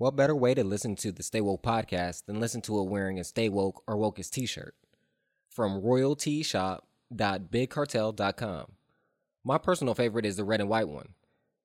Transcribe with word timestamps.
What 0.00 0.16
better 0.16 0.34
way 0.34 0.54
to 0.54 0.64
listen 0.64 0.96
to 0.96 1.12
the 1.12 1.22
Stay 1.22 1.40
Woke 1.42 1.62
podcast 1.62 2.24
than 2.24 2.40
listen 2.40 2.62
to 2.62 2.80
it 2.80 2.88
wearing 2.88 3.20
a 3.20 3.24
Stay 3.24 3.50
Woke 3.50 3.82
or 3.86 3.96
Wokeist 3.96 4.30
t 4.30 4.46
shirt? 4.46 4.74
From 5.50 5.82
royalteeshop.bigcartel.com. 5.82 8.66
My 9.44 9.58
personal 9.58 9.94
favorite 9.94 10.24
is 10.24 10.38
the 10.38 10.44
red 10.44 10.62
and 10.62 10.70
white 10.70 10.88
one. 10.88 11.10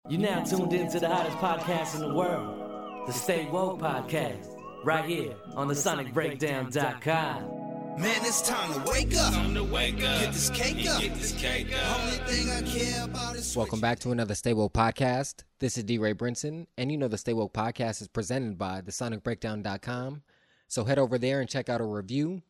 You're 0.09 0.19
now 0.19 0.43
tuned 0.43 0.73
in 0.73 0.89
to 0.89 0.99
the 0.99 1.07
hottest 1.07 1.37
podcast 1.37 1.93
in 1.93 2.01
the 2.01 2.11
world, 2.11 3.05
the 3.05 3.13
Stay 3.13 3.45
Woke 3.45 3.79
Podcast, 3.79 4.47
right 4.83 5.05
here 5.05 5.35
on 5.53 5.67
the 5.67 5.75
SonicBreakdown.com. 5.75 7.60
Man, 8.01 8.25
it's 8.25 8.41
time 8.41 8.73
to 8.73 8.91
wake 8.91 9.15
up. 9.15 9.31
Time 9.31 9.53
to 9.53 9.63
wake 9.63 10.03
up. 10.03 10.21
Get 10.21 10.33
this 10.33 10.49
cake 10.49 10.89
up. 10.89 11.03
Get 11.03 11.13
this 11.13 11.33
cake 11.33 11.67
up. 11.85 11.99
Only 11.99 12.17
thing 12.17 12.49
I 12.49 12.61
care 12.63 13.03
about 13.05 13.35
is 13.35 13.55
Welcome 13.55 13.79
back 13.79 13.99
to 13.99 14.11
another 14.11 14.33
Stay 14.33 14.53
Woke 14.53 14.73
podcast. 14.73 15.43
This 15.59 15.77
is 15.77 15.83
DeRa 15.83 16.15
Brinson, 16.15 16.65
and 16.79 16.91
you 16.91 16.97
know 16.97 17.07
the 17.07 17.19
Stay 17.19 17.33
Woke 17.33 17.53
podcast 17.53 18.01
is 18.01 18.07
presented 18.07 18.57
by 18.57 18.81
the 18.81 18.91
sonicbreakdown.com. 18.91 20.23
So 20.67 20.83
head 20.83 20.97
over 20.97 21.19
there 21.19 21.41
and 21.41 21.47
check 21.47 21.69
out 21.69 21.79
a 21.79 21.83
review. 21.83 22.41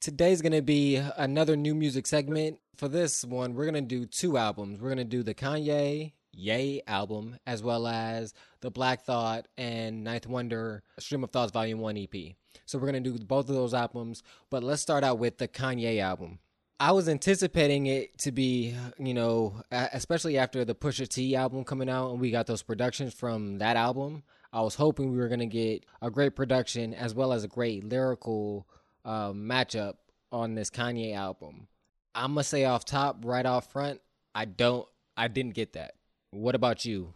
Today's 0.00 0.40
going 0.40 0.52
to 0.52 0.62
be 0.62 0.96
another 1.18 1.56
new 1.56 1.74
music 1.74 2.06
segment. 2.06 2.58
For 2.76 2.88
this 2.88 3.22
one, 3.22 3.52
we're 3.52 3.70
going 3.70 3.74
to 3.74 3.82
do 3.82 4.06
two 4.06 4.38
albums. 4.38 4.80
We're 4.80 4.88
going 4.88 4.96
to 4.96 5.04
do 5.04 5.22
the 5.22 5.34
Kanye 5.34 6.12
Ye 6.32 6.80
album, 6.86 7.36
as 7.46 7.62
well 7.62 7.86
as 7.86 8.32
the 8.62 8.70
Black 8.70 9.02
Thought 9.04 9.46
and 9.58 10.04
Ninth 10.04 10.26
Wonder 10.26 10.82
Stream 10.98 11.22
of 11.22 11.32
Thoughts 11.32 11.52
Volume 11.52 11.80
1 11.80 11.98
EP. 11.98 12.34
So 12.64 12.78
we're 12.78 12.90
going 12.90 13.02
to 13.02 13.10
do 13.10 13.24
both 13.24 13.48
of 13.48 13.54
those 13.54 13.74
albums, 13.74 14.22
but 14.50 14.62
let's 14.62 14.82
start 14.82 15.04
out 15.04 15.18
with 15.18 15.38
the 15.38 15.48
Kanye 15.48 16.00
album. 16.00 16.38
I 16.78 16.92
was 16.92 17.08
anticipating 17.08 17.86
it 17.86 18.18
to 18.18 18.32
be, 18.32 18.74
you 18.98 19.14
know, 19.14 19.62
especially 19.70 20.36
after 20.36 20.64
the 20.64 20.74
Pusha 20.74 21.08
T 21.08 21.34
album 21.34 21.64
coming 21.64 21.88
out 21.88 22.10
and 22.10 22.20
we 22.20 22.30
got 22.30 22.46
those 22.46 22.62
productions 22.62 23.14
from 23.14 23.58
that 23.58 23.76
album. 23.76 24.22
I 24.52 24.60
was 24.60 24.74
hoping 24.74 25.10
we 25.10 25.18
were 25.18 25.28
going 25.28 25.40
to 25.40 25.46
get 25.46 25.86
a 26.02 26.10
great 26.10 26.36
production 26.36 26.92
as 26.92 27.14
well 27.14 27.32
as 27.32 27.44
a 27.44 27.48
great 27.48 27.84
lyrical 27.84 28.66
uh, 29.06 29.32
matchup 29.32 29.94
on 30.32 30.54
this 30.54 30.70
Kanye 30.70 31.14
album. 31.14 31.68
I'm 32.14 32.32
gonna 32.32 32.44
say 32.44 32.64
off 32.64 32.84
top, 32.84 33.24
right 33.24 33.44
off 33.44 33.70
front, 33.70 34.00
I 34.34 34.46
don't, 34.46 34.88
I 35.16 35.28
didn't 35.28 35.54
get 35.54 35.74
that. 35.74 35.94
What 36.30 36.54
about 36.54 36.84
you? 36.84 37.12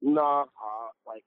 Nah, 0.00 0.42
uh, 0.42 0.46
like 1.06 1.24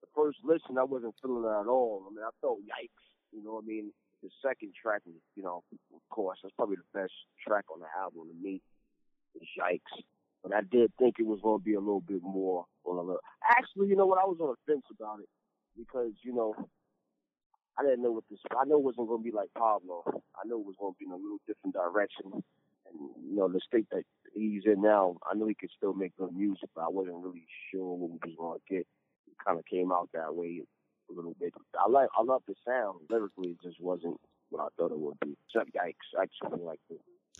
the 0.00 0.08
first 0.14 0.38
listen, 0.44 0.78
I 0.78 0.84
wasn't 0.84 1.14
feeling 1.22 1.44
it 1.44 1.60
at 1.60 1.66
all. 1.66 2.04
I 2.06 2.10
mean, 2.10 2.24
I 2.24 2.30
felt 2.40 2.58
yikes. 2.58 3.05
You 3.36 3.44
know 3.44 3.60
what 3.60 3.64
I 3.64 3.68
mean? 3.68 3.92
The 4.22 4.30
second 4.40 4.72
track 4.80 5.02
you 5.04 5.42
know, 5.42 5.62
of 5.94 6.00
course, 6.08 6.38
that's 6.42 6.54
probably 6.56 6.76
the 6.76 6.98
best 6.98 7.12
track 7.46 7.66
on 7.68 7.80
the 7.80 7.86
album 8.00 8.32
to 8.32 8.34
me. 8.34 8.62
Yikes. 9.60 9.92
But 10.42 10.54
I 10.54 10.62
did 10.62 10.90
think 10.98 11.16
it 11.18 11.26
was 11.26 11.40
going 11.42 11.60
to 11.60 11.64
be 11.64 11.74
a 11.74 11.80
little 11.80 12.00
bit 12.00 12.22
more 12.22 12.64
on 12.86 12.96
a 12.96 13.00
little. 13.00 13.20
Actually, 13.44 13.88
you 13.88 13.96
know 13.96 14.06
what? 14.06 14.18
I 14.18 14.24
was 14.24 14.38
on 14.40 14.56
the 14.56 14.72
fence 14.72 14.86
about 14.90 15.20
it 15.20 15.28
because 15.76 16.12
you 16.24 16.32
know 16.32 16.54
I 17.78 17.82
didn't 17.82 18.02
know 18.02 18.12
what 18.12 18.24
this. 18.30 18.40
I 18.50 18.64
know 18.64 18.78
it 18.78 18.84
wasn't 18.84 19.08
going 19.08 19.20
to 19.20 19.30
be 19.30 19.36
like 19.36 19.52
Pablo. 19.52 20.02
I 20.06 20.48
know 20.48 20.58
it 20.60 20.64
was 20.64 20.76
going 20.80 20.94
to 20.94 20.98
be 20.98 21.04
in 21.04 21.12
a 21.12 21.16
little 21.16 21.42
different 21.46 21.74
direction. 21.74 22.32
And 22.88 22.96
you 23.28 23.36
know 23.36 23.48
the 23.48 23.60
state 23.60 23.86
that 23.90 24.04
he's 24.32 24.62
in 24.64 24.80
now, 24.80 25.18
I 25.30 25.34
know 25.34 25.46
he 25.46 25.54
could 25.54 25.74
still 25.76 25.92
make 25.92 26.16
good 26.16 26.32
music, 26.34 26.70
but 26.74 26.84
I 26.84 26.88
wasn't 26.88 27.22
really 27.22 27.44
sure 27.70 27.92
what 27.92 28.10
we 28.10 28.18
was 28.24 28.36
going 28.38 28.58
to 28.58 28.74
get. 28.74 28.86
It 29.28 29.36
kind 29.44 29.58
of 29.58 29.66
came 29.66 29.92
out 29.92 30.08
that 30.14 30.34
way 30.34 30.62
a 31.10 31.14
little 31.14 31.34
bit. 31.40 31.52
I 31.78 31.88
like, 31.88 32.08
I 32.18 32.22
love 32.22 32.42
the 32.46 32.54
sound. 32.66 33.00
Lyrically, 33.10 33.50
it 33.50 33.62
just 33.62 33.80
wasn't 33.80 34.20
what 34.50 34.62
I 34.62 34.68
thought 34.76 34.92
it 34.92 34.98
would 34.98 35.18
be. 35.20 35.36
Except 35.48 35.74
yikes, 35.74 36.18
I 36.18 36.26
just 36.26 36.62
like. 36.62 36.80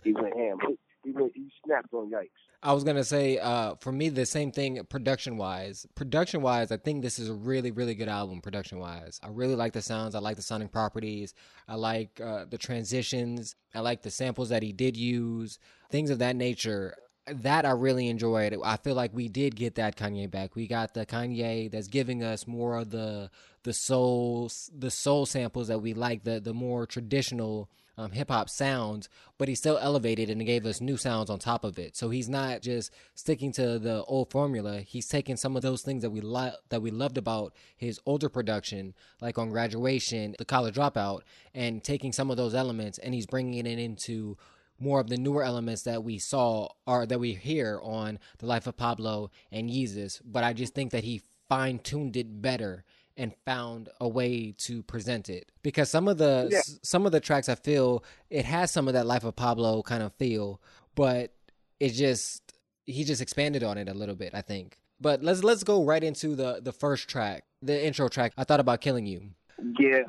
He 0.03 0.13
went 0.13 0.35
ham. 0.37 0.57
He, 0.67 0.77
he 1.03 1.11
went, 1.11 1.31
he 1.35 1.49
snapped 1.65 1.93
on 1.93 2.11
yikes. 2.11 2.29
I 2.63 2.73
was 2.73 2.83
gonna 2.83 3.03
say, 3.03 3.37
uh, 3.37 3.75
for 3.75 3.91
me, 3.91 4.09
the 4.09 4.25
same 4.25 4.51
thing. 4.51 4.83
Production 4.89 5.37
wise, 5.37 5.85
production 5.95 6.41
wise, 6.41 6.71
I 6.71 6.77
think 6.77 7.01
this 7.01 7.19
is 7.19 7.29
a 7.29 7.33
really, 7.33 7.71
really 7.71 7.95
good 7.95 8.09
album. 8.09 8.41
Production 8.41 8.79
wise, 8.79 9.19
I 9.23 9.29
really 9.29 9.55
like 9.55 9.73
the 9.73 9.81
sounds. 9.81 10.15
I 10.15 10.19
like 10.19 10.37
the 10.37 10.41
sonic 10.41 10.71
properties. 10.71 11.33
I 11.67 11.75
like 11.75 12.19
uh, 12.19 12.45
the 12.45 12.57
transitions. 12.57 13.55
I 13.75 13.81
like 13.81 14.01
the 14.01 14.11
samples 14.11 14.49
that 14.49 14.63
he 14.63 14.73
did 14.73 14.97
use. 14.97 15.59
Things 15.91 16.09
of 16.09 16.19
that 16.19 16.35
nature. 16.35 16.95
That 17.27 17.65
I 17.65 17.71
really 17.71 18.07
enjoyed. 18.07 18.57
I 18.63 18.77
feel 18.77 18.95
like 18.95 19.13
we 19.13 19.27
did 19.27 19.55
get 19.55 19.75
that 19.75 19.97
Kanye 19.97 20.31
back. 20.31 20.55
We 20.55 20.65
got 20.65 20.93
the 20.93 21.05
Kanye 21.05 21.69
that's 21.69 21.89
giving 21.89 22.23
us 22.23 22.47
more 22.47 22.77
of 22.77 22.89
the 22.89 23.29
the 23.67 23.73
soul 23.73 24.49
the 24.73 24.89
soul 24.89 25.25
samples 25.25 25.67
that 25.67 25.81
we 25.81 25.93
like. 25.93 26.23
The 26.23 26.39
the 26.39 26.53
more 26.53 26.85
traditional 26.85 27.69
um, 27.97 28.11
hip 28.11 28.29
hop 28.29 28.49
sounds, 28.49 29.09
but 29.37 29.49
he 29.49 29.55
still 29.55 29.77
elevated 29.77 30.29
and 30.29 30.45
gave 30.45 30.65
us 30.65 30.79
new 30.79 30.95
sounds 30.95 31.29
on 31.29 31.37
top 31.37 31.65
of 31.65 31.77
it. 31.77 31.97
So 31.97 32.09
he's 32.09 32.29
not 32.29 32.61
just 32.61 32.91
sticking 33.13 33.51
to 33.53 33.77
the 33.77 34.05
old 34.05 34.31
formula. 34.31 34.79
He's 34.79 35.07
taking 35.07 35.35
some 35.35 35.57
of 35.57 35.63
those 35.63 35.81
things 35.81 36.01
that 36.03 36.11
we 36.11 36.21
li- 36.21 36.55
that 36.69 36.81
we 36.81 36.91
loved 36.91 37.17
about 37.17 37.53
his 37.75 37.99
older 38.05 38.29
production, 38.29 38.93
like 39.19 39.37
on 39.37 39.49
Graduation, 39.49 40.35
The 40.37 40.45
College 40.45 40.75
Dropout, 40.75 41.23
and 41.53 41.83
taking 41.83 42.13
some 42.13 42.31
of 42.31 42.37
those 42.37 42.55
elements 42.55 42.97
and 42.99 43.13
he's 43.13 43.27
bringing 43.27 43.65
it 43.65 43.79
into 43.79 44.37
more 44.79 45.01
of 45.01 45.09
the 45.09 45.17
newer 45.17 45.43
elements 45.43 45.81
that 45.81 46.05
we 46.05 46.19
saw 46.19 46.69
or 46.85 47.05
that 47.05 47.19
we 47.19 47.33
hear 47.33 47.81
on 47.83 48.17
The 48.37 48.45
Life 48.45 48.65
of 48.67 48.77
Pablo 48.77 49.29
and 49.51 49.69
Yeezus. 49.69 50.21
But 50.23 50.45
I 50.45 50.53
just 50.53 50.73
think 50.73 50.91
that 50.91 51.03
he 51.03 51.21
fine 51.49 51.79
tuned 51.79 52.15
it 52.17 52.41
better 52.41 52.85
and 53.17 53.33
found 53.45 53.89
a 53.99 54.07
way 54.07 54.53
to 54.59 54.83
present 54.83 55.27
it 55.29 55.51
because 55.63 55.89
some 55.89 56.07
of 56.07 56.17
the 56.17 56.47
Yeah. 56.51 56.59
s- 56.59 56.79
some 56.83 57.05
of 57.05 57.11
the 57.11 57.19
tracks 57.19 57.49
I 57.49 57.55
feel 57.55 58.03
it 58.29 58.45
has 58.45 58.71
some 58.71 58.87
of 58.87 58.93
that 58.93 59.05
Life 59.07 59.23
of 59.23 59.35
Pablo 59.35 59.81
kind 59.81 60.03
of 60.03 60.13
feel, 60.13 60.61
but 60.95 61.33
it 61.79 61.89
just 61.89 62.53
he 62.85 63.03
just 63.03 63.21
expanded 63.21 63.63
on 63.63 63.77
it 63.77 63.89
a 63.89 63.93
little 63.93 64.15
bit, 64.15 64.33
I 64.33 64.41
think. 64.41 64.77
But 65.01 65.21
let's 65.23 65.43
let's 65.43 65.63
go 65.63 65.83
right 65.83 66.03
into 66.03 66.35
the 66.35 66.59
the 66.61 66.71
first 66.71 67.09
track, 67.09 67.43
the 67.61 67.85
intro 67.85 68.07
track. 68.07 68.33
I 68.37 68.43
thought 68.43 68.59
about 68.59 68.81
killing 68.81 69.05
you. 69.05 69.31
Yeah, 69.79 70.03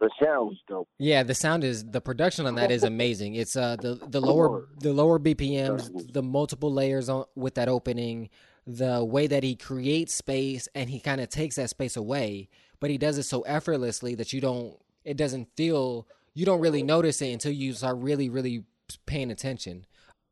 the 0.00 0.10
sound 0.22 0.48
was 0.48 0.58
dope. 0.68 0.88
Yeah, 0.98 1.22
the 1.22 1.34
sound 1.34 1.64
is 1.64 1.84
the 1.84 2.00
production 2.00 2.46
on 2.46 2.54
that 2.56 2.70
is 2.70 2.84
amazing. 2.84 3.34
It's 3.34 3.56
uh 3.56 3.76
the 3.76 4.00
the 4.08 4.20
lower 4.20 4.68
the 4.78 4.92
lower 4.92 5.18
BPMs, 5.18 6.12
the 6.12 6.22
multiple 6.22 6.72
layers 6.72 7.08
on 7.08 7.24
with 7.34 7.54
that 7.54 7.68
opening, 7.68 8.30
the 8.66 9.04
way 9.04 9.26
that 9.26 9.42
he 9.42 9.56
creates 9.56 10.14
space 10.14 10.68
and 10.74 10.88
he 10.90 11.00
kind 11.00 11.20
of 11.20 11.28
takes 11.28 11.56
that 11.56 11.70
space 11.70 11.96
away, 11.96 12.48
but 12.80 12.90
he 12.90 12.98
does 12.98 13.18
it 13.18 13.24
so 13.24 13.40
effortlessly 13.42 14.14
that 14.14 14.32
you 14.32 14.40
don't 14.40 14.76
it 15.04 15.16
doesn't 15.16 15.48
feel 15.56 16.06
you 16.34 16.46
don't 16.46 16.60
really 16.60 16.82
notice 16.82 17.20
it 17.22 17.32
until 17.32 17.52
you 17.52 17.72
start 17.72 17.96
really 17.98 18.28
really 18.28 18.64
paying 19.06 19.30
attention. 19.30 19.86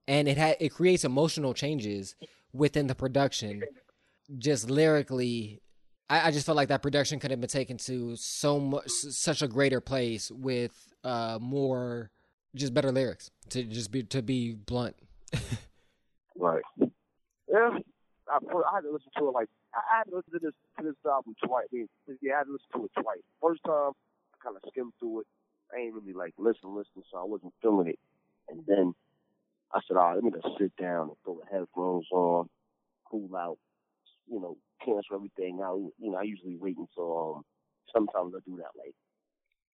And 0.08 0.28
it 0.28 0.38
ha- 0.38 0.54
it 0.60 0.72
creates 0.72 1.04
emotional 1.04 1.54
changes 1.54 2.14
within 2.52 2.86
the 2.86 2.94
production 2.94 3.64
just 4.38 4.70
lyrically 4.70 5.60
I, 6.08 6.28
I 6.28 6.30
just 6.30 6.46
felt 6.46 6.56
like 6.56 6.68
that 6.68 6.82
production 6.82 7.18
could 7.18 7.30
have 7.30 7.40
been 7.40 7.48
taken 7.48 7.76
to 7.78 8.16
so 8.16 8.60
much 8.60 8.88
such 8.88 9.42
a 9.42 9.48
greater 9.48 9.80
place 9.80 10.30
with 10.30 10.94
uh 11.04 11.38
more 11.40 12.10
just 12.54 12.72
better 12.72 12.92
lyrics 12.92 13.30
to 13.50 13.62
just 13.64 13.90
be 13.90 14.02
to 14.04 14.22
be 14.22 14.54
blunt 14.54 14.96
Right. 16.38 16.62
Yeah. 16.78 17.78
I, 18.28 18.36
I 18.36 18.74
had 18.74 18.80
to 18.82 18.92
listen 18.92 19.10
to 19.18 19.28
it 19.28 19.32
like 19.32 19.48
I 19.74 19.98
had 19.98 20.04
to 20.04 20.16
listen 20.16 20.32
to 20.32 20.38
this 20.38 20.54
to 20.78 20.84
this 20.84 20.94
album 21.06 21.34
twice. 21.44 21.66
I 21.72 21.76
mean, 21.76 21.88
yeah, 22.20 22.34
I 22.34 22.38
had 22.38 22.44
to 22.44 22.52
listen 22.52 22.80
to 22.80 22.84
it 22.86 22.90
twice. 23.00 23.22
First 23.40 23.62
time, 23.64 23.92
I 24.34 24.36
kind 24.42 24.56
of 24.56 24.62
skimmed 24.70 24.92
through 24.98 25.20
it. 25.20 25.26
I 25.72 25.80
ain't 25.80 25.94
really 25.94 26.12
like 26.12 26.34
listen, 26.38 26.74
listen, 26.74 27.02
so 27.10 27.18
I 27.18 27.24
wasn't 27.24 27.54
feeling 27.62 27.88
it. 27.88 27.98
And 28.48 28.64
then 28.66 28.94
I 29.72 29.80
said, 29.86 29.96
all 29.96 30.08
right, 30.08 30.14
let 30.14 30.24
me 30.24 30.30
just 30.30 30.58
sit 30.58 30.76
down 30.76 31.08
and 31.08 31.16
throw 31.24 31.40
the 31.40 31.56
headphones 31.56 32.06
on, 32.12 32.48
cool 33.10 33.34
out, 33.36 33.58
you 34.30 34.40
know, 34.40 34.56
cancel 34.84 35.16
everything 35.16 35.60
out. 35.62 35.90
You 35.98 36.10
know, 36.12 36.18
I 36.18 36.22
usually 36.22 36.56
wait 36.56 36.76
until 36.76 37.36
um. 37.36 37.42
Sometimes 37.94 38.34
I 38.36 38.40
do 38.44 38.56
that 38.56 38.76
like 38.76 38.94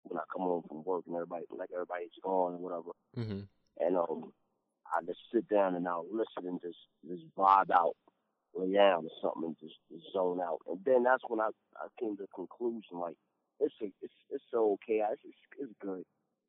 when 0.03 0.19
I 0.19 0.23
come 0.31 0.43
home 0.43 0.63
from 0.67 0.83
work 0.83 1.03
and 1.07 1.15
everybody 1.15 1.45
like 1.49 1.69
everybody's 1.73 2.11
gone 2.21 2.53
or 2.53 2.57
whatever 2.57 2.91
mm-hmm. 3.17 3.47
and 3.79 3.97
um, 3.97 4.33
I 4.91 5.03
just 5.05 5.19
sit 5.33 5.47
down 5.47 5.75
and 5.75 5.87
I'll 5.87 6.05
listen 6.11 6.47
and 6.47 6.61
just 6.61 6.77
just 7.07 7.23
vibe 7.37 7.71
out, 7.71 7.95
lay 8.53 8.73
down 8.73 9.07
or 9.07 9.15
something, 9.21 9.55
and 9.55 9.57
just, 9.59 9.79
just 9.91 10.11
zone 10.13 10.41
out. 10.41 10.59
And 10.67 10.79
then 10.85 11.03
that's 11.03 11.23
when 11.27 11.39
I 11.39 11.49
I 11.77 11.87
came 11.99 12.17
to 12.17 12.23
the 12.23 12.35
conclusion 12.35 12.99
like 12.99 13.15
it's 13.59 13.73
a 13.81 13.85
it's 14.01 14.13
it's 14.29 14.43
so 14.51 14.77
okay. 14.83 15.01
It's 15.11 15.21
it's, 15.23 15.43
it's 15.59 15.73
good. 15.79 16.03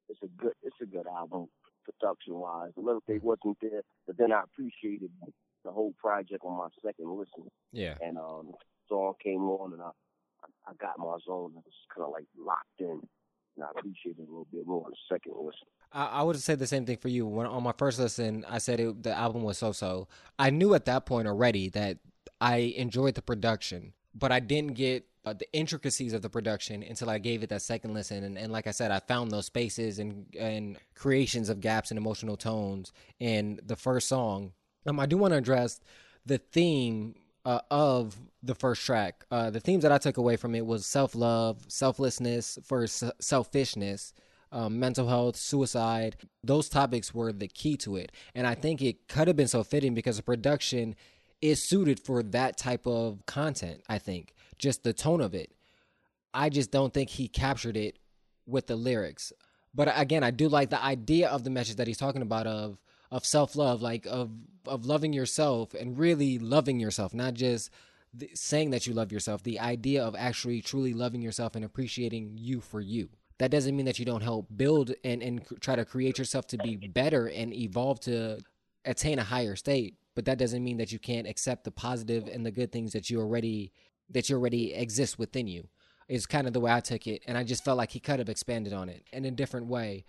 It's 0.09 0.23
a 0.23 0.31
good 0.43 0.55
it's 0.63 0.81
a 0.83 0.87
good 0.87 1.07
album 1.07 1.49
production 1.85 2.35
wise. 2.35 2.71
The 2.77 2.83
lyric 2.83 3.23
wasn't 3.23 3.59
there, 3.61 3.83
but 4.07 4.17
then 4.17 4.33
I 4.33 4.43
appreciated 4.43 5.11
the 5.65 5.71
whole 5.71 5.95
project 6.01 6.43
on 6.45 6.57
my 6.59 6.69
second 6.85 7.11
listen. 7.11 7.51
yeah 7.73 7.95
And 8.01 8.19
um, 8.19 8.53
song 8.89 9.15
came 9.23 9.43
on 9.43 9.73
and 9.73 9.83
I 9.83 9.91
I 10.67 10.73
got 10.81 10.99
my 10.99 11.17
zone 11.27 11.53
and 11.55 11.63
was 11.65 11.75
kind 11.95 12.07
of 12.07 12.13
like 12.13 12.27
locked 12.39 12.81
in. 12.81 13.01
And 13.57 13.65
I 13.65 13.69
appreciated 13.77 14.23
it 14.23 14.29
a 14.29 14.31
little 14.31 14.47
bit 14.51 14.67
more 14.67 14.85
on 14.87 14.93
the 14.93 15.15
second 15.15 15.35
listen. 15.37 15.69
I, 15.93 16.07
I 16.07 16.23
would 16.23 16.41
say 16.41 16.55
the 16.55 16.67
same 16.67 16.87
thing 16.87 16.97
for 16.97 17.09
you. 17.09 17.27
When 17.27 17.47
on 17.47 17.63
my 17.63 17.73
first 17.77 17.99
listen, 17.99 18.45
I 18.49 18.59
said 18.59 18.81
it, 18.81 19.03
the 19.03 19.15
album 19.15 19.43
was 19.43 19.59
so 19.59 19.73
so. 19.73 20.09
I 20.39 20.51
knew 20.51 20.75
at 20.75 20.87
that 20.87 21.07
point 21.07 21.29
already 21.29 21.69
that 21.71 21.99
I 22.41 22.75
enjoyed 22.77 23.15
the 23.15 23.23
production, 23.23 23.93
but 24.15 24.33
I 24.33 24.41
didn't 24.41 24.75
get 24.75 25.07
uh, 25.25 25.35
the 25.35 25.51
intricacies 25.53 26.13
of 26.13 26.23
the 26.23 26.31
production 26.31 26.83
until 26.83 27.11
I 27.11 27.19
gave 27.19 27.43
it 27.43 27.51
that 27.51 27.63
second 27.63 27.95
listen. 27.95 28.25
And, 28.25 28.39
and 28.39 28.53
like 28.53 28.67
I 28.67 28.73
said, 28.73 28.91
I 28.91 29.01
found 29.01 29.31
those 29.31 29.47
spaces 29.47 29.99
and 29.99 30.27
and 30.39 30.79
creations 30.95 31.49
of 31.49 31.61
gaps 31.61 31.91
and 31.91 31.99
emotional 31.99 32.37
tones 32.37 32.93
in 33.21 33.61
the 33.65 33.77
first 33.77 34.09
song. 34.09 34.53
Um, 34.87 35.01
I 35.01 35.07
do 35.07 35.17
want 35.17 35.33
to 35.33 35.39
address 35.39 35.81
the 36.27 36.39
theme 36.39 37.15
uh, 37.45 37.61
of 37.71 38.17
the 38.43 38.55
first 38.55 38.85
track. 38.85 39.25
Uh, 39.31 39.51
the 39.51 39.61
themes 39.61 39.83
that 39.83 39.93
I 39.93 39.99
took 39.99 40.17
away 40.17 40.37
from 40.37 40.55
it 40.55 40.67
was 40.67 40.87
self 40.87 41.15
love, 41.15 41.65
selflessness, 41.69 42.59
for 42.65 42.87
selfishness, 42.87 44.15
um, 44.51 44.79
mental 44.79 45.09
health, 45.09 45.37
suicide. 45.37 46.17
Those 46.43 46.69
topics 46.69 47.15
were 47.15 47.33
the 47.33 47.49
key 47.49 47.77
to 47.79 47.97
it, 47.97 48.13
and 48.35 48.47
I 48.47 48.55
think 48.55 48.83
it 48.83 49.09
could 49.09 49.29
have 49.29 49.37
been 49.37 49.49
so 49.49 49.63
fitting 49.63 49.95
because 49.95 50.17
the 50.17 50.23
production 50.23 50.95
is 51.41 51.63
suited 51.63 51.99
for 51.99 52.23
that 52.23 52.57
type 52.57 52.87
of 52.87 53.25
content. 53.27 53.83
I 53.89 53.99
think 53.99 54.35
just 54.59 54.85
the 54.85 54.93
tone 54.93 55.21
of 55.21 55.35
it. 55.35 55.53
I 56.35 56.49
just 56.49 56.71
don't 56.71 56.95
think 56.95 57.11
he 57.11 57.29
captured 57.29 57.77
it 57.77 57.99
with 58.47 58.67
the 58.67 58.77
lyrics. 58.77 59.33
But 59.75 59.93
again, 59.97 60.23
I 60.23 60.31
do 60.31 60.49
like 60.49 60.71
the 60.71 60.83
idea 60.83 61.29
of 61.29 61.45
the 61.45 61.51
message 61.51 61.77
that 61.77 61.87
he's 61.87 61.99
talking 61.99 62.23
about 62.23 62.47
of 62.47 62.79
of 63.13 63.27
self 63.27 63.55
love, 63.55 63.83
like 63.83 64.07
of 64.07 64.31
of 64.67 64.87
loving 64.87 65.13
yourself 65.13 65.75
and 65.75 65.99
really 65.99 66.39
loving 66.39 66.81
yourself, 66.81 67.13
not 67.13 67.35
just 67.35 67.71
saying 68.35 68.71
that 68.71 68.87
you 68.87 68.95
love 68.95 69.13
yourself. 69.13 69.43
The 69.43 69.61
idea 69.61 70.03
of 70.03 70.17
actually 70.17 70.63
truly 70.63 70.95
loving 70.95 71.23
yourself 71.23 71.55
and 71.55 71.65
appreciating 71.65 72.33
you 72.37 72.61
for 72.61 72.81
you. 72.81 73.11
That 73.39 73.51
doesn't 73.51 73.77
mean 73.77 73.87
that 73.87 73.99
you 73.99 74.05
don't 74.05 74.23
help 74.23 74.49
build 74.57 74.95
and 75.05 75.23
and 75.23 75.43
try 75.61 75.77
to 75.77 75.85
create 75.85 76.19
yourself 76.19 76.47
to 76.49 76.59
be 76.59 76.77
better 76.77 77.29
and 77.29 77.55
evolve 77.55 78.01
to 78.01 78.41
attain 78.85 79.19
a 79.19 79.25
higher 79.25 79.57
state. 79.57 79.99
But 80.15 80.25
that 80.25 80.39
doesn't 80.39 80.65
mean 80.65 80.79
that 80.79 80.91
you 80.91 80.99
can't 80.99 81.27
accept 81.29 81.65
the 81.65 81.71
positive 81.71 82.27
and 82.27 82.45
the 82.45 82.51
good 82.51 82.73
things 82.73 82.93
that 82.93 83.11
you 83.11 83.21
already 83.21 83.73
that 84.11 84.31
you 84.31 84.37
already 84.37 84.73
exist 84.73 85.19
within 85.19 85.47
you. 85.47 85.69
Is 86.09 86.27
kind 86.27 86.47
of 86.47 86.53
the 86.53 86.61
way 86.61 86.73
I 86.73 86.81
took 86.81 87.07
it, 87.07 87.23
and 87.27 87.39
I 87.39 87.45
just 87.45 87.65
felt 87.65 87.79
like 87.79 87.93
he 87.93 88.01
could 88.01 88.19
have 88.19 88.29
expanded 88.29 88.73
on 88.73 88.89
it 88.89 89.05
in 89.13 89.25
a 89.25 89.31
different 89.31 89.67
way. 89.67 90.05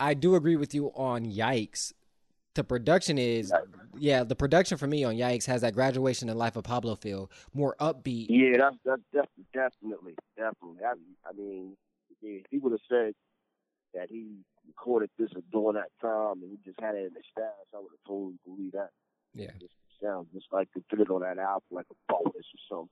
I 0.00 0.14
do 0.14 0.34
agree 0.34 0.56
with 0.56 0.74
you 0.74 0.92
on 0.94 1.24
Yikes 1.24 1.92
the 2.58 2.64
production 2.64 3.18
is 3.18 3.52
yeah 3.96 4.24
the 4.24 4.34
production 4.34 4.76
for 4.76 4.88
me 4.88 5.04
on 5.04 5.14
yikes 5.14 5.46
has 5.46 5.60
that 5.60 5.74
graduation 5.74 6.28
in 6.28 6.36
life 6.36 6.56
of 6.56 6.64
pablo 6.64 6.96
feel 6.96 7.30
more 7.54 7.76
upbeat 7.80 8.26
Yeah, 8.28 8.56
that's 8.58 8.76
that's 8.84 9.02
def- 9.14 9.46
definitely, 9.54 10.14
definitely. 10.36 10.82
I, 10.84 10.94
I 11.28 11.32
mean, 11.38 11.76
if 12.20 12.44
he 12.50 12.58
would 12.58 12.72
have 12.72 12.86
said 12.88 13.12
that 13.94 14.08
he 14.10 14.42
recorded 14.66 15.10
this 15.18 15.30
during 15.52 15.74
that 15.74 15.90
time 16.02 16.42
and 16.42 16.50
he 16.50 16.58
just 16.64 16.80
had 16.80 16.96
it 16.96 17.06
in 17.06 17.14
the 17.14 17.22
stash, 17.30 17.68
I 17.72 17.78
would 17.78 17.94
have 17.94 18.04
totally 18.06 18.38
believed 18.44 18.74
that. 18.74 18.90
yeah 19.34 19.54
It 19.60 19.70
sounds 20.02 20.26
just 20.34 20.46
like 20.52 20.68
they 20.74 20.82
put 20.90 21.00
it 21.00 21.10
on 21.10 21.22
that 21.22 21.38
album 21.38 21.70
like 21.70 21.86
a 21.90 21.98
bonus 22.12 22.34
or 22.56 22.62
something. 22.68 22.90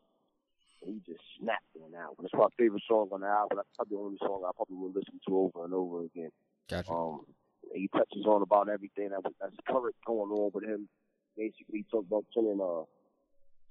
And 0.86 0.94
he 0.94 1.12
just 1.12 1.24
snapped 1.40 1.74
on 1.82 1.90
that 1.92 2.14
one. 2.14 2.24
It's 2.24 2.34
my 2.34 2.46
favorite 2.56 2.82
song 2.86 3.08
on 3.10 3.20
the 3.22 3.26
album. 3.26 3.58
That's 3.58 3.68
probably 3.76 3.96
the 3.96 4.02
only 4.02 4.18
song 4.22 4.42
I 4.46 4.50
probably 4.54 4.76
will 4.76 4.94
listen 4.94 5.18
to 5.26 5.32
over 5.36 5.64
and 5.64 5.74
over 5.74 6.04
again. 6.04 6.30
gotcha 6.70 6.92
Um, 6.92 7.26
he 7.74 7.88
touches 7.88 8.24
on 8.26 8.42
about 8.42 8.68
everything 8.68 9.10
that 9.10 9.22
was, 9.22 9.32
that's 9.40 9.54
current 9.68 9.94
going 10.06 10.30
on 10.30 10.50
with 10.54 10.64
him. 10.64 10.88
Basically, 11.36 11.84
he 11.84 11.86
talked 11.90 12.06
about 12.06 12.24
turning 12.34 12.60
uh, 12.60 12.84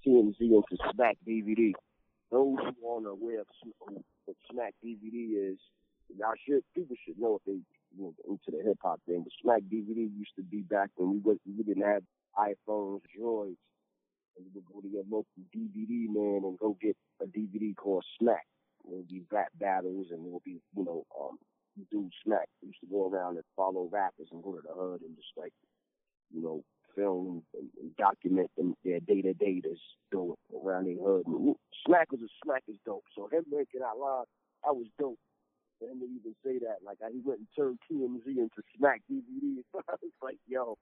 TMZ 0.05 0.39
into 0.39 0.77
Smack 0.93 1.17
DVD. 1.27 1.73
Those 2.31 2.57
who 2.59 2.89
aren't 2.89 3.07
aware 3.07 3.41
of 3.41 3.47
what 4.25 4.37
Smack 4.51 4.73
DVD 4.85 5.51
is, 5.51 5.57
y'all 6.17 6.33
should 6.45 6.63
people 6.75 6.95
should 7.05 7.19
know 7.19 7.35
if 7.35 7.45
they 7.45 7.59
you 7.97 8.03
know, 8.03 8.13
into 8.27 8.51
the 8.51 8.63
hip 8.63 8.77
hop 8.83 8.99
thing. 9.07 9.23
But 9.23 9.33
Smack 9.41 9.61
DVD 9.71 9.97
used 9.97 10.35
to 10.35 10.43
be 10.43 10.61
back 10.61 10.89
when 10.95 11.11
we 11.11 11.19
was, 11.19 11.37
we 11.45 11.63
didn't 11.63 11.83
have 11.83 12.03
iPhones, 12.37 13.01
droids, 13.17 13.57
and 14.37 14.45
you 14.45 14.51
would 14.53 14.65
go 14.65 14.81
to 14.81 14.87
your 14.87 15.03
local 15.09 15.25
DVD 15.55 16.07
man 16.09 16.41
and 16.43 16.59
go 16.59 16.77
get 16.81 16.97
a 17.21 17.25
DVD 17.25 17.75
called 17.75 18.05
Smack. 18.19 18.45
It 18.83 18.95
would 18.95 19.07
be 19.07 19.23
rap 19.31 19.49
battles, 19.59 20.07
and 20.11 20.25
it 20.25 20.31
would 20.31 20.43
be 20.43 20.59
you 20.75 20.85
know 20.85 21.05
um 21.19 21.37
do 21.91 22.09
smack. 22.23 22.47
Used 22.61 22.79
to 22.81 22.87
go 22.87 23.09
around 23.09 23.35
and 23.35 23.45
follow 23.55 23.89
rappers 23.91 24.27
and 24.31 24.43
go 24.43 24.53
to 24.53 24.61
the 24.61 24.73
hood 24.73 25.01
and 25.01 25.15
just 25.15 25.33
like, 25.37 25.53
you 26.33 26.41
know, 26.41 26.63
film 26.95 27.43
and, 27.53 27.69
and 27.81 27.95
document 27.97 28.49
them, 28.57 28.75
their 28.83 28.99
day 28.99 29.21
to 29.21 29.33
day 29.33 29.61
that's 29.63 29.79
doing 30.11 30.35
around 30.55 30.85
their 30.87 30.95
hood. 30.95 31.27
And 31.27 31.55
smack 31.85 32.11
was 32.11 32.21
a 32.21 32.31
smack 32.43 32.63
is 32.67 32.77
dope. 32.85 33.05
So 33.15 33.27
him 33.31 33.43
making 33.51 33.81
that 33.81 33.99
line, 33.99 34.25
that 34.63 34.75
was 34.75 34.87
dope. 34.99 35.19
For 35.79 35.89
him 35.89 35.99
to 35.99 36.05
even 36.05 36.35
say 36.43 36.59
that, 36.59 36.85
like 36.85 36.99
he 37.11 37.19
went 37.23 37.39
and 37.39 37.47
turned 37.53 37.79
TMZ 37.91 38.25
into 38.25 38.63
Smack 38.77 39.01
DVD. 39.11 39.57
I 39.89 39.95
was 40.01 40.11
like, 40.23 40.37
yo, 40.47 40.77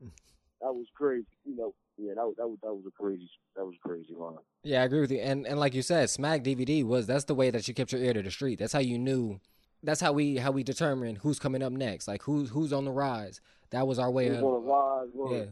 that 0.62 0.76
was 0.76 0.86
crazy. 0.96 1.26
You 1.46 1.56
know, 1.56 1.74
yeah, 1.98 2.14
that 2.16 2.26
was 2.26 2.36
that 2.38 2.48
was 2.48 2.58
that 2.62 2.74
was 2.74 2.84
a 2.88 2.92
crazy 2.92 3.30
that 3.56 3.66
was 3.66 3.76
crazy 3.84 4.14
line. 4.18 4.36
yeah 4.64 4.82
i 4.82 4.86
agree 4.86 5.02
with 5.02 5.12
you 5.12 5.20
and 5.20 5.46
and 5.46 5.60
like 5.60 5.74
you 5.74 5.82
said 5.82 6.10
smack 6.10 6.44
dvd 6.44 6.84
was 6.84 7.06
that's 7.06 7.26
the 7.26 7.36
way 7.36 7.52
that 7.52 7.68
you 7.68 7.74
kept 7.74 7.92
your 7.92 8.02
ear 8.02 8.14
to 8.14 8.24
the 8.24 8.32
street 8.32 8.58
that's 8.58 8.74
how 8.74 8.80
you 8.80 8.98
knew 8.98 9.40
that's 9.84 10.02
how 10.02 10.12
we 10.14 10.38
how 10.38 10.52
we 10.52 10.64
determine 10.64 11.18
who's 11.18 11.40
coming 11.40 11.62
up 11.62 11.72
next 11.74 12.08
like 12.08 12.24
who's 12.24 12.50
who's 12.50 12.72
on 12.74 12.86
the 12.86 12.92
rise 12.92 13.42
that 13.72 13.86
was 13.88 14.00
our 14.00 14.10
way 14.12 14.28
of 14.28 14.44
on 14.44 14.54
a 14.56 14.58
rise, 14.60 15.10
yeah. 15.32 15.46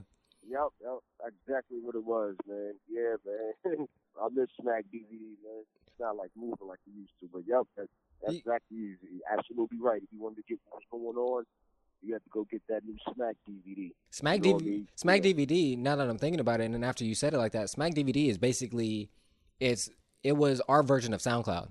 Yep, 0.50 0.68
yep, 0.82 1.00
exactly 1.26 1.78
what 1.82 1.96
it 1.96 2.04
was, 2.04 2.36
man. 2.48 2.74
Yeah, 2.90 3.16
man. 3.26 3.88
I 4.22 4.28
miss 4.34 4.50
Smack 4.60 4.84
DVD, 4.94 5.12
man. 5.44 5.64
It's 5.88 6.00
not 6.00 6.18
like 6.18 6.30
moving 6.36 6.68
like 6.68 6.80
it 6.88 6.94
used 7.00 7.14
to, 7.22 7.30
but 7.32 7.44
yep, 7.48 7.64
that, 7.78 7.88
that's 8.22 8.34
Ye- 8.34 8.40
exactly 8.40 8.78
you're 8.78 8.98
absolutely 9.32 9.78
right. 9.80 10.02
If 10.04 10.10
you 10.12 10.22
wanted 10.22 10.38
to 10.38 10.44
get 10.50 10.60
what's 10.70 10.86
going 10.92 11.16
on, 11.16 11.46
you 12.02 12.14
have 12.14 12.24
to 12.24 12.30
go 12.32 12.46
get 12.52 12.62
that 12.68 12.84
new 12.84 12.98
Smack 13.16 13.38
DVD. 13.50 13.92
Smack 14.10 14.44
You 14.44 14.52
know 14.52 14.58
I 14.58 14.60
DVD, 14.60 14.66
mean? 14.66 14.88
Smack 14.96 15.24
Yeah. 15.24 15.32
DVD. 15.34 15.78
Now 15.78 15.96
that 15.96 16.10
I'm 16.10 16.18
thinking 16.18 16.40
about 16.42 16.60
it, 16.60 16.66
and 16.66 16.74
then 16.74 16.84
after 16.84 17.06
you 17.06 17.16
said 17.16 17.34
it 17.34 17.38
like 17.38 17.54
that, 17.54 17.70
Smack 17.70 17.94
DVD 17.94 18.28
is 18.28 18.38
basically 18.38 19.10
it's 19.60 19.90
it 20.24 20.34
was 20.34 20.62
our 20.68 20.84
version 20.84 21.14
of 21.14 21.22
SoundCloud 21.22 21.70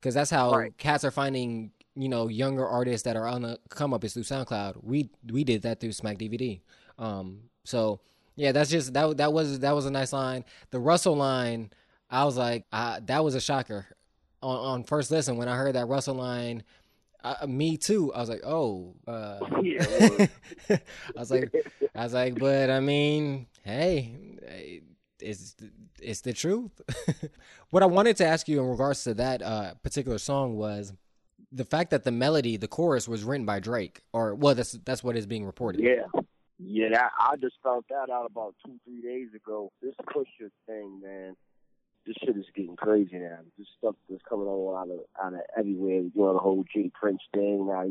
because 0.00 0.14
that's 0.14 0.30
how 0.30 0.52
Right. 0.52 0.76
cats 0.78 1.04
are 1.04 1.10
finding 1.10 1.72
you 1.94 2.08
know 2.08 2.28
younger 2.28 2.66
artists 2.66 3.04
that 3.04 3.16
are 3.16 3.26
on 3.26 3.42
the 3.42 3.58
come 3.70 3.92
up 3.92 4.04
is 4.04 4.14
through 4.14 4.22
SoundCloud. 4.24 4.82
We 4.82 5.10
we 5.30 5.44
did 5.44 5.62
that 5.62 5.80
through 5.80 5.92
Smack 5.92 6.18
DVD. 6.18 6.60
Um, 6.98 7.40
so 7.64 8.00
yeah, 8.36 8.52
that's 8.52 8.70
just 8.70 8.94
that 8.94 9.16
that 9.16 9.32
was 9.32 9.60
that 9.60 9.72
was 9.72 9.86
a 9.86 9.90
nice 9.90 10.12
line. 10.12 10.44
The 10.70 10.78
Russell 10.78 11.16
line, 11.16 11.70
I 12.10 12.24
was 12.24 12.36
like, 12.36 12.64
uh, 12.72 13.00
that 13.06 13.24
was 13.24 13.34
a 13.34 13.40
shocker 13.40 13.86
on 14.42 14.56
on 14.56 14.84
first 14.84 15.10
listen 15.10 15.36
when 15.36 15.48
I 15.48 15.56
heard 15.56 15.74
that 15.74 15.86
Russell 15.88 16.14
line. 16.14 16.62
Uh, 17.24 17.46
me 17.48 17.76
too. 17.76 18.12
I 18.14 18.20
was 18.20 18.28
like, 18.28 18.42
oh, 18.46 18.94
uh, 19.08 19.40
Yeah, 19.62 19.84
I 20.70 20.78
was 21.16 21.32
like, 21.32 21.52
I 21.96 22.04
was 22.04 22.14
like, 22.14 22.38
but 22.38 22.70
I 22.70 22.78
mean, 22.78 23.48
hey, 23.64 24.14
it's 25.20 25.56
it's 26.00 26.20
the 26.22 26.32
truth. 26.32 26.80
what 27.70 27.82
I 27.82 27.86
wanted 27.86 28.16
to 28.18 28.26
ask 28.26 28.48
you 28.48 28.60
in 28.60 28.68
regards 28.68 29.04
to 29.04 29.14
that 29.14 29.42
uh, 29.42 29.74
particular 29.82 30.18
song 30.18 30.56
was 30.56 30.92
the 31.52 31.64
fact 31.64 31.90
that 31.90 32.04
the 32.04 32.12
melody, 32.12 32.56
the 32.56 32.68
chorus, 32.68 33.08
was 33.08 33.24
written 33.24 33.46
by 33.46 33.60
Drake, 33.60 34.02
or 34.12 34.34
well, 34.34 34.54
that's 34.54 34.72
that's 34.84 35.02
what 35.02 35.16
is 35.16 35.26
being 35.26 35.44
reported. 35.44 35.82
Yeah. 35.82 36.20
Yeah, 36.60 36.88
that, 36.92 37.12
I 37.20 37.36
just 37.36 37.54
found 37.62 37.84
that 37.88 38.10
out 38.12 38.26
about 38.28 38.56
two, 38.66 38.80
three 38.84 39.00
days 39.00 39.28
ago. 39.32 39.70
This 39.80 39.94
Pusha 40.12 40.50
thing, 40.66 41.00
man, 41.00 41.36
this 42.04 42.16
shit 42.24 42.36
is 42.36 42.46
getting 42.52 42.74
crazy 42.74 43.16
now. 43.16 43.38
This 43.56 43.68
stuff 43.78 43.94
is 44.08 44.18
coming 44.28 44.48
on 44.48 44.76
out 44.76 44.92
of 44.92 45.00
out 45.24 45.34
of 45.34 45.40
everywhere. 45.56 46.00
You 46.00 46.12
know 46.16 46.32
the 46.32 46.40
whole 46.40 46.64
J 46.74 46.90
Prince 46.92 47.20
thing. 47.32 47.68
Now 47.68 47.88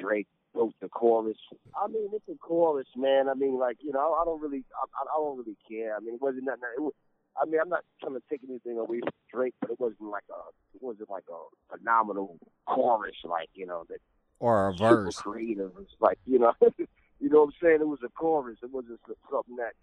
Drake 0.00 0.26
wrote 0.58 0.74
the 0.80 0.88
chorus. 0.88 1.36
I 1.80 1.86
mean, 1.86 2.08
it's 2.12 2.28
a 2.28 2.36
chorus, 2.38 2.88
man. 2.96 3.28
I 3.28 3.34
mean, 3.34 3.58
like 3.58 3.78
you 3.80 3.92
know, 3.92 4.14
I 4.20 4.24
don't 4.24 4.40
really, 4.42 4.64
I, 4.74 5.02
I 5.02 5.04
don't 5.16 5.38
really 5.38 5.56
care. 5.68 5.96
I 5.96 6.00
mean, 6.00 6.14
it 6.14 6.20
wasn't 6.22 6.46
that. 6.46 6.58
It 6.76 6.80
was, 6.82 6.92
I 7.40 7.46
mean, 7.46 7.60
I'm 7.60 7.68
not 7.68 7.84
trying 8.00 8.14
to 8.14 8.22
take 8.28 8.40
anything 8.48 8.78
away 8.78 9.00
from 9.00 9.12
Drake, 9.32 9.54
but 9.60 9.70
it 9.70 9.80
wasn't 9.80 10.10
like 10.10 10.24
a, 10.30 10.40
it 10.74 10.82
wasn't 10.82 11.08
like 11.10 11.24
a 11.30 11.76
phenomenal 11.76 12.38
chorus, 12.66 13.14
like 13.24 13.48
you 13.54 13.66
know 13.66 13.84
that 13.88 14.00
Or 14.40 14.68
a 14.68 14.74
verse. 14.74 15.16
creative. 15.16 15.70
It's 15.80 15.94
like 16.00 16.18
you 16.26 16.38
know, 16.38 16.52
you 16.60 17.28
know 17.30 17.40
what 17.40 17.46
I'm 17.46 17.52
saying. 17.62 17.78
It 17.80 17.88
was 17.88 18.00
a 18.04 18.10
chorus. 18.10 18.58
It 18.62 18.72
wasn't 18.72 19.00
something 19.30 19.56
that 19.56 19.74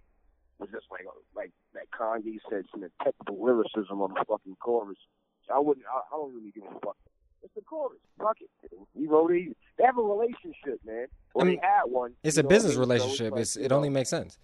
was 0.60 0.70
just 0.72 0.86
like 0.92 1.06
like 1.36 1.52
that 1.74 1.90
Kanye 1.92 2.38
said 2.50 2.66
some 2.72 2.84
technical 3.04 3.44
lyricism 3.44 4.02
on 4.02 4.14
the 4.14 4.26
fucking 4.28 4.58
chorus. 4.60 4.98
So 5.48 5.54
I 5.56 5.60
wouldn't. 5.60 5.86
I, 5.86 6.00
I 6.14 6.18
don't 6.18 6.36
really 6.36 6.52
give 6.52 6.64
a 6.64 6.80
fuck. 6.80 6.98
It's 7.46 7.54
the 7.54 7.62
chorus. 7.62 8.00
Fuck 8.18 8.38
it. 8.42 8.50
He 8.98 9.06
wrote 9.06 9.32
it. 9.32 9.56
They 9.78 9.86
have 9.86 10.00
a 10.00 10.02
relationship, 10.02 10.80
man. 10.84 11.06
Or 11.36 11.44
I 11.44 11.46
mean, 11.46 11.60
they 11.62 11.68
had 11.68 11.84
one. 11.86 12.14
It's 12.24 12.38
a 12.38 12.44
know 12.44 12.50
business 12.50 12.76
mean? 12.76 12.78
So 12.78 12.82
it's 12.82 12.90
relationship. 12.90 13.32
like, 13.34 13.42
it's 13.42 13.56
it 13.56 13.70
know, 13.70 13.76
only 13.76 13.90
makes 13.90 14.10
sense. 14.10 14.40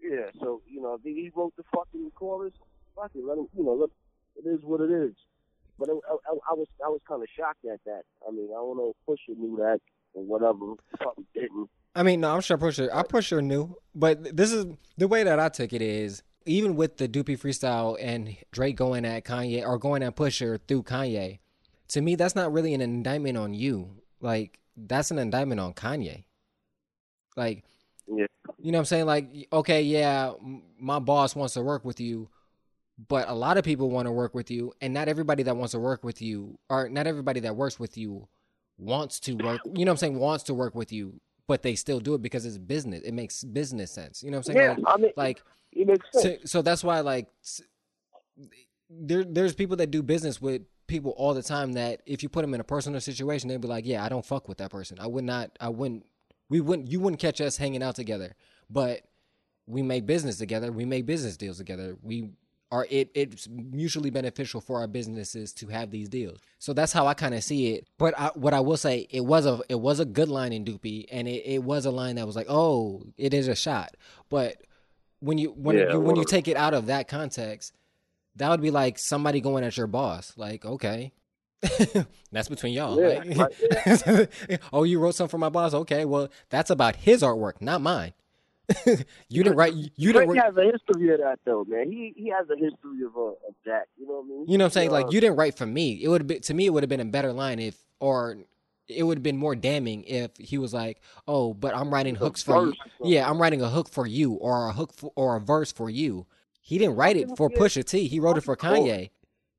yeah, 0.00 0.30
so 0.40 0.62
you 0.68 0.80
know, 0.80 1.00
he 1.02 1.32
wrote 1.34 1.54
the 1.56 1.64
fucking 1.74 2.12
chorus. 2.14 2.52
Fuck 2.94 3.10
it, 3.16 3.24
let 3.24 3.36
him. 3.36 3.48
You 3.56 3.64
know, 3.64 3.74
look, 3.74 3.90
it 4.36 4.48
is 4.48 4.60
what 4.62 4.80
it 4.80 4.92
is. 4.92 5.12
But 5.76 5.88
I, 5.90 5.92
I, 5.92 6.32
I 6.50 6.54
was 6.54 6.68
I 6.84 6.88
was 6.88 7.00
kind 7.08 7.20
of 7.20 7.28
shocked 7.36 7.64
at 7.64 7.80
that. 7.84 8.02
I 8.26 8.30
mean, 8.30 8.48
I 8.50 8.54
don't 8.54 8.76
know 8.76 8.94
if 8.94 8.96
Pusha 9.08 9.36
knew 9.36 9.56
that 9.56 9.80
or 10.14 10.22
whatever. 10.22 10.74
Probably 11.00 11.26
didn't. 11.34 11.68
I 11.96 12.04
mean, 12.04 12.20
no, 12.20 12.32
I'm 12.32 12.42
sure 12.42 12.58
Pusha. 12.58 12.90
I 12.94 13.02
Pusha 13.02 13.42
knew, 13.42 13.76
but 13.92 14.36
this 14.36 14.52
is 14.52 14.66
the 14.96 15.08
way 15.08 15.24
that 15.24 15.40
I 15.40 15.48
took 15.48 15.72
it 15.72 15.82
is 15.82 16.22
even 16.46 16.76
with 16.76 16.96
the 16.96 17.08
Duppy 17.08 17.36
freestyle 17.36 17.96
and 18.00 18.36
Drake 18.52 18.76
going 18.76 19.04
at 19.04 19.24
Kanye 19.24 19.66
or 19.66 19.78
going 19.78 20.04
at 20.04 20.14
Pusha 20.14 20.60
through 20.68 20.84
Kanye. 20.84 21.38
To 21.88 22.00
me, 22.00 22.16
that's 22.16 22.34
not 22.34 22.52
really 22.52 22.74
an 22.74 22.80
indictment 22.80 23.36
on 23.38 23.54
you. 23.54 23.90
Like 24.20 24.58
that's 24.76 25.10
an 25.10 25.18
indictment 25.18 25.60
on 25.60 25.72
Kanye. 25.74 26.24
Like 27.36 27.64
Yeah. 28.06 28.26
you 28.58 28.72
know 28.72 28.78
what 28.78 28.82
I'm 28.82 28.84
saying? 28.86 29.06
Like 29.06 29.48
okay, 29.52 29.82
yeah, 29.82 30.32
my 30.78 30.98
boss 30.98 31.34
wants 31.36 31.54
to 31.54 31.62
work 31.62 31.84
with 31.84 32.00
you, 32.00 32.28
but 33.08 33.28
a 33.28 33.34
lot 33.34 33.56
of 33.58 33.64
people 33.64 33.90
want 33.90 34.06
to 34.06 34.12
work 34.12 34.34
with 34.34 34.50
you, 34.50 34.72
and 34.80 34.92
not 34.92 35.08
everybody 35.08 35.42
that 35.44 35.56
wants 35.56 35.72
to 35.72 35.78
work 35.78 36.02
with 36.04 36.20
you, 36.20 36.58
or 36.68 36.88
not 36.88 37.06
everybody 37.06 37.40
that 37.40 37.56
works 37.56 37.78
with 37.78 37.96
you, 37.96 38.28
wants 38.76 39.20
to 39.20 39.34
work. 39.34 39.60
You 39.64 39.84
know 39.84 39.90
what 39.90 39.94
I'm 39.94 39.96
saying? 39.98 40.18
Wants 40.18 40.44
to 40.44 40.54
work 40.54 40.74
with 40.74 40.92
you, 40.92 41.20
but 41.46 41.62
they 41.62 41.74
still 41.74 42.00
do 42.00 42.14
it 42.14 42.22
because 42.22 42.44
it's 42.44 42.58
business. 42.58 43.02
It 43.04 43.12
makes 43.14 43.44
business 43.44 43.90
sense. 43.92 44.22
You 44.22 44.30
know 44.30 44.38
what 44.38 44.48
I'm 44.48 44.54
saying? 44.54 44.64
Yeah, 44.64 44.76
Like- 44.84 44.84
I 44.86 44.96
mean, 45.00 45.12
like 45.16 45.42
it 45.72 45.86
makes 45.86 46.06
sense. 46.12 46.22
so, 46.24 46.46
so 46.46 46.62
that's 46.62 46.82
why 46.84 47.00
like 47.00 47.28
there 48.90 49.24
there's 49.24 49.54
people 49.54 49.76
that 49.76 49.90
do 49.90 50.02
business 50.02 50.40
with 50.40 50.62
people 50.88 51.12
all 51.12 51.34
the 51.34 51.42
time 51.42 51.74
that 51.74 52.00
if 52.06 52.22
you 52.22 52.28
put 52.28 52.42
them 52.42 52.54
in 52.54 52.60
a 52.60 52.64
personal 52.64 53.00
situation 53.00 53.48
they'd 53.48 53.60
be 53.60 53.68
like 53.68 53.86
yeah 53.86 54.04
i 54.04 54.08
don't 54.08 54.26
fuck 54.26 54.48
with 54.48 54.58
that 54.58 54.70
person. 54.70 54.98
I 54.98 55.06
would 55.06 55.24
not 55.24 55.56
i 55.60 55.68
wouldn't 55.68 56.04
we 56.48 56.60
wouldn't 56.60 56.90
you 56.90 56.98
wouldn't 56.98 57.20
catch 57.20 57.40
us 57.40 57.56
hanging 57.58 57.82
out 57.82 57.94
together. 57.94 58.34
But 58.70 59.02
we 59.66 59.82
make 59.82 60.06
business 60.06 60.38
together. 60.38 60.72
We 60.72 60.84
make 60.86 61.04
business 61.06 61.36
deals 61.36 61.58
together. 61.58 61.96
We 62.02 62.30
are 62.70 62.86
it 62.90 63.10
it's 63.14 63.48
mutually 63.48 64.10
beneficial 64.10 64.60
for 64.60 64.80
our 64.80 64.86
businesses 64.86 65.52
to 65.54 65.68
have 65.68 65.90
these 65.90 66.08
deals. 66.08 66.38
So 66.58 66.72
that's 66.72 66.92
how 66.92 67.06
i 67.06 67.14
kind 67.14 67.34
of 67.34 67.44
see 67.44 67.74
it. 67.74 67.86
But 67.98 68.18
I, 68.18 68.30
what 68.34 68.54
i 68.54 68.60
will 68.60 68.76
say 68.76 69.06
it 69.10 69.24
was 69.24 69.46
a 69.46 69.60
it 69.68 69.80
was 69.80 70.00
a 70.00 70.04
good 70.04 70.28
line 70.28 70.52
in 70.52 70.64
Duppy 70.64 71.06
and 71.10 71.28
it, 71.28 71.42
it 71.44 71.62
was 71.62 71.86
a 71.86 71.90
line 71.90 72.16
that 72.16 72.26
was 72.26 72.36
like 72.36 72.46
oh 72.48 73.02
it 73.16 73.34
is 73.34 73.46
a 73.48 73.54
shot. 73.54 73.94
But 74.30 74.56
when 75.20 75.38
you 75.38 75.50
when 75.50 75.76
Yeah, 75.76 75.92
you 75.92 76.00
when 76.00 76.16
you 76.16 76.24
take 76.24 76.48
it 76.48 76.56
out 76.56 76.74
of 76.74 76.86
that 76.86 77.08
context, 77.08 77.74
that 78.36 78.48
would 78.50 78.60
be 78.62 78.70
like 78.70 78.98
somebody 78.98 79.40
going 79.40 79.64
at 79.64 79.76
your 79.76 79.86
boss. 79.86 80.32
Like, 80.36 80.64
okay, 80.64 81.12
that's 82.32 82.48
between 82.48 82.72
y'all. 82.72 83.00
Yeah, 83.00 83.22
Like- 83.36 84.60
oh, 84.72 84.84
you 84.84 84.98
wrote 85.00 85.14
something 85.14 85.30
for 85.30 85.38
my 85.38 85.48
boss. 85.48 85.74
Okay, 85.74 86.04
well, 86.04 86.28
that's 86.50 86.70
about 86.70 86.96
his 86.96 87.22
artwork, 87.22 87.60
not 87.60 87.80
mine. 87.80 88.12
you 89.28 89.42
didn't 89.42 89.56
write. 89.56 89.72
You 89.74 90.12
didn't. 90.12 90.28
Drake 90.28 90.28
write- 90.42 90.44
has 90.44 90.56
a 90.56 90.70
history 90.70 91.12
of 91.14 91.20
that 91.20 91.38
though, 91.46 91.64
man. 91.66 91.90
He 91.90 92.12
he 92.16 92.28
has 92.28 92.48
a 92.50 92.56
history 92.56 93.02
of 93.06 93.16
uh, 93.16 93.20
of 93.48 93.54
that. 93.64 93.86
You 93.98 94.06
know 94.06 94.14
what 94.14 94.24
I 94.24 94.28
mean? 94.28 94.44
You 94.46 94.58
know 94.58 94.64
what 94.64 94.66
I'm 94.66 94.72
saying? 94.72 94.88
Uh, 94.90 94.92
Like 94.92 95.12
you 95.12 95.20
didn't 95.20 95.36
write 95.36 95.56
for 95.56 95.64
me. 95.66 95.98
It 96.02 96.08
would 96.08 96.26
be 96.26 96.38
to 96.40 96.52
me. 96.54 96.66
It 96.66 96.70
would 96.74 96.82
have 96.82 96.90
been 96.90 97.00
a 97.00 97.04
better 97.06 97.32
line 97.32 97.60
if, 97.60 97.78
or 97.98 98.36
it 98.86 99.04
would 99.04 99.18
have 99.18 99.22
been 99.22 99.38
more 99.38 99.54
damning 99.56 100.04
if 100.04 100.36
he 100.38 100.58
was 100.58 100.74
like, 100.74 101.00
"Oh, 101.26 101.54
but 101.54 101.74
I'm 101.74 101.92
writing 101.92 102.14
hooks 102.14 102.42
for 102.42 102.56
you." 102.60 102.66
verse 102.66 102.74
or 102.74 102.90
something. 102.98 103.12
Yeah, 103.12 103.28
I'm 103.30 103.40
writing 103.40 103.62
a 103.62 103.70
hook 103.70 103.88
for 103.88 104.06
you, 104.06 104.32
or 104.34 104.68
a 104.68 104.72
hook 104.74 104.92
for, 104.92 105.12
or 105.16 105.36
a 105.36 105.40
verse 105.40 105.72
for 105.72 105.88
you. 105.88 106.26
He 106.68 106.76
didn't 106.76 106.96
write 106.96 107.16
it 107.16 107.34
for 107.34 107.48
Pusha 107.48 107.82
T. 107.82 108.08
He 108.08 108.20
wrote 108.20 108.36
it 108.36 108.42
for 108.42 108.54
Kanye. 108.54 109.08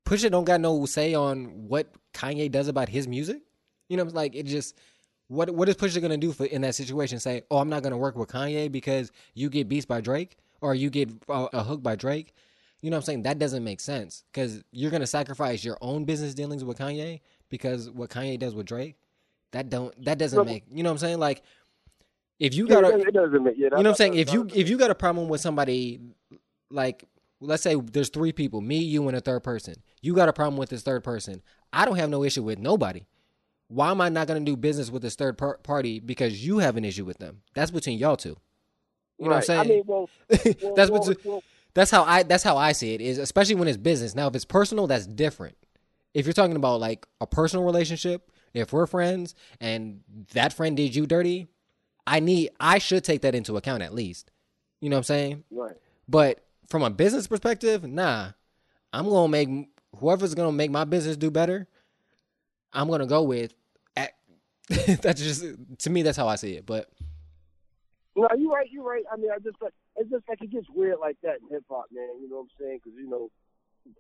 Pusha 0.06 0.30
don't 0.30 0.44
got 0.44 0.62
no 0.62 0.86
say 0.86 1.16
on 1.16 1.68
what 1.68 1.92
Kanye 2.14 2.52
does 2.52 2.68
about 2.68 2.88
his 2.88 3.08
music. 3.08 3.42
You 3.88 3.98
know, 3.98 4.04
like 4.04 4.36
it 4.36 4.46
just. 4.46 4.78
What 5.28 5.50
what 5.50 5.68
is 5.68 5.76
Pusha 5.76 6.04
gonna 6.04 6.18
do 6.18 6.32
for 6.32 6.46
in 6.46 6.62
that 6.62 6.76
situation? 6.76 7.20
Say, 7.20 7.42
oh, 7.50 7.58
I'm 7.58 7.70
not 7.70 7.82
gonna 7.82 7.98
work 7.98 8.16
with 8.16 8.30
Kanye 8.30 8.72
because 8.72 9.12
you 9.34 9.50
get 9.50 9.68
beats 9.68 9.88
by 9.88 10.02
Drake 10.02 10.38
or 10.62 10.76
you 10.76 10.92
get 10.92 11.10
uh, 11.28 11.48
a 11.52 11.64
hook 11.64 11.82
by 11.82 11.96
Drake. 11.96 12.36
You 12.82 12.92
know 12.92 12.98
what 12.98 13.02
I'm 13.02 13.06
saying? 13.06 13.24
That 13.24 13.40
doesn't 13.40 13.64
make 13.64 13.80
sense 13.80 14.24
because 14.32 14.64
you're 14.72 14.92
gonna 14.92 15.08
sacrifice 15.08 15.64
your 15.64 15.80
own 15.82 16.06
business 16.06 16.36
dealings 16.36 16.64
with 16.64 16.78
Kanye 16.78 17.22
because 17.50 17.90
what 17.90 18.12
Kanye 18.12 18.38
does 18.38 18.54
with 18.54 18.68
Drake. 18.68 18.98
That 19.52 19.72
don't 19.72 20.06
that 20.06 20.20
doesn't 20.20 20.46
make 20.46 20.66
you 20.70 20.84
know 20.84 20.90
what 20.90 20.94
I'm 20.94 21.00
saying? 21.00 21.18
Like 21.18 21.42
if 22.40 22.54
you 22.54 22.68
got 22.68 22.84
a 22.84 23.00
it 23.00 23.14
doesn't 23.16 23.44
make. 23.44 23.56
Yeah, 23.58 23.64
you 23.64 23.70
know 23.70 23.78
what 23.78 23.88
I'm 23.88 23.96
saying? 23.96 24.14
If 24.14 24.32
you 24.32 24.48
if 24.54 24.70
you 24.70 24.78
got 24.78 24.92
a 24.92 24.96
problem 24.96 25.28
with 25.28 25.42
somebody, 25.42 26.00
like 26.72 27.06
let's 27.42 27.64
say 27.64 27.76
there's 27.76 28.10
three 28.10 28.32
people, 28.32 28.62
me, 28.62 28.78
you, 28.78 29.08
and 29.08 29.16
a 29.16 29.22
third 29.22 29.44
person. 29.44 29.76
You 30.02 30.14
got 30.14 30.30
a 30.30 30.34
problem 30.34 30.58
with 30.58 30.70
this 30.70 30.82
third 30.82 31.04
person. 31.04 31.42
I 31.72 31.86
don't 31.86 31.98
have 31.98 32.10
no 32.10 32.24
issue 32.24 32.44
with 32.44 32.60
nobody. 32.60 33.06
Why 33.68 33.92
am 33.92 34.02
I 34.02 34.10
not 34.10 34.28
going 34.28 34.44
to 34.44 34.52
do 34.52 34.58
business 34.58 34.90
with 34.90 35.02
this 35.04 35.16
third 35.16 35.38
par- 35.38 35.60
party 35.62 36.00
because 36.00 36.46
you 36.46 36.58
have 36.58 36.76
an 36.76 36.84
issue 36.84 37.06
with 37.06 37.20
them? 37.20 37.42
That's 37.54 37.72
between 37.72 38.00
y'all 38.00 38.18
two. 38.18 38.38
You 39.20 39.26
know 39.26 39.32
what 39.32 39.36
I'm 39.38 39.42
saying? 39.44 39.60
I 39.60 39.64
mean, 39.64 39.84
well, 39.86 40.10
well, 40.30 40.76
that's 40.76 40.90
between, 40.90 41.18
well, 41.24 41.44
that's 41.74 41.92
how 41.92 42.04
I 42.04 42.24
that's 42.24 42.44
how 42.44 42.58
I 42.58 42.72
see 42.72 42.94
it. 42.94 43.02
Is 43.02 43.18
especially 43.18 43.56
when 43.56 43.68
it's 43.68 43.78
business. 43.78 44.16
Now, 44.16 44.28
if 44.28 44.36
it's 44.36 44.46
personal, 44.46 44.88
that's 44.88 45.06
different. 45.06 45.56
If 46.14 46.26
you're 46.26 46.34
talking 46.34 46.56
about 46.56 46.80
like 46.80 47.06
a 47.22 47.28
personal 47.28 47.66
relationship, 47.66 48.32
if 48.54 48.74
we're 48.74 48.88
friends 48.88 49.36
and 49.60 50.02
that 50.34 50.54
friend 50.54 50.76
did 50.76 50.96
you 50.96 51.06
dirty, 51.06 51.48
I 52.08 52.22
need 52.22 52.50
I 52.60 52.80
should 52.80 53.04
take 53.04 53.22
that 53.22 53.36
into 53.36 53.58
account 53.58 53.84
at 53.84 53.94
least. 53.94 54.32
You 54.82 54.90
know 54.90 54.96
what 54.96 55.00
I'm 55.00 55.04
saying? 55.04 55.44
right. 55.52 55.76
But 56.08 56.44
from 56.70 56.84
a 56.84 56.90
business 56.90 57.28
perspective, 57.28 57.84
nah. 57.84 58.32
I'm 58.94 59.06
gonna 59.06 59.28
make 59.28 59.50
whoever's 59.98 60.36
gonna 60.36 60.52
make 60.52 60.72
my 60.72 60.84
business 60.84 61.18
do 61.18 61.32
better. 61.32 61.68
I'm 62.74 62.88
gonna 62.88 63.08
go 63.08 63.24
with. 63.24 63.54
At, 63.96 64.12
that's 65.02 65.22
just 65.22 65.44
to 65.80 65.90
me. 65.90 66.04
That's 66.04 66.18
how 66.18 66.28
I 66.28 66.36
see 66.36 66.56
it. 66.56 66.66
But 66.66 66.90
No, 68.16 68.28
you're 68.38 68.52
right. 68.52 68.68
You're 68.72 68.84
right. 68.84 69.04
I 69.12 69.18
mean, 69.18 69.32
I 69.32 69.40
just 69.40 69.62
like 69.62 69.74
it's 69.96 70.10
just 70.10 70.24
like 70.28 70.42
it 70.42 70.52
gets 70.52 70.68
weird 70.70 70.98
like 71.00 71.18
that 71.24 71.38
in 71.42 71.50
hip 71.50 71.64
hop, 71.70 71.86
man. 71.92 72.10
You 72.22 72.30
know 72.30 72.38
what 72.38 72.42
I'm 72.44 72.50
saying? 72.60 72.80
Because 72.84 72.98
you 72.98 73.10
know, 73.10 73.30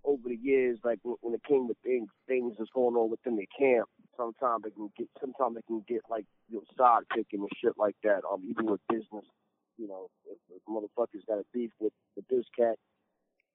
over 0.04 0.30
the 0.30 0.36
years, 0.36 0.80
like 0.84 1.00
when, 1.04 1.34
it 1.34 1.44
came 1.48 1.68
to 1.68 1.76
things, 1.84 2.10
things 2.28 2.54
that's 2.58 2.70
going 2.74 2.96
on 2.96 3.10
within 3.10 3.36
the 3.36 3.48
camp. 3.58 3.90
Sometimes 4.18 4.64
they 4.64 4.72
can 4.72 4.90
get, 4.98 5.08
sometimes 5.20 5.56
they 5.56 5.62
can 5.68 5.84
get 5.88 6.02
like 6.10 6.26
you 6.50 6.58
know, 6.58 6.64
side 6.78 7.04
picking 7.14 7.42
and 7.42 7.50
shit 7.62 7.74
like 7.78 7.96
that. 8.04 8.22
Um, 8.32 8.44
even 8.50 8.66
with 8.66 8.82
business, 8.90 9.26
you 9.79 9.88
know, 9.88 10.09
if, 10.29 10.38
if 10.53 10.62
motherfuckers 10.67 11.25
got 11.27 11.39
a 11.39 11.45
beef 11.53 11.71
with 11.79 11.93
with 12.15 12.27
this 12.27 12.45
cat, 12.57 12.75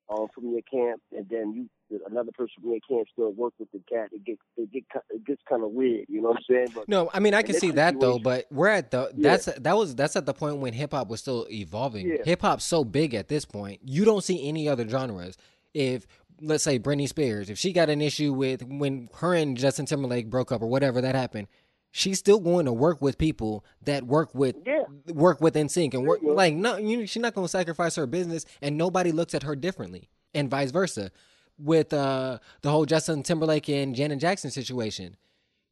um, 0.09 0.27
from 0.35 0.51
your 0.51 0.63
camp, 0.63 1.01
and 1.13 1.27
then 1.29 1.53
you 1.55 1.69
another 2.11 2.33
person 2.33 2.55
from 2.61 2.71
your 2.71 2.81
camp 2.89 3.07
still 3.13 3.33
work 3.33 3.53
with 3.59 3.71
the 3.73 3.81
cat, 3.91 4.09
it 4.13 4.25
get 4.25 4.39
it 4.57 4.73
get 4.73 4.85
it 5.11 5.25
gets 5.25 5.43
kind 5.49 5.63
of 5.63 5.71
weird. 5.71 6.07
You 6.09 6.23
know 6.23 6.31
what 6.31 6.39
I'm 6.39 6.45
saying? 6.49 6.69
But 6.75 6.89
no, 6.89 7.11
I 7.13 7.21
mean 7.21 7.35
I 7.35 7.43
can 7.43 7.55
see 7.55 7.71
that 7.73 8.01
though. 8.01 8.19
But 8.19 8.47
we're 8.51 8.69
at 8.69 8.91
the 8.91 9.11
Yeah. 9.15 9.31
that's 9.31 9.47
that 9.47 9.77
was 9.77 9.95
that's 9.95 10.17
at 10.17 10.27
the 10.27 10.35
point 10.35 10.59
when 10.59 10.73
hip 10.73 10.93
hop 10.93 11.09
was 11.09 11.21
still 11.21 11.47
evolving. 11.51 12.09
Yeah. 12.09 12.25
Hip 12.25 12.43
hop's 12.43 12.65
so 12.65 12.85
big 12.85 13.15
at 13.15 13.29
this 13.29 13.45
point. 13.45 13.81
You 13.85 14.05
don't 14.05 14.25
see 14.25 14.49
any 14.49 14.69
other 14.69 14.89
genres. 14.89 15.37
If 15.73 16.07
let's 16.41 16.65
say 16.65 16.79
Britney 16.79 17.09
Spears, 17.09 17.49
if 17.49 17.59
she 17.59 17.73
got 17.73 17.89
an 17.89 18.01
issue 18.01 18.33
with 18.33 18.63
when 18.63 19.09
her 19.17 19.35
and 19.35 19.57
Justin 19.57 19.87
Timberlake 19.87 20.29
broke 20.29 20.53
up 20.53 20.63
or 20.63 20.67
whatever 20.67 21.01
that 21.01 21.15
happened, 21.15 21.49
she's 21.97 22.19
still 22.19 22.41
going 22.41 22.67
to 22.67 22.73
work 22.73 23.01
with 23.01 23.17
people 23.19 23.65
that 23.85 24.05
work 24.05 24.35
with 24.35 24.57
yeah, 24.67 24.83
work 25.13 25.41
with 25.41 25.55
NSYNC 25.55 25.95
and 25.95 26.05
work 26.07 26.19
Yeah. 26.23 26.33
like 26.33 26.53
no 26.55 26.77
you 26.77 27.07
she's 27.07 27.23
not 27.23 27.35
going 27.35 27.45
to 27.45 27.49
sacrifice 27.51 27.95
her 27.95 28.07
business 28.09 28.45
and 28.61 28.77
nobody 28.77 29.13
looks 29.13 29.33
at 29.33 29.45
her 29.45 29.55
differently 29.55 30.09
and 30.35 30.51
vice 30.51 30.73
versa 30.73 31.13
with 31.57 31.93
uh 31.93 32.39
the 32.63 32.71
whole 32.71 32.85
Justin 32.85 33.23
Timberlake 33.23 33.69
and 33.69 33.95
Janet 33.95 34.19
Jackson 34.19 34.51
situation. 34.51 35.17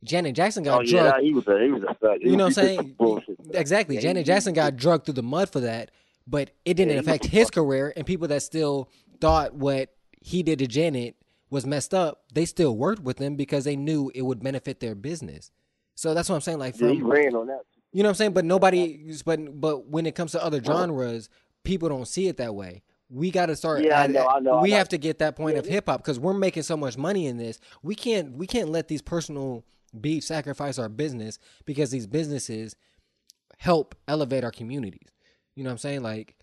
Janet 0.04 0.36
Jackson 0.36 0.62
got 0.62 0.78
oh 0.78 0.82
yeah, 0.82 1.02
drugged. 1.10 1.24
he 1.24 1.32
was 1.34 1.46
a 1.48 1.58
he 1.60 1.70
was 1.72 1.82
a 1.82 2.16
you 2.20 2.36
know 2.36 2.44
what 2.46 2.56
I'm 2.58 2.64
he 2.66 2.70
did 2.70 2.76
some 2.78 2.84
saying 2.84 2.94
bullshit. 2.98 3.36
exactly. 3.54 3.96
Yeah, 3.96 4.02
Janet 4.02 4.24
Jackson 4.26 4.52
got 4.54 4.76
drugged 4.76 5.06
through 5.06 5.14
the 5.14 5.22
mud 5.24 5.50
for 5.50 5.60
that 5.60 5.90
but 6.26 6.50
it 6.64 6.74
didn't 6.74 6.98
affect 6.98 7.24
his 7.26 7.50
career 7.50 7.92
and 7.96 8.06
people 8.06 8.28
that 8.28 8.42
still 8.42 8.88
thought 9.20 9.54
what 9.54 9.92
he 10.20 10.44
did 10.44 10.60
to 10.60 10.68
Janet 10.68 11.16
was 11.50 11.66
messed 11.66 11.92
up 11.92 12.22
they 12.32 12.44
still 12.44 12.76
worked 12.76 13.02
with 13.02 13.18
him 13.18 13.34
because 13.34 13.64
they 13.64 13.74
knew 13.74 14.10
it 14.14 14.22
would 14.22 14.40
benefit 14.40 14.78
their 14.78 14.94
business 14.94 15.50
so 15.94 16.14
that's 16.14 16.28
what 16.28 16.34
I'm 16.36 16.40
saying 16.40 16.58
like 16.58 16.74
Yeah, 16.80 16.88
from 16.88 16.96
he 16.96 17.02
ran 17.02 17.34
on 17.34 17.46
that. 17.48 17.60
you 17.92 18.02
know 18.02 18.08
what 18.08 18.10
I'm 18.10 18.14
saying? 18.16 18.32
But 18.32 18.44
nobody, 18.44 19.12
but 19.24 19.60
but 19.60 19.86
when 19.88 20.06
it 20.06 20.14
comes 20.14 20.32
to 20.32 20.42
other 20.44 20.62
genres, 20.62 21.28
people 21.64 21.88
don't 21.88 22.06
see 22.08 22.28
it 22.28 22.36
that 22.38 22.54
way. 22.54 22.82
We 23.10 23.30
got 23.30 23.46
to 23.46 23.56
start. 23.56 23.82
Yeah, 23.84 24.00
I 24.00 24.06
know, 24.06 24.26
I 24.26 24.40
know, 24.40 24.56
I 24.58 24.62
we 24.62 24.70
know. 24.70 24.76
have 24.76 24.88
to 24.90 24.98
get 24.98 25.18
that 25.18 25.36
point 25.36 25.54
Yeah, 25.54 25.60
of 25.60 25.66
hip 25.66 25.86
hop 25.86 25.98
because 25.98 26.18
we're 26.18 26.32
making 26.32 26.62
so 26.62 26.76
much 26.78 26.96
money 26.96 27.26
in 27.26 27.36
this. 27.36 27.60
We 27.82 27.94
can't 27.94 28.32
we 28.36 28.46
can't 28.46 28.70
let 28.70 28.88
these 28.88 29.02
personal 29.02 29.64
beefs 30.00 30.26
sacrifice 30.28 30.78
our 30.78 30.88
business 30.88 31.38
because 31.66 31.90
these 31.90 32.06
businesses 32.06 32.74
help 33.58 33.94
elevate 34.08 34.44
our 34.44 34.50
communities. 34.50 35.08
You 35.54 35.64
know 35.64 35.68
what 35.68 35.72
I'm 35.72 35.78
saying? 35.78 36.02
Like, 36.02 36.36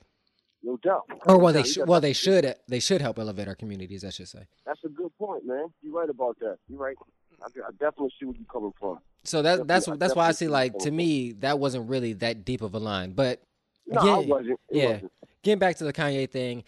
No 0.61 0.77
doubt. 0.77 1.05
or 1.25 1.39
well, 1.39 1.51
they 1.53 1.63
should 1.63 1.87
well 1.87 1.99
they 2.01 2.13
should 2.13 2.53
they 2.67 2.79
should 2.79 3.01
help 3.01 3.17
elevate 3.17 3.47
our 3.47 3.55
communities. 3.55 4.05
I 4.05 4.11
should 4.11 4.27
say. 4.27 4.45
That's 4.67 4.83
a 4.85 4.89
good 4.89 5.11
point, 5.17 5.47
man. 5.47 5.65
You're 5.81 5.93
right 5.99 6.09
about 6.09 6.37
that. 6.41 6.57
You're 6.67 6.79
right. 6.79 6.95
I, 7.41 7.45
I 7.47 7.71
definitely 7.71 8.13
see 8.19 8.25
where 8.27 8.35
you're 8.35 8.45
coming 8.45 8.73
from. 8.79 8.99
So 9.23 9.41
that 9.41 9.67
that's 9.67 9.87
I 9.87 9.95
that's 9.95 10.15
why 10.15 10.27
I 10.27 10.31
see 10.31 10.45
see 10.45 10.47
like 10.49 10.77
to 10.79 10.91
me 10.91 11.33
that 11.39 11.59
wasn't 11.59 11.89
really 11.89 12.13
that 12.13 12.45
deep 12.45 12.61
of 12.61 12.73
a 12.73 12.79
line, 12.79 13.11
but 13.11 13.41
No, 13.87 14.03
Yeah, 14.05 14.15
I 14.15 14.19
wasn't. 14.19 14.49
It 14.51 14.59
yeah. 14.77 14.85
wasn't. 14.93 15.11
getting 15.43 15.59
back 15.59 15.75
to 15.77 15.83
the 15.83 15.93
Kanye 15.93 16.29
thing, 16.29 16.63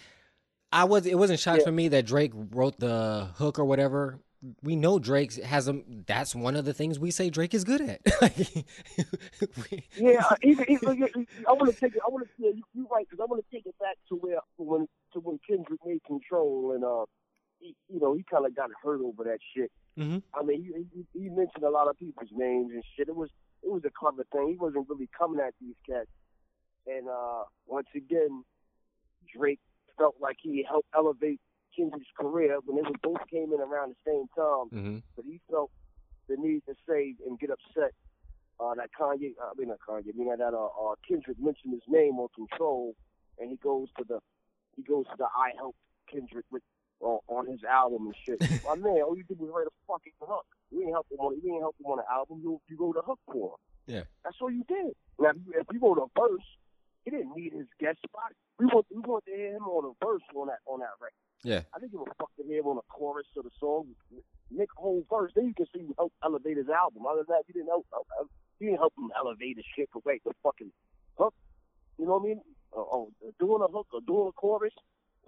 I 0.72 0.84
was 0.86 1.06
it 1.06 1.16
wasn't 1.18 1.40
shocked 1.40 1.60
Yeah. 1.60 1.66
for 1.66 1.72
me 1.72 1.88
that 1.90 2.06
Drake 2.06 2.32
wrote 2.36 2.80
the 2.80 3.30
hook 3.36 3.58
or 3.60 3.66
whatever. 3.66 4.20
We 4.64 4.76
know 4.76 4.98
Drake 4.98 5.34
has 5.44 5.68
a. 5.68 5.82
That's 6.08 6.34
one 6.34 6.56
of 6.56 6.66
the 6.66 6.74
things 6.74 6.98
we 6.98 7.12
say 7.12 7.30
Drake 7.30 7.54
is 7.54 7.64
good 7.64 7.80
at. 7.82 8.02
Yeah, 9.98 10.24
uh, 10.30 10.36
even, 10.42 10.66
even, 10.70 11.28
I 11.48 11.52
want 11.54 11.72
to 11.74 11.80
take 11.80 11.96
it. 11.96 12.02
I 12.06 12.10
want 12.10 12.26
to. 12.26 12.30
Yeah, 12.40 12.50
you, 12.56 12.64
you're 12.74 12.88
right 12.88 13.06
because 13.08 13.22
I 13.22 13.26
want 13.26 13.44
to 13.46 13.56
take 13.56 13.66
it 13.66 13.76
back 13.80 13.98
to 14.10 14.16
where 14.16 14.40
when 14.58 14.88
to 15.14 15.20
when 15.20 15.40
Kendrick 15.48 15.80
made 15.86 16.04
Control 16.06 16.72
and 16.74 16.84
uh, 16.84 17.06
he, 17.62 17.76
you 17.88 18.00
know, 18.00 18.14
he 18.14 18.24
kind 18.30 18.46
of 18.46 18.56
got 18.56 18.70
hurt 18.84 19.00
over 19.02 19.24
that 19.24 19.40
shit. 19.56 19.72
Mhm. 19.98 20.22
I 20.34 20.44
mean, 20.44 20.64
he, 20.64 21.04
he, 21.14 21.20
he 21.24 21.30
mentioned 21.30 21.64
a 21.64 21.70
lot 21.70 21.88
of 21.88 21.98
people's 21.98 22.30
names 22.34 22.72
and 22.74 22.84
shit. 22.96 23.08
It 23.08 23.16
was 23.16 23.30
it 23.64 23.70
was 23.70 23.84
a 23.86 23.92
clever 23.92 24.26
thing. 24.32 24.50
He 24.50 24.58
wasn't 24.58 24.90
really 24.90 25.10
coming 25.18 25.40
at 25.40 25.54
these 25.62 25.76
cats. 25.88 26.10
And 26.88 27.08
uh, 27.08 27.44
once 27.68 27.88
again, 27.96 28.44
Drake 29.36 29.60
felt 29.98 30.16
like 30.20 30.38
he 30.42 30.66
helped 30.68 30.88
elevate 30.96 31.40
Kendrick's 31.76 32.10
career 32.20 32.58
when 32.66 32.78
they 32.78 32.82
were 32.90 32.98
both 33.04 33.22
came 33.30 33.54
in 33.54 33.62
around 33.62 33.94
the 33.94 34.12
same 34.12 34.26
time. 34.36 34.70
Mhm. 34.72 35.04
But 35.16 35.26
he 35.26 35.40
felt 35.50 35.70
the 36.28 36.38
need 36.38 36.64
to 36.66 36.76
say 36.88 37.16
and 37.26 37.38
get 37.40 37.50
upset 37.52 37.94
uh, 38.60 38.74
that 38.76 38.90
Kanye, 39.00 39.34
I 39.42 39.52
mean 39.58 39.68
not 39.70 39.80
Kanye, 39.88 40.10
I 40.14 40.18
mean 40.18 40.30
that 40.36 40.54
uh, 40.54 40.66
uh, 40.66 40.96
Kendrick 41.08 41.38
mentioned 41.40 41.74
his 41.74 41.84
name 41.88 42.18
on 42.20 42.30
Control, 42.36 42.96
and 43.40 43.50
he 43.52 43.58
goes 43.58 43.90
to 43.98 44.04
the 44.08 44.20
he 44.76 44.82
goes 44.84 45.06
to 45.12 45.16
the 45.18 45.26
I 45.26 45.52
helped 45.58 45.78
Kendrick 46.12 46.46
with 46.52 46.64
on, 47.02 47.20
on 47.28 47.48
his 47.48 47.64
album 47.64 48.08
and 48.08 48.16
shit. 48.26 48.40
My 48.66 48.76
man, 48.76 49.02
all 49.02 49.18
you 49.18 49.24
did 49.24 49.40
was 49.40 49.50
write 49.54 49.68
a 49.68 49.76
fucking 49.88 50.14
hook. 50.22 50.46
You 50.72 50.84
ain't 50.84 50.92
help 50.92 51.08
him 51.12 51.20
on. 51.20 51.40
You 51.44 51.54
ain't 51.54 51.62
help 51.62 51.76
him 51.80 51.88
on 51.88 51.98
the 51.98 52.08
album. 52.12 52.40
You 52.42 52.62
you 52.70 52.78
wrote 52.80 52.98
a 52.98 53.06
hook 53.06 53.20
for 53.26 53.56
him. 53.56 53.62
Yeah. 53.88 54.04
That's 54.24 54.38
all 54.42 54.52
you 54.52 54.64
did. 54.68 54.94
Now, 55.20 55.30
if 55.32 55.38
you, 55.46 55.54
if 55.60 55.68
you 55.72 55.80
wrote 55.82 55.98
a 55.98 56.08
verse, 56.20 56.46
he 57.04 57.12
didn't 57.12 57.36
need 57.36 57.54
his 57.54 57.68
guest 57.80 58.00
spot. 58.06 58.32
We 58.60 58.66
want 58.68 58.86
we 58.94 59.02
want 59.02 59.26
to 59.26 59.32
hear 59.32 59.56
him 59.56 59.66
on 59.66 59.90
a 59.90 60.06
verse 60.06 60.22
on 60.36 60.48
that 60.48 60.62
on 60.66 60.80
that 60.80 60.96
record. 61.02 61.18
Yeah. 61.44 61.62
I 61.74 61.80
think 61.80 61.94
it 61.94 61.98
was 61.98 62.08
fuck 62.18 62.30
to 62.38 62.44
hear 62.46 62.62
him 62.62 62.68
on 62.68 62.78
a 62.78 62.86
chorus 62.94 63.26
of 63.36 63.44
the 63.44 63.52
song. 63.60 63.88
Nick 64.52 64.70
whole 64.78 65.04
verse. 65.10 65.32
Then 65.36 65.48
you 65.48 65.54
can 65.54 65.66
see 65.74 65.82
who 65.82 65.96
helped 65.98 66.16
elevate 66.24 66.58
his 66.58 66.70
album. 66.70 67.06
Other 67.10 67.24
than 67.26 67.34
that, 67.38 67.44
you 67.48 67.54
didn't 67.54 67.70
help. 67.70 67.88
You 68.60 68.68
didn't 68.68 68.80
help 68.80 68.94
him 68.98 69.10
elevate 69.18 69.58
his 69.58 69.66
shit. 69.76 69.90
But 69.94 70.06
wait, 70.06 70.22
the 70.24 70.34
fucking 70.44 70.72
hook. 71.18 71.34
You 71.98 72.06
know 72.06 72.18
what 72.18 72.26
I 72.26 72.28
mean? 72.30 72.42
Uh, 72.72 72.80
oh, 72.80 73.12
doing 73.40 73.62
a 73.62 73.72
hook 73.72 73.88
or 73.94 74.02
doing 74.02 74.30
a 74.30 74.32
chorus. 74.32 74.74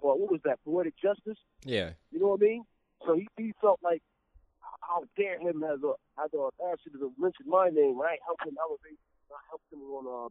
Or 0.04 0.18
what 0.18 0.32
was 0.32 0.40
that? 0.44 0.58
Poetic 0.66 0.94
justice. 1.00 1.38
Yeah. 1.64 1.92
You 2.12 2.20
know 2.20 2.28
what 2.28 2.42
I 2.42 2.44
mean? 2.44 2.64
So 3.06 3.16
he, 3.16 3.26
he 3.38 3.52
felt 3.60 3.80
like, 3.82 4.02
how 4.82 5.02
dare 5.16 5.40
him 5.40 5.64
as 5.64 5.80
a 5.82 5.92
as 6.22 6.30
a 6.34 6.38
audacity 6.38 6.98
to 6.98 7.10
mention 7.18 7.46
my 7.46 7.70
name, 7.70 7.96
when 7.96 8.08
I 8.08 8.18
helped 8.26 8.44
him 8.44 8.54
elevate, 8.60 8.98
I 9.30 9.40
helped 9.48 9.64
him 9.72 9.80
on 9.80 10.30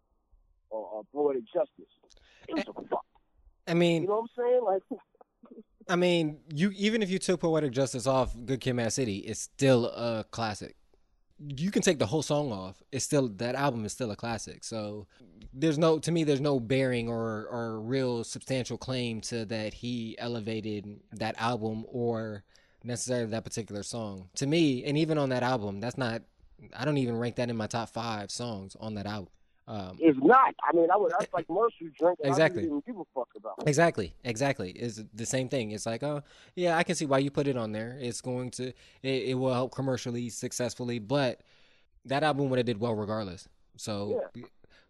uh, 0.71 0.75
uh, 0.75 0.99
uh, 0.99 1.03
poetic 1.11 1.43
justice. 1.51 1.91
It 2.47 2.53
was 2.53 2.65
a 2.67 2.87
fuck. 2.87 3.05
I 3.67 3.73
mean, 3.73 4.03
You 4.03 4.09
know 4.09 4.27
what 4.27 4.29
I'm 4.37 4.43
saying? 4.43 4.61
Like, 4.63 5.01
I 5.89 5.95
mean, 5.95 6.37
you 6.53 6.71
even 6.75 7.01
if 7.01 7.09
you 7.09 7.17
took 7.17 7.41
Poetic 7.41 7.71
Justice 7.71 8.05
off 8.05 8.35
Good 8.45 8.61
Kid, 8.61 8.73
Mad 8.73 8.93
City, 8.93 9.17
it's 9.17 9.41
still 9.41 9.87
a 9.87 10.23
classic. 10.29 10.75
You 11.47 11.71
can 11.71 11.81
take 11.81 11.99
the 11.99 12.05
whole 12.05 12.21
song 12.21 12.51
off; 12.51 12.81
it's 12.91 13.05
still 13.05 13.27
that 13.27 13.55
album 13.55 13.85
is 13.85 13.91
still 13.91 14.11
a 14.11 14.15
classic. 14.15 14.63
So 14.63 15.07
there's 15.53 15.77
no, 15.77 15.99
to 15.99 16.11
me, 16.11 16.23
there's 16.23 16.41
no 16.41 16.59
bearing 16.59 17.09
or 17.09 17.47
or 17.51 17.81
real 17.81 18.23
substantial 18.23 18.77
claim 18.77 19.21
to 19.21 19.45
that 19.45 19.73
he 19.73 20.15
elevated 20.19 20.99
that 21.11 21.35
album 21.37 21.85
or 21.87 22.43
necessarily 22.83 23.27
that 23.31 23.43
particular 23.43 23.83
song. 23.83 24.29
To 24.35 24.47
me, 24.47 24.83
and 24.83 24.97
even 24.97 25.17
on 25.17 25.29
that 25.29 25.43
album, 25.43 25.79
that's 25.79 25.97
not. 25.97 26.21
I 26.75 26.85
don't 26.85 26.97
even 26.97 27.17
rank 27.17 27.35
that 27.35 27.49
in 27.49 27.57
my 27.57 27.67
top 27.67 27.89
five 27.89 28.31
songs 28.31 28.77
on 28.79 28.93
that 28.95 29.05
album. 29.05 29.29
Um, 29.67 29.97
it's 29.99 30.19
not. 30.21 30.53
I 30.61 30.75
mean, 30.75 30.89
I 30.91 30.97
would. 30.97 31.13
That's 31.17 31.33
like 31.33 31.49
Mercy 31.49 31.91
drinking. 31.97 32.25
Exactly. 32.25 32.63
I 32.63 32.65
didn't 32.65 32.85
give 32.85 32.97
a 32.97 33.03
fuck 33.15 33.29
about. 33.35 33.63
Exactly, 33.65 34.13
exactly. 34.23 34.71
Is 34.71 35.03
the 35.13 35.25
same 35.25 35.47
thing. 35.47 35.71
It's 35.71 35.85
like, 35.85 36.03
oh, 36.03 36.21
yeah, 36.55 36.77
I 36.77 36.83
can 36.83 36.95
see 36.95 37.05
why 37.05 37.19
you 37.19 37.31
put 37.31 37.47
it 37.47 37.55
on 37.55 37.71
there. 37.71 37.97
It's 37.99 38.19
going 38.19 38.51
to, 38.51 38.67
it, 38.67 38.73
it 39.03 39.33
will 39.35 39.53
help 39.53 39.73
commercially 39.73 40.29
successfully, 40.29 40.99
but 40.99 41.41
that 42.05 42.23
album 42.23 42.49
would 42.49 42.59
have 42.59 42.65
did 42.65 42.79
well 42.79 42.95
regardless. 42.95 43.47
So, 43.77 44.29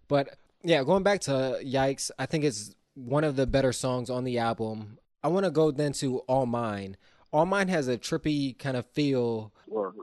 but 0.08 0.38
yeah, 0.64 0.84
going 0.84 1.04
back 1.04 1.22
to 1.22 1.60
Yikes, 1.64 2.10
I 2.18 2.26
think 2.26 2.44
it's 2.44 2.76
one 2.96 3.24
of 3.24 3.36
the 3.36 3.46
better 3.46 3.74
songs 3.74 4.10
on 4.10 4.24
the 4.24 4.40
album. 4.40 4.98
I 5.24 5.28
want 5.28 5.46
to 5.46 5.52
go 5.52 5.72
then 5.72 5.94
to 5.94 6.20
All 6.20 6.46
Mine. 6.46 6.98
All 7.32 7.46
Mine 7.46 7.68
has 7.68 7.88
a 7.88 7.98
trippy 7.98 8.58
kind 8.58 8.76
of 8.76 8.86
feel 8.88 9.54
Word. 9.68 9.94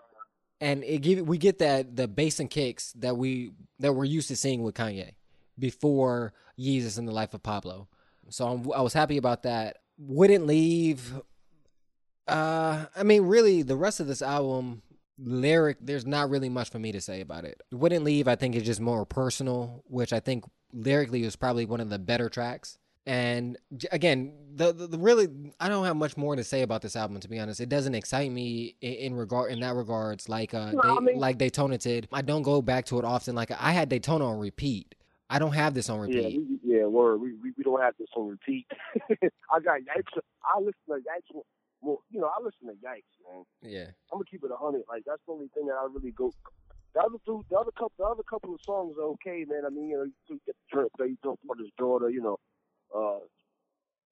And 0.60 0.84
it 0.84 0.98
give 0.98 1.26
we 1.26 1.38
get 1.38 1.58
that 1.60 1.96
the 1.96 2.06
bass 2.06 2.38
and 2.38 2.50
kicks 2.50 2.92
that 2.94 3.16
we 3.16 3.52
that 3.78 3.94
we're 3.94 4.04
used 4.04 4.28
to 4.28 4.36
seeing 4.36 4.62
with 4.62 4.74
Kanye 4.74 5.12
before 5.58 6.34
Yeezus 6.58 6.98
and 6.98 7.08
the 7.08 7.12
Life 7.12 7.34
of 7.34 7.42
Pablo. 7.42 7.88
So 8.28 8.46
I'm, 8.46 8.72
I 8.72 8.82
was 8.82 8.92
happy 8.92 9.16
about 9.16 9.42
that. 9.44 9.78
Wouldn't 9.98 10.46
leave. 10.46 11.14
Uh, 12.28 12.86
I 12.94 13.02
mean, 13.02 13.22
really, 13.22 13.62
the 13.62 13.76
rest 13.76 14.00
of 14.00 14.06
this 14.06 14.22
album 14.22 14.82
lyric, 15.18 15.78
there's 15.80 16.06
not 16.06 16.30
really 16.30 16.48
much 16.48 16.70
for 16.70 16.78
me 16.78 16.92
to 16.92 17.00
say 17.00 17.20
about 17.20 17.44
it. 17.44 17.60
Wouldn't 17.72 18.04
leave. 18.04 18.28
I 18.28 18.36
think 18.36 18.54
is 18.54 18.62
just 18.62 18.80
more 18.80 19.04
personal, 19.04 19.82
which 19.86 20.12
I 20.12 20.20
think 20.20 20.44
lyrically 20.72 21.22
was 21.22 21.36
probably 21.36 21.66
one 21.66 21.80
of 21.80 21.90
the 21.90 21.98
better 21.98 22.28
tracks. 22.28 22.78
And 23.10 23.58
again, 23.90 24.32
the, 24.54 24.72
the, 24.72 24.86
the 24.86 24.96
really, 24.98 25.26
I 25.58 25.68
don't 25.68 25.84
have 25.84 25.96
much 25.96 26.16
more 26.16 26.36
to 26.36 26.44
say 26.44 26.62
about 26.62 26.80
this 26.80 26.94
album. 26.94 27.18
To 27.18 27.28
be 27.28 27.40
honest, 27.40 27.60
it 27.60 27.68
doesn't 27.68 27.96
excite 27.96 28.30
me 28.30 28.76
in, 28.80 28.92
in 28.92 29.14
regard 29.14 29.50
in 29.50 29.58
that 29.60 29.74
regards, 29.74 30.28
like 30.28 30.54
uh, 30.54 30.72
I 30.80 31.00
mean- 31.00 31.18
like 31.18 31.36
Daytona 31.36 31.76
did. 31.76 32.06
I 32.12 32.22
don't 32.22 32.42
go 32.42 32.62
back 32.62 32.84
to 32.86 33.00
it 33.00 33.04
often. 33.04 33.34
Like 33.34 33.50
I 33.50 33.72
had 33.72 33.88
Daytona 33.88 34.30
on 34.30 34.38
repeat. 34.38 34.94
I 35.28 35.40
don't 35.40 35.54
have 35.54 35.74
this 35.74 35.90
on 35.90 36.08
Yeah, 36.08 36.18
repeat. 36.22 36.38
we, 36.62 36.76
yeah, 36.76 36.84
word. 36.86 37.20
We, 37.20 37.32
we 37.34 37.52
we 37.56 37.64
don't 37.64 37.80
have 37.80 37.94
this 37.98 38.08
on 38.14 38.28
repeat. 38.28 38.66
I 39.10 39.58
got 39.58 39.80
Yikes. 39.80 40.20
I 40.44 40.60
listen 40.60 40.74
to 40.88 40.94
Yikes. 40.94 41.42
Well, 41.82 41.98
you 42.10 42.20
know, 42.20 42.26
I 42.28 42.40
listen 42.44 42.68
to 42.68 42.74
Yikes, 42.74 43.10
man. 43.26 43.44
Yeah, 43.62 43.86
I'm 44.12 44.18
gonna 44.18 44.24
keep 44.30 44.44
it 44.44 44.52
a 44.52 44.56
hundred. 44.56 44.82
Like 44.88 45.02
that's 45.04 45.22
the 45.26 45.32
only 45.32 45.48
thing 45.54 45.66
that 45.66 45.74
I 45.74 45.88
really 45.92 46.12
go. 46.12 46.32
The 46.94 47.00
other 47.00 47.18
two, 47.26 47.44
the 47.50 47.56
other 47.58 47.72
couple, 47.72 47.92
the 47.98 48.04
other 48.04 48.22
couple 48.22 48.54
of 48.54 48.60
songs 48.64 48.94
are 48.98 49.06
okay, 49.18 49.44
man. 49.48 49.62
I 49.66 49.70
mean, 49.70 49.88
you 49.88 49.96
know, 49.98 50.04
you 50.28 50.40
get 50.46 50.54
the 50.70 50.76
drip. 50.76 50.92
You 51.00 51.16
talk 51.24 51.40
about 51.44 51.58
his 51.58 51.70
daughter, 51.78 52.08
you 52.10 52.22
know, 52.22 52.36
uh, 52.96 53.18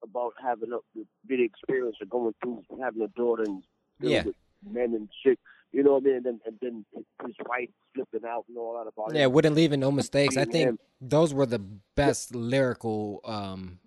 about 0.03 0.33
having 0.43 0.73
a 0.73 0.79
the 0.95 1.05
big 1.27 1.41
experience 1.41 1.97
of 2.01 2.09
going 2.11 2.35
through 2.43 2.65
having 2.81 3.03
a 3.03 3.09
daughter 3.09 3.43
and 3.47 3.63
dealing 4.01 4.15
Yeah. 4.15 4.23
with 4.25 4.37
men 4.71 4.95
and 4.95 5.09
shit. 5.23 5.39
You 5.73 5.83
know 5.83 5.95
what 5.95 6.03
I 6.05 6.07
mean? 6.07 6.15
And 6.17 6.25
then, 6.25 6.41
and 6.47 6.59
then 6.63 6.85
his 7.27 7.37
wife 7.47 7.69
flipping 7.95 8.27
out 8.27 8.45
and 8.49 8.57
all 8.57 8.75
that 8.75 8.89
about 8.89 9.15
yeah. 9.15 9.25
it. 9.25 9.33
Wouldn't 9.33 9.55
leave 9.55 9.73
in 9.73 9.81
no 9.81 9.91
mistakes. 9.91 10.37
I 10.37 10.45
think 10.47 10.69
him. 10.71 10.79
those 11.01 11.35
were 11.35 11.45
the 11.47 11.59
best 11.59 12.35
lyrical 12.35 13.21
um 13.25 13.79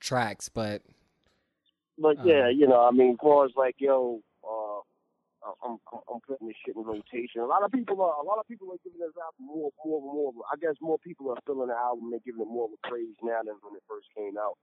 tracks. 0.00 0.48
But 0.48 0.82
But 1.98 2.18
Um, 2.18 2.26
yeah, 2.28 2.48
you 2.48 2.66
know, 2.66 2.82
I 2.84 2.90
mean, 2.92 3.12
as 3.12 3.16
far 3.20 3.44
as 3.44 3.52
like, 3.56 3.76
yo, 3.78 4.22
uh, 5.46 5.54
I'm 5.62 5.78
I'm 6.10 6.20
putting 6.26 6.48
this 6.48 6.56
shit 6.64 6.74
in 6.76 6.82
rotation. 6.82 7.40
A 7.40 7.46
lot 7.46 7.62
of 7.62 7.70
people 7.70 8.02
are 8.02 8.18
a 8.18 8.26
lot 8.26 8.38
of 8.38 8.46
people 8.48 8.68
are 8.74 8.82
giving 8.82 8.98
this 8.98 9.14
album 9.14 9.46
more 9.46 9.70
more 9.84 10.00
more. 10.02 10.32
I 10.52 10.56
guess 10.58 10.74
more 10.80 10.98
people 10.98 11.30
are 11.30 11.38
feeling 11.46 11.68
the 11.68 11.78
album. 11.78 12.10
They're 12.10 12.24
giving 12.26 12.42
it 12.42 12.50
more 12.50 12.66
of 12.66 12.74
a 12.74 12.80
praise 12.88 13.14
now 13.22 13.40
than 13.46 13.54
when 13.62 13.76
it 13.78 13.84
first 13.88 14.06
came 14.16 14.36
out. 14.36 14.58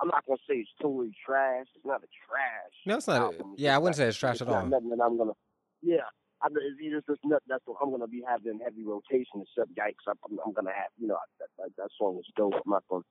I'm 0.00 0.08
not 0.08 0.24
gonna 0.26 0.38
say 0.48 0.62
it's 0.62 0.70
totally 0.80 1.12
trash. 1.26 1.66
It's 1.74 1.84
not 1.84 2.00
a 2.06 2.10
trash. 2.24 2.74
no, 2.86 2.96
it's 2.96 3.08
not. 3.08 3.34
album. 3.34 3.54
Yeah, 3.58 3.74
I 3.74 3.78
wouldn't 3.78 3.98
not- 3.98 4.02
say 4.04 4.08
it's 4.08 4.16
trash 4.16 4.40
at 4.40 4.48
not 4.48 4.64
all. 4.64 4.66
Nothing 4.70 4.90
that 4.90 5.02
I'm 5.02 5.18
gonna. 5.18 5.36
Yeah, 5.82 6.06
I, 6.42 6.48
it's 6.48 6.78
it's 6.80 7.06
just 7.06 7.20
nothing 7.24 7.50
that's 7.50 7.66
what 7.66 7.76
I'm 7.82 7.90
gonna 7.90 8.08
be 8.08 8.22
having 8.26 8.60
heavy 8.62 8.84
rotation. 8.86 9.42
Except 9.42 9.74
yikes, 9.74 10.06
I'm, 10.08 10.16
I'm 10.46 10.52
gonna 10.54 10.72
have 10.72 10.94
you 10.96 11.08
know 11.08 11.18
that, 11.40 11.50
that 11.58 11.70
that 11.76 11.90
song 11.98 12.16
is 12.18 12.26
dope. 12.36 12.54
I'm 12.54 12.70
not 12.70 12.84
gonna. 12.88 13.04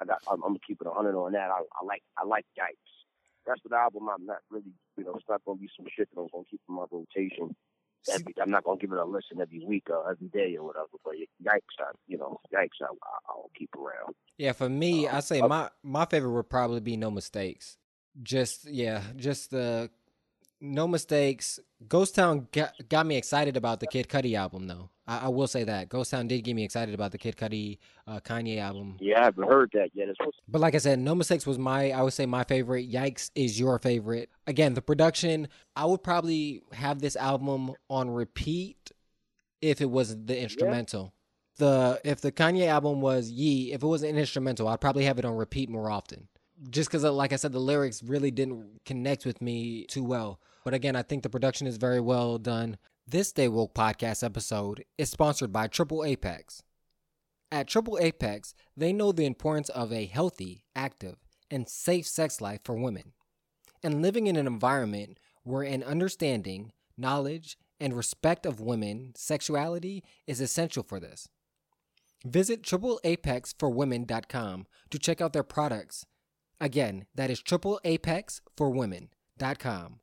I 0.00 0.04
got. 0.04 0.20
I'm, 0.28 0.42
I'm 0.42 0.58
gonna 0.58 0.66
keep 0.66 0.80
it 0.82 0.86
100 0.86 1.14
on 1.16 1.32
that. 1.32 1.48
I, 1.50 1.62
I 1.62 1.84
like. 1.86 2.02
I 2.18 2.24
like 2.26 2.44
yikes. 2.58 3.03
That's 3.46 3.60
the 3.68 3.76
album. 3.76 4.08
I'm 4.08 4.26
not 4.26 4.38
really. 4.50 4.72
You 4.96 5.04
know, 5.04 5.14
it's 5.14 5.28
not 5.28 5.44
gonna 5.44 5.58
be 5.58 5.68
some 5.76 5.86
shit 5.94 6.08
that 6.14 6.20
I'm 6.20 6.28
gonna 6.32 6.44
keep 6.50 6.60
in 6.68 6.74
my 6.74 6.84
rotation. 6.90 7.54
Every, 8.12 8.34
I'm 8.40 8.50
not 8.50 8.64
gonna 8.64 8.78
give 8.78 8.92
it 8.92 8.98
a 8.98 9.04
listen 9.04 9.40
every 9.40 9.64
week 9.64 9.88
or 9.88 10.10
every 10.10 10.28
day 10.28 10.56
or 10.56 10.66
whatever. 10.66 10.88
But 11.04 11.14
yikes, 11.42 11.80
I, 11.80 11.92
you 12.06 12.18
know, 12.18 12.40
yikes, 12.52 12.82
I, 12.82 12.86
I'll 13.28 13.50
keep 13.58 13.74
around. 13.74 14.14
Yeah, 14.36 14.52
for 14.52 14.68
me, 14.68 15.06
Uh, 15.06 15.16
I 15.16 15.20
say 15.20 15.40
uh, 15.40 15.48
my 15.48 15.70
my 15.82 16.04
favorite 16.04 16.32
would 16.32 16.50
probably 16.50 16.80
be 16.80 16.96
No 16.96 17.10
Mistakes. 17.10 17.78
Just 18.22 18.66
yeah, 18.68 19.02
just 19.16 19.50
the 19.50 19.90
No 20.64 20.88
Mistakes. 20.88 21.60
Ghost 21.86 22.14
Town 22.14 22.48
got, 22.50 22.72
got 22.88 23.06
me 23.06 23.16
excited 23.16 23.56
about 23.56 23.80
the 23.80 23.86
Kid 23.86 24.08
Cudi 24.08 24.34
album, 24.34 24.66
though. 24.66 24.88
I, 25.06 25.26
I 25.26 25.28
will 25.28 25.46
say 25.46 25.64
that 25.64 25.90
Ghost 25.90 26.10
Town 26.10 26.26
did 26.26 26.42
get 26.42 26.54
me 26.54 26.64
excited 26.64 26.94
about 26.94 27.12
the 27.12 27.18
Kid 27.18 27.36
Cudi 27.36 27.78
uh, 28.06 28.20
Kanye 28.20 28.58
album. 28.58 28.96
Yeah, 29.00 29.20
I 29.20 29.24
haven't 29.24 29.46
heard 29.46 29.70
that 29.74 29.90
yet. 29.92 30.08
But 30.48 30.60
like 30.60 30.74
I 30.74 30.78
said, 30.78 30.98
No 30.98 31.14
Mistakes 31.14 31.46
was 31.46 31.58
my 31.58 31.90
I 31.90 32.02
would 32.02 32.14
say 32.14 32.24
my 32.24 32.44
favorite. 32.44 32.90
Yikes 32.90 33.30
is 33.34 33.60
your 33.60 33.78
favorite. 33.78 34.30
Again, 34.46 34.74
the 34.74 34.82
production. 34.82 35.48
I 35.76 35.84
would 35.84 36.02
probably 36.02 36.62
have 36.72 37.00
this 37.00 37.16
album 37.16 37.72
on 37.90 38.08
repeat 38.08 38.90
if 39.60 39.80
it 39.80 39.90
was 39.90 40.16
the 40.24 40.40
instrumental. 40.40 41.12
The 41.56 42.00
if 42.04 42.20
the 42.20 42.32
Kanye 42.32 42.68
album 42.68 43.00
was 43.00 43.30
Ye, 43.30 43.72
if 43.72 43.82
it 43.82 43.86
was 43.86 44.02
an 44.02 44.16
instrumental, 44.16 44.68
I'd 44.68 44.80
probably 44.80 45.04
have 45.04 45.18
it 45.18 45.24
on 45.24 45.36
repeat 45.36 45.68
more 45.68 45.90
often. 45.90 46.28
Just 46.70 46.88
because, 46.88 47.04
like 47.04 47.32
I 47.32 47.36
said, 47.36 47.52
the 47.52 47.58
lyrics 47.58 48.02
really 48.02 48.30
didn't 48.30 48.80
connect 48.86 49.26
with 49.26 49.42
me 49.42 49.84
too 49.86 50.04
well. 50.04 50.40
But 50.64 50.74
again, 50.74 50.96
I 50.96 51.02
think 51.02 51.22
the 51.22 51.28
production 51.28 51.66
is 51.66 51.76
very 51.76 52.00
well 52.00 52.38
done. 52.38 52.78
This 53.06 53.28
Stay 53.28 53.48
Woke 53.48 53.74
podcast 53.74 54.24
episode 54.24 54.84
is 54.96 55.10
sponsored 55.10 55.52
by 55.52 55.66
Triple 55.66 56.04
Apex. 56.04 56.62
At 57.52 57.68
Triple 57.68 57.98
Apex, 58.00 58.54
they 58.74 58.90
know 58.92 59.12
the 59.12 59.26
importance 59.26 59.68
of 59.68 59.92
a 59.92 60.06
healthy, 60.06 60.64
active, 60.74 61.16
and 61.50 61.68
safe 61.68 62.06
sex 62.06 62.40
life 62.40 62.60
for 62.64 62.74
women. 62.74 63.12
And 63.82 64.00
living 64.00 64.26
in 64.26 64.36
an 64.36 64.46
environment 64.46 65.20
where 65.42 65.62
an 65.62 65.82
understanding, 65.82 66.72
knowledge, 66.96 67.58
and 67.78 67.94
respect 67.94 68.46
of 68.46 68.60
women's 68.60 69.20
sexuality 69.20 70.02
is 70.26 70.40
essential 70.40 70.82
for 70.82 70.98
this. 70.98 71.28
Visit 72.24 72.62
tripleapexforwomen.com 72.62 74.66
to 74.90 74.98
check 74.98 75.20
out 75.20 75.34
their 75.34 75.42
products. 75.42 76.06
Again, 76.58 77.04
that 77.14 77.30
is 77.30 77.42
tripleapexforwomen.com. 77.42 80.00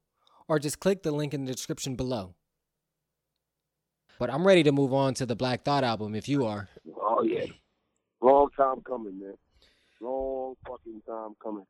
Or 0.51 0.59
just 0.59 0.81
click 0.81 1.01
the 1.01 1.13
link 1.13 1.33
in 1.33 1.45
the 1.45 1.53
description 1.53 1.95
below. 1.95 2.35
But 4.19 4.29
I'm 4.29 4.45
ready 4.45 4.63
to 4.63 4.73
move 4.73 4.93
on 4.93 5.13
to 5.13 5.25
the 5.25 5.33
Black 5.33 5.63
Thought 5.63 5.85
album 5.85 6.13
if 6.13 6.27
you 6.27 6.45
are. 6.45 6.67
Oh 6.99 7.23
yeah, 7.23 7.45
long 8.21 8.49
time 8.57 8.81
coming, 8.81 9.17
man. 9.17 9.35
Long 10.01 10.55
fucking 10.67 11.03
time 11.07 11.35
coming. 11.41 11.65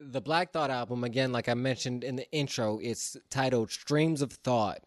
The 0.00 0.22
Black 0.22 0.50
Thought 0.50 0.70
album, 0.70 1.04
again, 1.04 1.30
like 1.30 1.50
I 1.50 1.52
mentioned 1.52 2.04
in 2.04 2.16
the 2.16 2.26
intro, 2.32 2.78
it's 2.78 3.18
titled 3.28 3.70
Streams 3.70 4.22
of 4.22 4.32
Thought, 4.32 4.80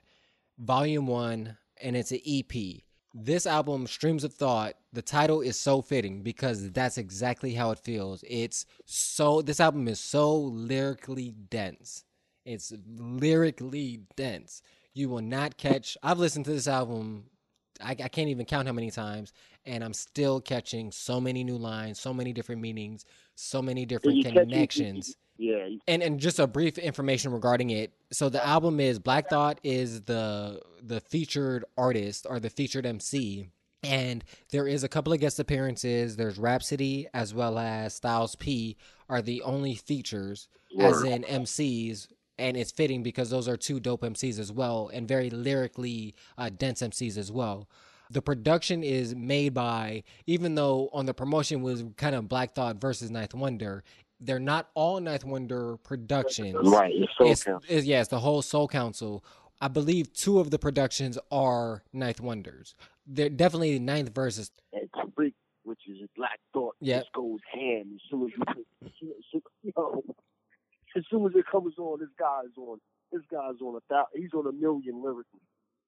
Volume 0.58 1.06
1, 1.06 1.56
and 1.84 1.96
it's 1.96 2.12
an 2.12 2.22
EP. 2.26 2.82
This 3.13 3.46
album, 3.46 3.86
Streams 3.86 4.24
of 4.24 4.34
Thought, 4.34 4.74
the 4.92 5.04
title 5.04 5.42
is 5.42 5.60
so 5.60 5.84
fitting 5.84 6.24
because 6.24 6.72
that's 6.72 6.98
exactly 6.98 7.54
how 7.54 7.70
it 7.70 7.78
feels. 7.78 8.24
It's 8.28 8.65
so, 8.86 9.44
this 9.44 9.60
album 9.60 9.88
is 9.88 10.00
so 10.00 10.36
lyrically 10.36 11.30
dense. 11.30 12.06
It's 12.45 12.73
lyrically 13.23 14.02
dense. 14.15 14.62
You 14.93 15.10
will 15.10 15.21
not 15.21 15.58
catch, 15.58 15.97
I've 16.04 16.19
listened 16.19 16.45
to 16.45 16.52
this 16.52 16.67
album, 16.67 17.25
I, 17.82 17.91
I 17.91 18.08
can't 18.10 18.30
even 18.30 18.45
count 18.45 18.67
how 18.67 18.73
many 18.73 18.91
times, 18.91 19.32
and 19.65 19.84
I'm 19.84 19.93
still 19.93 20.41
catching 20.41 20.91
so 20.91 21.21
many 21.21 21.43
new 21.43 21.58
lines, 21.58 21.99
so 21.99 22.13
many 22.13 22.34
different 22.34 22.62
meanings, 22.62 23.06
so 23.36 23.62
many 23.62 23.86
different 23.86 24.17
you 24.17 24.23
catch- 24.23 24.34
you- 24.34 24.39
you- 24.39 24.45
connections 24.47 25.15
Yeah, 25.38 25.69
and 25.88 26.04
and 26.04 26.19
just 26.19 26.38
a 26.39 26.47
brief 26.47 26.78
information 26.78 27.32
regarding 27.32 27.69
it. 27.69 27.93
So 28.12 28.28
the 28.28 28.45
album 28.45 28.82
is 28.82 28.99
Black 28.99 29.30
Thought 29.30 29.60
is 29.63 30.02
the 30.02 30.62
the 30.82 30.99
featured 30.99 31.63
artist 31.78 32.25
or 32.30 32.41
the 32.41 32.49
featured 32.49 32.86
MC, 32.86 33.47
and 33.82 34.25
there 34.49 34.67
is 34.67 34.84
a 34.84 34.89
couple 34.89 35.13
of 35.13 35.21
guest 35.21 35.39
appearances. 35.39 36.17
There's 36.17 36.38
Rapsody 36.38 37.08
as 37.13 37.34
well 37.34 37.58
as 37.58 37.93
Styles 37.93 38.36
P 38.36 38.75
are 39.08 39.21
the 39.21 39.41
only 39.43 39.75
features 39.75 40.49
as 40.78 41.04
in 41.04 41.23
MCs. 41.23 42.10
And 42.39 42.56
it's 42.56 42.71
fitting 42.71 43.04
because 43.04 43.30
those 43.30 43.47
are 43.49 43.58
two 43.58 43.80
dope 43.82 44.02
MCs 44.02 44.39
as 44.39 44.49
well, 44.52 44.89
and 44.93 45.08
very 45.08 45.30
lyrically 45.30 46.15
uh, 46.38 46.49
dense 46.49 46.82
MCs 46.82 47.17
as 47.17 47.32
well. 47.32 47.67
The 48.12 48.21
production 48.21 48.82
is 48.82 49.13
made 49.13 49.54
by, 49.54 50.04
even 50.25 50.56
though 50.56 50.89
on 50.93 51.06
the 51.06 51.13
promotion 51.13 51.62
was 51.62 51.84
kind 51.97 52.15
of 52.15 52.28
Black 52.30 52.56
Thought 52.56 52.78
versus 52.82 53.12
Ninth 53.12 53.34
Wonder, 53.36 53.84
they're 54.21 54.39
not 54.39 54.69
all 54.73 54.99
Ninth 55.02 55.25
Wonder 55.25 55.78
productions. 55.78 56.56
right. 56.69 56.91
It's 56.95 57.12
so 57.17 57.28
It's, 57.30 57.43
count. 57.43 57.65
it's- 57.65 57.86
yeah, 57.86 57.99
it's 57.99 58.10
the 58.10 58.19
whole 58.19 58.41
Soul 58.41 58.67
Council. 58.67 59.23
I 59.62 59.67
believe 59.67 60.13
two 60.13 60.39
of 60.39 60.49
the 60.49 60.58
productions 60.58 61.19
are 61.32 61.84
Ninth 61.91 62.21
Wonders. 62.21 62.73
They're 63.06 63.30
definitely 63.30 63.78
Ninth 63.80 64.15
versus. 64.15 64.49
and 64.73 64.89
Tariq, 64.93 65.34
which 65.63 65.82
is 65.88 65.99
black 66.15 66.39
thought, 66.54 66.75
Yep. 66.80 67.02
just 67.02 67.13
goes 67.13 67.39
ham 67.54 67.91
as 67.95 68.02
soon 68.10 68.23
as 68.23 68.30
you 68.32 68.43
put, 68.47 68.65
as 68.86 68.91
soon, 68.99 69.41
yo, 69.75 70.04
as 70.95 71.04
soon 71.10 71.25
as 71.25 71.32
it 71.36 71.45
comes 71.52 71.73
on, 71.78 71.99
this 71.99 72.10
guy's 72.17 72.56
on, 72.58 72.80
this 73.12 73.21
guy's 73.32 73.62
on 73.62 73.75
a 73.75 73.80
thou, 73.89 74.06
he's 74.13 74.34
on 74.34 74.47
a 74.47 74.52
million 74.52 75.02
lyrically. 75.04 75.41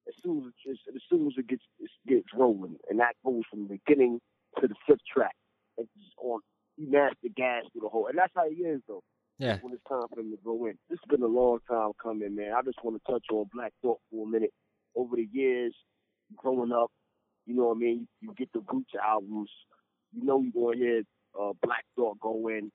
As 0.08 0.14
soon 0.22 0.44
as 0.46 0.52
it, 0.64 0.78
as 0.94 1.02
soon 1.08 1.26
as 1.26 1.34
it 1.36 1.46
gets 1.48 1.62
it 1.78 1.90
gets 2.08 2.26
rolling, 2.34 2.76
and 2.90 2.98
that 2.98 3.14
goes 3.24 3.42
from 3.48 3.68
the 3.68 3.78
beginning 3.86 4.20
to 4.60 4.66
the 4.66 4.74
fifth 4.86 5.04
track. 5.12 5.34
It's 5.78 5.88
on, 6.18 6.40
he 6.76 6.86
master 6.86 7.28
gas 7.36 7.62
through 7.72 7.82
the 7.82 7.88
whole, 7.88 8.08
and 8.08 8.18
that's 8.18 8.32
how 8.34 8.48
he 8.48 8.56
is 8.56 8.80
though. 8.88 9.02
Yeah. 9.38 9.58
When 9.62 9.72
it's 9.72 9.82
time 9.88 10.06
for 10.08 10.16
them 10.16 10.30
to 10.30 10.38
go 10.44 10.66
in. 10.66 10.74
This 10.88 10.98
has 11.02 11.18
been 11.18 11.24
a 11.24 11.30
long 11.30 11.58
time 11.68 11.92
coming, 12.00 12.36
man. 12.36 12.52
I 12.56 12.62
just 12.62 12.78
want 12.84 13.00
to 13.02 13.12
touch 13.12 13.24
on 13.32 13.46
Black 13.52 13.72
Thought 13.82 13.98
for 14.10 14.26
a 14.26 14.30
minute. 14.30 14.52
Over 14.94 15.16
the 15.16 15.26
years, 15.32 15.74
growing 16.36 16.70
up, 16.70 16.90
you 17.46 17.54
know 17.54 17.68
what 17.68 17.76
I 17.76 17.80
mean? 17.80 18.08
You 18.20 18.34
get 18.36 18.52
the 18.52 18.60
Roots 18.60 18.92
albums. 19.02 19.50
You 20.12 20.24
know 20.24 20.42
you're 20.42 20.52
going 20.52 20.78
to 20.78 20.84
hear 20.84 21.02
uh, 21.40 21.52
Black 21.62 21.84
Thought 21.96 22.20
go 22.20 22.48
in. 22.48 22.70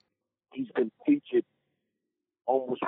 He's 0.53 0.67
been 0.75 0.91
featured 1.05 1.45
almost 2.47 2.81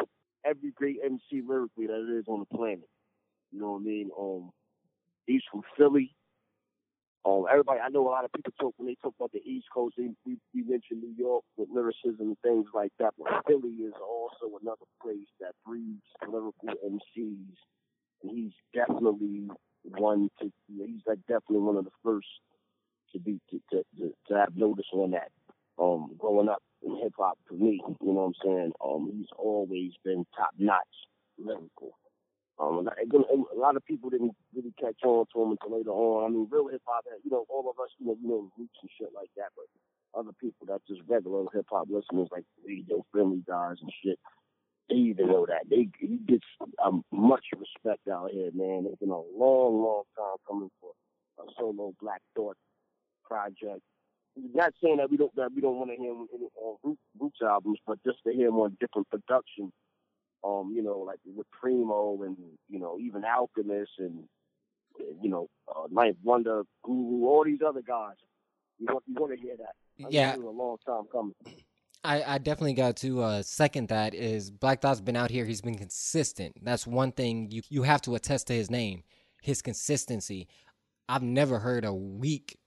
every 0.46 0.72
great 0.72 0.98
MC 1.04 1.44
lyrically 1.46 1.88
that 1.88 2.18
is 2.18 2.26
on 2.28 2.40
the 2.40 2.58
planet. 2.58 2.90
You 3.52 3.60
know 3.60 3.72
what 3.74 3.82
I 3.82 3.84
mean? 3.84 4.10
Um, 4.18 4.52
he's 5.26 5.42
from 5.52 5.62
Philly. 5.78 6.16
Um, 7.26 7.46
everybody, 7.52 7.82
I 7.82 7.90
know 7.90 8.08
a 8.08 8.10
lot 8.10 8.24
of 8.24 8.32
people 8.32 8.54
talk 8.60 8.74
when 8.78 8.88
they 8.88 8.96
talk 9.02 9.14
about 9.20 9.34
the 9.34 9.44
East 9.44 9.68
Coast. 9.74 9.96
They, 9.98 10.08
we, 10.26 10.38
we 10.56 10.64
mention 10.64 11.02
New 11.02 11.14
York 11.18 11.44
with 11.58 11.68
lyricism 11.72 12.16
and 12.20 12.38
things 12.42 12.68
like 12.74 12.94
that, 13.00 13.14
but 13.20 13.44
Philly 13.46 13.84
is 13.84 13.94
also 14.02 14.58
another 14.62 14.86
place 15.02 15.28
that 15.42 15.52
breeds 15.66 16.02
lyrical 16.26 16.70
MCs, 16.70 17.58
and 18.24 18.32
he's 18.32 18.54
definitely 18.74 19.50
one 19.84 20.30
to. 20.42 20.50
He's 20.68 21.02
like 21.06 21.20
definitely 21.28 21.60
one 21.60 21.76
of 21.76 21.84
the 21.84 21.92
first 22.04 22.28
to 23.12 23.20
be 23.20 23.42
to 23.52 23.60
to, 23.72 23.84
to, 23.98 24.14
to 24.30 24.38
have 24.38 24.56
notice 24.56 24.88
on 24.94 25.12
that. 25.12 25.32
Um, 25.78 26.16
growing 26.18 26.48
up 26.48 26.62
in 26.84 26.98
hip 27.02 27.14
hop 27.18 27.38
for 27.48 27.56
me, 27.56 27.82
you 28.02 28.14
know 28.14 28.32
what 28.32 28.34
I'm 28.34 28.34
saying? 28.44 28.72
Um, 28.84 29.12
he's 29.16 29.32
always 29.38 29.92
been 30.04 30.26
top 30.36 30.52
notch 30.58 30.84
lyrical. 31.38 31.98
Um, 32.60 32.80
and 32.80 32.90
a 32.90 33.60
lot 33.60 33.78
of 33.78 33.86
people 33.86 34.10
didn't 34.10 34.36
really 34.54 34.74
catch 34.80 35.00
on 35.06 35.26
to 35.34 35.42
him 35.42 35.52
until 35.52 35.78
later 35.78 35.92
on. 35.92 36.26
I 36.26 36.30
mean, 36.30 36.48
real 36.52 36.68
hip 36.68 36.82
hop, 36.86 37.06
you 37.24 37.32
know, 37.32 37.46
all 37.48 37.70
of 37.70 37.80
us, 37.82 37.90
you 38.00 38.08
know, 38.08 38.18
we 38.22 38.28
know 38.28 38.52
roots 38.58 38.76
and 38.82 38.92
shit 38.98 39.10
like 39.16 39.30
that, 39.38 39.52
but 39.56 39.66
other 40.18 40.32
people 40.42 40.68
that 40.68 40.82
just 40.88 41.02
regular 41.08 41.46
hip 41.54 41.68
hop 41.70 41.88
listeners, 41.90 42.28
like 42.32 42.44
radio 42.66 43.06
friendly 43.12 43.44
guys 43.48 43.78
and 43.82 43.92
shit, 44.04 44.20
they 44.90 44.96
even 44.96 45.28
know 45.28 45.46
that. 45.46 45.70
They 45.70 45.88
he 46.00 46.18
gets 46.18 46.46
um, 46.84 47.04
much 47.12 47.46
respect 47.56 48.08
out 48.12 48.32
here, 48.32 48.50
man. 48.54 48.88
It's 48.88 49.00
been 49.00 49.10
a 49.10 49.22
long, 49.38 49.82
long 49.82 50.04
time 50.18 50.38
coming 50.48 50.72
for 50.82 50.92
a 51.40 51.48
solo 51.58 51.94
Black 52.02 52.22
Thought 52.36 52.58
project. 53.24 53.82
Not 54.54 54.74
saying 54.82 54.98
that 54.98 55.10
we 55.10 55.18
don't 55.18 55.36
that 55.36 55.52
we 55.54 55.62
don't 55.62 55.78
want 55.78 55.92
to 55.92 55.98
hear 55.98 56.12
him 56.12 56.28
in, 56.34 56.48
on 56.56 56.78
Root, 56.84 57.00
Roots 57.20 57.40
albums, 57.42 57.80
but 57.86 58.00
just 58.06 58.20
to 58.26 58.34
hear 58.34 58.48
him 58.48 58.56
on 58.56 58.78
different 58.80 59.10
production 59.10 59.72
um, 60.44 60.72
you 60.76 60.82
know, 60.82 61.00
like 61.00 61.20
with 61.26 61.48
Primo 61.52 62.24
and 62.24 62.38
you 62.70 62.80
know 62.80 62.98
even 63.00 63.24
Alchemist 63.26 63.92
and 63.98 64.24
you 65.22 65.30
know 65.30 65.48
uh, 65.68 65.88
Ninth 65.92 66.18
Wonder, 66.24 66.64
Guru, 66.84 67.26
all 67.26 67.44
these 67.44 67.60
other 67.66 67.82
guys. 67.82 68.16
You 68.78 68.88
want 68.90 69.04
you 69.08 69.16
want 69.16 69.34
to 69.34 69.40
hear 69.40 69.56
that? 69.58 70.06
I 70.06 70.10
Yeah. 70.10 70.36
a 70.36 70.38
long 70.38 70.78
time 70.86 71.04
coming. 71.12 71.36
I, 72.02 72.24
I 72.24 72.38
definitely 72.38 72.76
got 72.76 72.96
to 72.98 73.22
uh, 73.22 73.42
second 73.44 73.90
that. 73.90 74.14
Is 74.14 74.52
Black 74.52 74.82
Thought's 74.82 75.02
been 75.02 75.18
out 75.18 75.30
here? 75.30 75.44
He's 75.44 75.60
been 75.60 75.78
consistent. 75.78 76.56
That's 76.64 76.88
one 76.88 77.12
thing 77.12 77.52
you 77.52 77.62
you 77.70 77.84
have 77.84 78.02
to 78.04 78.16
attest 78.16 78.48
to 78.48 78.54
his 78.54 78.72
name, 78.72 79.04
his 79.42 79.62
consistency. 79.62 80.48
I've 81.10 81.24
never 81.24 81.60
heard 81.60 81.84
a 81.84 81.94
weak 81.94 82.58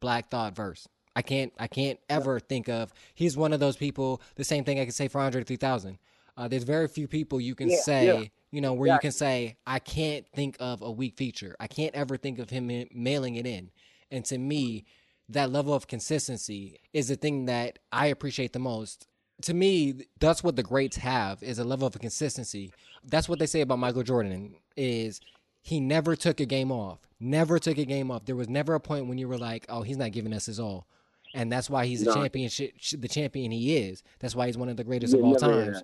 Black 0.00 0.30
Thought 0.30 0.56
verse. 0.56 0.88
I 1.16 1.22
can't 1.22 1.52
I 1.58 1.66
can't 1.66 1.98
ever 2.08 2.40
think 2.40 2.68
of. 2.68 2.92
He's 3.14 3.36
one 3.36 3.52
of 3.52 3.60
those 3.60 3.76
people. 3.76 4.20
The 4.36 4.44
same 4.44 4.64
thing 4.64 4.80
I 4.80 4.84
can 4.84 4.92
say 4.92 5.08
for 5.08 5.20
Andre 5.20 5.44
3000. 5.44 5.98
Uh, 6.36 6.48
there's 6.48 6.64
very 6.64 6.88
few 6.88 7.06
people 7.06 7.40
you 7.40 7.54
can 7.54 7.70
Yeah, 7.70 7.76
say, 7.82 8.06
yeah. 8.06 8.24
you 8.50 8.60
know, 8.60 8.72
where 8.72 8.92
you 8.92 8.98
can 8.98 9.12
say, 9.12 9.56
I 9.66 9.78
can't 9.78 10.26
think 10.34 10.56
of 10.58 10.82
a 10.82 10.90
weak 10.90 11.16
feature. 11.16 11.54
I 11.60 11.68
can't 11.68 11.94
ever 11.94 12.16
think 12.16 12.40
of 12.40 12.50
him 12.50 12.70
in, 12.70 12.88
mailing 12.92 13.36
it 13.36 13.46
in. 13.46 13.70
And 14.10 14.24
to 14.24 14.38
me, 14.38 14.84
that 15.28 15.50
level 15.52 15.72
of 15.74 15.86
consistency 15.86 16.80
is 16.92 17.06
the 17.08 17.14
thing 17.14 17.44
that 17.46 17.78
I 17.92 18.06
appreciate 18.06 18.52
the 18.52 18.58
most. 18.58 19.06
To 19.42 19.54
me, 19.54 20.06
that's 20.18 20.42
what 20.42 20.56
the 20.56 20.62
greats 20.64 20.96
have 20.96 21.40
is 21.42 21.58
a 21.60 21.64
level 21.64 21.86
of 21.86 21.98
consistency. 22.00 22.72
That's 23.04 23.28
what 23.28 23.38
they 23.38 23.46
say 23.46 23.60
about 23.60 23.78
Michael 23.78 24.02
Jordan 24.02 24.56
is 24.76 25.20
he 25.62 25.78
never 25.80 26.16
took 26.16 26.40
a 26.40 26.46
game 26.46 26.72
off. 26.72 26.98
Never 27.20 27.58
took 27.60 27.78
a 27.78 27.84
game 27.84 28.10
off. 28.10 28.24
There 28.24 28.36
was 28.36 28.48
never 28.48 28.74
a 28.74 28.80
point 28.80 29.06
when 29.06 29.18
you 29.18 29.28
were 29.28 29.38
like, 29.38 29.66
"Oh, 29.68 29.82
he's 29.82 29.96
not 29.96 30.12
giving 30.12 30.32
us 30.34 30.46
his 30.46 30.60
all." 30.60 30.86
And 31.34 31.50
that's 31.50 31.68
why 31.68 31.84
he's 31.86 32.00
the 32.00 32.06
No. 32.06 32.14
championship 32.14 32.74
the 32.98 33.08
champion 33.08 33.50
he 33.50 33.76
is. 33.76 34.02
That's 34.20 34.34
why 34.36 34.46
he's 34.46 34.56
one 34.56 34.68
of 34.68 34.76
the 34.76 34.84
greatest 34.84 35.12
Yeah, 35.12 35.18
of 35.18 35.24
all 35.24 35.34
times. 35.34 35.82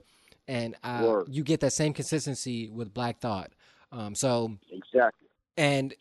And 0.48 0.76
uh, 0.82 1.24
you 1.26 1.42
get 1.42 1.60
that 1.60 1.72
same 1.72 1.92
consistency 1.92 2.68
with 2.68 2.94
Black 2.94 3.20
Thought. 3.20 3.52
Um, 3.92 4.14
so 4.14 4.56
Exactly. 4.70 5.28
and 5.56 5.92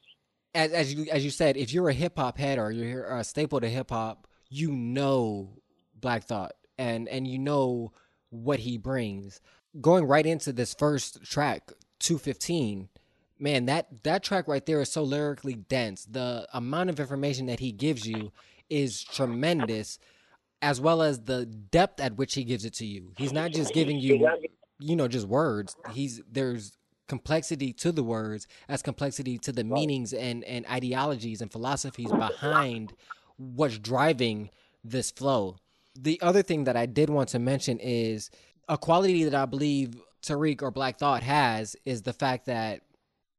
as, 0.53 0.71
as 0.71 0.93
you 0.93 1.07
as 1.11 1.25
you 1.25 1.31
said, 1.31 1.57
if 1.57 1.73
you're 1.73 1.89
a 1.89 1.93
hip 1.93 2.17
hop 2.17 2.37
head 2.37 2.59
or 2.59 2.71
you're 2.71 3.05
a 3.17 3.23
staple 3.23 3.59
to 3.59 3.67
hip 3.69 3.89
hop, 3.89 4.27
you 4.49 4.71
know 4.71 5.57
Black 5.99 6.23
Thought 6.23 6.53
and 6.77 7.09
and 7.09 7.27
you 7.27 7.39
know 7.39 7.91
what 8.29 8.59
he 8.59 8.77
brings. 8.77 9.41
Going 9.81 10.05
right 10.05 10.25
into 10.25 10.51
this 10.53 10.73
first 10.73 11.23
track, 11.23 11.71
215, 11.99 12.89
man, 13.39 13.65
that 13.65 14.03
that 14.03 14.23
track 14.23 14.47
right 14.47 14.65
there 14.65 14.81
is 14.81 14.91
so 14.91 15.03
lyrically 15.03 15.53
dense. 15.55 16.05
The 16.05 16.47
amount 16.53 16.89
of 16.89 16.99
information 16.99 17.47
that 17.47 17.59
he 17.59 17.71
gives 17.71 18.07
you 18.07 18.31
is 18.69 19.03
tremendous 19.03 19.99
as 20.61 20.81
well 20.81 21.01
as 21.01 21.21
the 21.21 21.45
depth 21.45 22.01
at 22.01 22.17
which 22.17 22.33
he 22.33 22.43
gives 22.43 22.65
it 22.65 22.73
to 22.75 22.85
you. 22.85 23.13
He's 23.17 23.33
not 23.33 23.51
just 23.51 23.73
giving 23.73 23.99
you 23.99 24.27
you 24.79 24.95
know 24.95 25.07
just 25.07 25.27
words. 25.27 25.75
He's 25.93 26.21
there's 26.29 26.77
complexity 27.07 27.73
to 27.73 27.91
the 27.91 28.03
words 28.03 28.47
as 28.67 28.81
complexity 28.81 29.37
to 29.39 29.51
the 29.51 29.63
meanings 29.63 30.13
and 30.13 30.43
and 30.43 30.65
ideologies 30.67 31.41
and 31.41 31.51
philosophies 31.51 32.11
behind 32.11 32.93
what's 33.37 33.77
driving 33.77 34.49
this 34.83 35.11
flow. 35.11 35.57
The 35.97 36.19
other 36.21 36.43
thing 36.43 36.65
that 36.65 36.77
I 36.77 36.85
did 36.85 37.09
want 37.09 37.29
to 37.29 37.39
mention 37.39 37.79
is 37.79 38.29
a 38.67 38.77
quality 38.77 39.23
that 39.23 39.35
I 39.35 39.45
believe 39.45 39.95
Tariq 40.21 40.61
or 40.61 40.71
Black 40.71 40.99
Thought 40.99 41.23
has 41.23 41.75
is 41.85 42.03
the 42.03 42.13
fact 42.13 42.45
that 42.45 42.81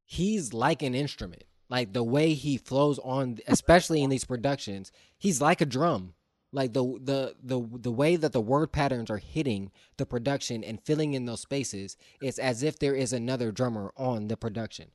he's 0.04 0.52
like 0.52 0.82
an 0.82 0.94
instrument. 0.94 1.44
Like 1.70 1.94
the 1.94 2.04
way 2.04 2.34
he 2.34 2.58
flows 2.58 2.98
on, 3.00 3.38
especially 3.48 4.02
in 4.02 4.10
these 4.10 4.26
productions, 4.26 4.92
he's 5.18 5.40
like 5.40 5.62
a 5.62 5.66
drum. 5.66 6.14
Like 6.52 6.74
the 6.74 6.82
the 7.02 7.36
the 7.42 7.60
the 7.78 7.92
way 7.92 8.16
that 8.16 8.32
the 8.32 8.40
word 8.40 8.72
patterns 8.72 9.10
are 9.10 9.18
hitting 9.18 9.70
the 9.98 10.06
production 10.06 10.64
and 10.64 10.82
filling 10.84 11.14
in 11.14 11.26
those 11.26 11.42
spaces, 11.42 11.96
it's 12.20 12.40
as 12.40 12.64
if 12.64 12.78
there 12.80 12.96
is 12.96 13.12
another 13.14 13.52
drummer 13.52 13.92
on 13.96 14.28
the 14.28 14.36
production. 14.36 14.90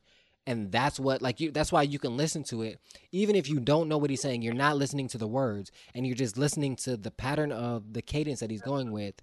And 0.47 0.71
that's 0.71 0.99
what 0.99 1.21
like 1.21 1.39
you 1.39 1.51
that's 1.51 1.71
why 1.71 1.83
you 1.83 1.99
can 1.99 2.17
listen 2.17 2.43
to 2.45 2.61
it 2.63 2.79
even 3.11 3.35
if 3.37 3.49
you 3.49 3.59
don't 3.61 3.89
know 3.89 3.97
what 3.97 4.11
he's 4.11 4.21
saying, 4.21 4.41
you're 4.43 4.53
not 4.53 4.77
listening 4.77 5.07
to 5.09 5.17
the 5.17 5.27
words 5.27 5.71
and 5.95 6.05
you're 6.05 6.15
just 6.15 6.37
listening 6.37 6.75
to 6.77 6.97
the 6.97 7.11
pattern 7.11 7.51
of 7.53 7.93
the 7.93 8.01
cadence 8.01 8.41
that 8.41 8.51
he's 8.51 8.61
going 8.61 8.91
with. 8.91 9.15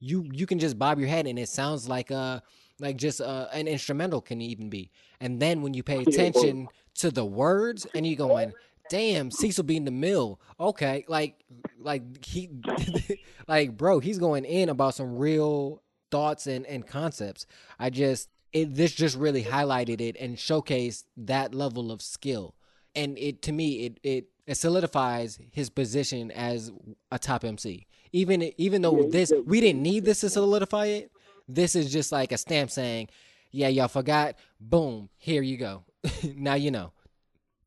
You 0.00 0.28
you 0.32 0.46
can 0.46 0.58
just 0.60 0.78
bob 0.78 0.98
your 1.00 1.08
head 1.08 1.26
and 1.26 1.38
it 1.38 1.48
sounds 1.48 1.88
like 1.88 2.10
a 2.10 2.42
Like 2.80 2.96
just 2.96 3.20
uh, 3.20 3.48
an 3.52 3.68
instrumental 3.68 4.20
can 4.20 4.40
even 4.42 4.68
be. 4.68 4.90
And 5.20 5.40
then 5.40 5.62
when 5.62 5.74
you 5.74 5.82
pay 5.82 6.02
attention 6.02 6.68
to 6.96 7.10
the 7.10 7.24
words 7.24 7.86
and 7.94 8.06
you 8.06 8.16
going, 8.16 8.52
damn, 8.90 9.30
Cecil 9.30 9.64
being 9.64 9.84
the 9.84 9.90
mill. 9.90 10.40
Okay, 10.60 11.04
like 11.08 11.42
like 11.78 12.24
he 12.24 12.50
like 13.48 13.76
bro, 13.76 14.00
he's 14.00 14.18
going 14.18 14.44
in 14.44 14.68
about 14.68 14.94
some 14.94 15.16
real 15.16 15.82
thoughts 16.10 16.46
and, 16.46 16.66
and 16.66 16.86
concepts. 16.86 17.46
I 17.78 17.90
just 17.90 18.28
it 18.52 18.74
this 18.74 18.92
just 18.92 19.16
really 19.16 19.42
highlighted 19.42 20.00
it 20.00 20.16
and 20.20 20.36
showcased 20.36 21.04
that 21.16 21.54
level 21.54 21.90
of 21.90 22.02
skill. 22.02 22.54
And 22.94 23.18
it 23.18 23.42
to 23.42 23.52
me 23.52 23.86
it 23.86 24.00
it, 24.02 24.26
it 24.46 24.54
solidifies 24.56 25.38
his 25.52 25.70
position 25.70 26.30
as 26.30 26.70
a 27.10 27.18
top 27.18 27.44
MC. 27.44 27.86
Even 28.12 28.52
even 28.58 28.82
though 28.82 29.08
this 29.10 29.32
we 29.46 29.60
didn't 29.60 29.82
need 29.82 30.04
this 30.04 30.20
to 30.20 30.28
solidify 30.28 30.86
it, 30.86 31.10
this 31.48 31.74
is 31.74 31.90
just 31.90 32.12
like 32.12 32.30
a 32.30 32.38
stamp 32.38 32.70
saying, 32.70 33.08
Yeah, 33.50 33.68
y'all 33.68 33.88
forgot, 33.88 34.36
boom, 34.60 35.08
here 35.16 35.42
you 35.42 35.56
go. 35.56 35.84
now 36.36 36.54
you 36.54 36.70
know. 36.70 36.92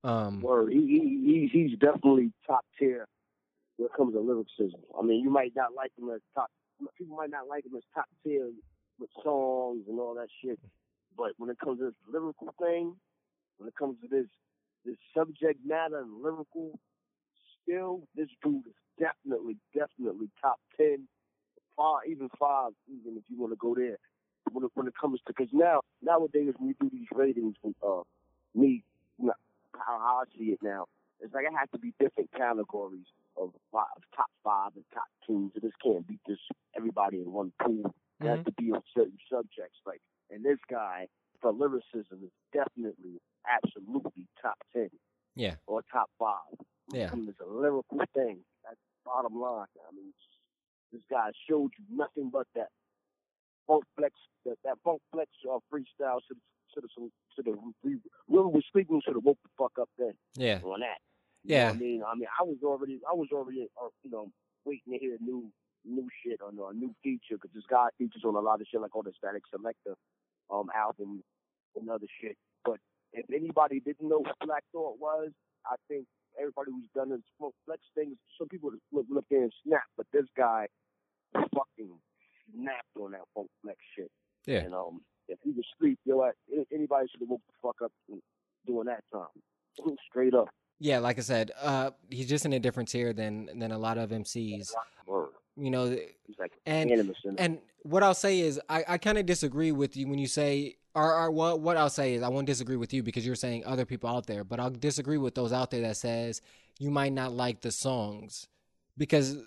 Um 0.04 0.42
Word. 0.42 0.72
He, 0.72 0.80
he, 0.80 1.50
he, 1.50 1.50
he's 1.52 1.78
definitely 1.80 2.32
top 2.46 2.66
tier 2.78 3.08
when 3.78 3.88
it 3.88 3.94
comes 3.96 4.14
to 4.14 4.20
lyricism. 4.20 4.82
I 4.98 5.04
mean, 5.04 5.22
you 5.24 5.30
might 5.30 5.54
not 5.56 5.74
like 5.76 5.92
him 5.98 6.10
as 6.14 6.22
top. 6.34 6.50
People 6.98 7.18
might 7.18 7.30
not 7.30 7.48
like 7.48 7.66
him 7.66 7.76
as 7.76 7.84
top 7.94 8.06
tier 8.24 8.50
with 9.00 9.10
songs 9.24 9.84
and 9.88 10.00
all 10.00 10.16
that 10.16 10.28
shit. 10.44 10.60
But 11.18 11.32
when 11.38 11.50
it 11.50 11.60
comes 11.60 11.80
to 11.80 11.86
this 11.86 11.94
lyrical 12.12 12.54
thing, 12.62 12.96
when 13.58 13.68
it 13.68 13.76
comes 13.76 13.98
to 14.02 14.08
this 14.08 14.28
this 14.86 14.98
subject 15.18 15.60
matter 15.66 16.00
and 16.00 16.22
lyrical 16.22 16.80
skill, 17.64 18.08
this 18.16 18.28
dude 18.44 18.68
is 18.68 18.74
definitely, 19.00 19.58
definitely 19.74 20.30
top 20.42 20.60
ten, 20.78 21.08
five, 21.76 22.02
even 22.08 22.30
five, 22.40 22.72
even 22.88 23.18
if 23.18 23.24
you 23.28 23.40
want 23.40 23.52
to 23.52 23.58
go 23.58 23.74
there. 23.76 23.98
When 24.52 24.64
it, 24.64 24.72
when 24.76 24.88
it 24.88 24.94
comes 25.00 25.20
to, 25.26 25.34
because 25.36 25.52
now 25.52 25.82
nowadays 26.04 26.54
when 26.58 26.68
we 26.68 26.76
do 26.80 26.90
these 26.96 27.08
ratings, 27.12 27.56
uh, 27.66 28.02
me 28.56 28.84
how, 29.20 30.00
how 30.00 30.22
I 30.22 30.24
see 30.38 30.46
it 30.52 30.60
now, 30.64 30.86
it's 31.20 31.34
like 31.34 31.46
it 31.46 31.54
has 31.58 31.70
to 31.72 31.80
be 31.80 31.94
different 32.00 32.32
categories 32.32 33.06
of 33.38 33.52
five, 33.72 33.86
top 34.16 34.30
five 34.44 34.72
and 34.76 34.86
top 34.94 35.08
ten. 35.26 35.52
So 35.54 35.60
this 35.62 35.72
can't 35.84 36.08
be 36.08 36.20
just 36.28 36.42
everybody 36.76 37.18
in 37.22 37.32
one 37.32 37.52
pool. 37.62 37.94
It 38.22 38.28
has 38.28 38.46
to 38.46 38.52
be 38.54 38.72
on 38.72 38.82
certain 38.96 39.18
subjects. 39.32 39.80
Like, 39.86 40.02
and 40.32 40.44
this 40.44 40.60
guy 40.70 41.08
for 41.42 41.52
lyricism 41.52 42.24
is 42.24 42.32
definitely, 42.54 43.20
absolutely 43.46 44.28
top 44.42 44.58
ten 44.74 44.90
Yeah. 45.36 45.56
or 45.68 45.82
top 45.92 46.10
five. 46.18 46.58
Yeah. 46.94 47.10
I 47.12 47.16
mean, 47.16 47.28
it's 47.30 47.40
a 47.40 47.46
lyrical 47.52 48.00
thing. 48.14 48.40
That's 48.64 48.80
the 48.80 49.04
bottom 49.06 49.40
line. 49.40 49.68
I 49.88 49.96
mean, 49.96 50.14
this 50.94 51.02
guy 51.10 51.32
showed 51.50 51.72
you 51.78 51.86
nothing 51.92 52.30
but 52.32 52.48
that 52.56 52.70
funk 53.68 53.84
flex, 53.98 54.14
that, 54.46 54.56
that 54.64 54.78
funk 54.84 55.02
flex 55.12 55.30
uh, 55.50 55.60
freestyle 55.72 56.20
to 56.28 56.34
the 56.34 56.42
to 56.74 56.82
the 56.82 56.88
to 57.36 57.42
the 57.44 57.52
we 57.84 57.98
really 58.28 58.52
was 58.52 58.64
sleeping 58.72 59.02
to 59.06 59.14
the 59.14 59.20
woke 59.20 59.38
the 59.44 59.50
fuck 59.58 59.72
up 59.80 59.90
then 59.98 60.14
Yeah. 60.36 60.60
on 60.64 60.80
that. 60.82 61.00
You 61.44 61.52
know 61.52 61.56
Yeah. 61.56 61.66
what 61.68 61.76
I 61.76 61.80
mean, 61.80 62.04
I 62.04 62.16
mean, 62.16 62.28
I 62.40 62.44
was 62.44 62.58
already, 62.64 63.00
I 63.10 63.14
was 63.14 63.28
already, 63.32 63.68
uh, 63.82 63.90
you 64.04 64.10
know, 64.10 64.32
waiting 64.66 64.94
to 64.94 65.00
hear 65.00 65.18
new, 65.22 65.52
new 65.84 66.08
shit 66.24 66.42
on 66.42 66.58
a 66.58 66.74
new 66.74 66.94
feature 67.04 67.36
because 67.38 67.52
this 67.54 67.66
guy 67.70 67.88
features 67.98 68.24
on 68.26 68.36
a 68.36 68.40
lot 68.40 68.62
of 68.62 68.68
shit 68.68 68.82
like 68.82 68.96
all 68.96 69.04
the 69.04 69.12
Statik 69.12 69.42
Selektah, 69.54 69.96
um, 70.50 70.70
album 70.76 71.22
and 71.76 71.90
other 71.90 72.08
shit. 72.20 72.36
But 72.64 72.80
if 73.14 73.26
anybody 73.32 73.80
didn't 73.80 74.10
know 74.10 74.24
who 74.24 74.46
Black 74.48 74.64
Thought 74.72 74.98
was, 75.00 75.32
I 75.66 75.76
think 75.88 76.08
everybody 76.40 76.72
who's 76.72 76.90
done 76.96 77.10
this 77.12 77.22
Funk 77.40 77.54
flex 77.66 77.82
things, 77.94 78.18
some 78.38 78.48
people 78.50 78.72
just 78.72 78.84
look, 78.92 79.06
look 79.10 79.26
there 79.30 79.44
and 79.44 79.54
snap, 79.64 79.84
but 79.98 80.08
this 80.12 80.26
guy 80.36 80.68
fucking 81.34 81.92
snapped 82.54 82.96
on 83.00 83.12
that 83.12 83.22
funk 83.34 83.50
flex 83.62 83.78
shit. 83.96 84.12
Yeah. 84.46 84.60
And 84.60 84.74
um, 84.74 85.02
if 85.28 85.40
he 85.44 85.52
was 85.52 85.66
asleep, 85.78 86.00
yo, 86.06 86.22
anybody 86.74 87.08
should 87.12 87.22
have 87.22 87.30
woke 87.30 87.42
the 87.48 87.54
fuck 87.62 87.82
up 87.84 87.92
doing 88.66 88.86
that 88.86 89.04
time. 89.12 89.28
Straight 90.10 90.34
up. 90.34 90.50
Yeah, 90.80 91.00
like 91.00 91.18
I 91.18 91.22
said, 91.22 91.52
uh, 91.62 91.92
he's 92.10 92.28
just 92.28 92.46
in 92.46 92.54
a 92.54 92.60
different 92.60 92.90
tier 92.90 93.14
than 93.14 93.50
than 93.60 93.72
a 93.72 93.78
lot 93.78 93.98
of 93.98 94.10
MCs. 94.12 94.72
You 95.58 95.72
know, 95.72 95.86
like 96.38 96.52
and 96.66 96.92
animus 96.92 97.18
in 97.24 97.32
it. 97.32 97.40
and 97.40 97.60
what 97.84 98.04
I'll 98.04 98.14
say 98.14 98.42
is, 98.42 98.60
I, 98.68 98.84
I 98.88 98.98
kind 98.98 99.18
of 99.18 99.26
disagree 99.26 99.72
with 99.72 99.96
you 99.96 100.08
when 100.10 100.20
you 100.20 100.28
say, 100.28 100.76
or, 100.94 101.14
or 101.14 101.32
what 101.32 101.62
what 101.62 101.78
I'll 101.78 101.90
say 101.90 102.16
is, 102.16 102.24
I 102.24 102.28
won't 102.28 102.46
disagree 102.48 102.76
with 102.76 102.94
you 102.94 103.04
because 103.04 103.26
you're 103.26 103.36
saying 103.36 103.64
other 103.66 103.86
people 103.86 104.10
out 104.10 104.28
there, 104.28 104.44
but 104.44 104.60
I'll 104.60 104.70
disagree 104.70 105.18
with 105.18 105.34
those 105.36 105.54
out 105.54 105.72
there 105.72 105.82
that 105.82 105.96
says 105.96 106.42
you 106.78 106.92
might 106.92 107.14
not 107.14 107.32
like 107.32 107.62
the 107.62 107.72
songs 107.72 108.48
because 108.98 109.38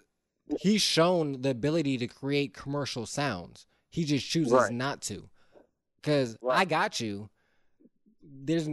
he's 0.61 0.81
shown 0.81 1.43
the 1.43 1.51
ability 1.51 1.99
to 1.99 2.07
create 2.07 2.55
commercial 2.55 3.05
sounds. 3.05 3.67
He 3.91 4.05
just 4.05 4.27
chooses 4.27 4.53
Right. 4.53 4.73
not 4.73 5.03
to. 5.03 5.29
Because 6.01 6.37
Right. 6.41 6.59
I 6.59 6.65
got 6.65 7.01
you. 7.01 7.29
There's, 8.23 8.69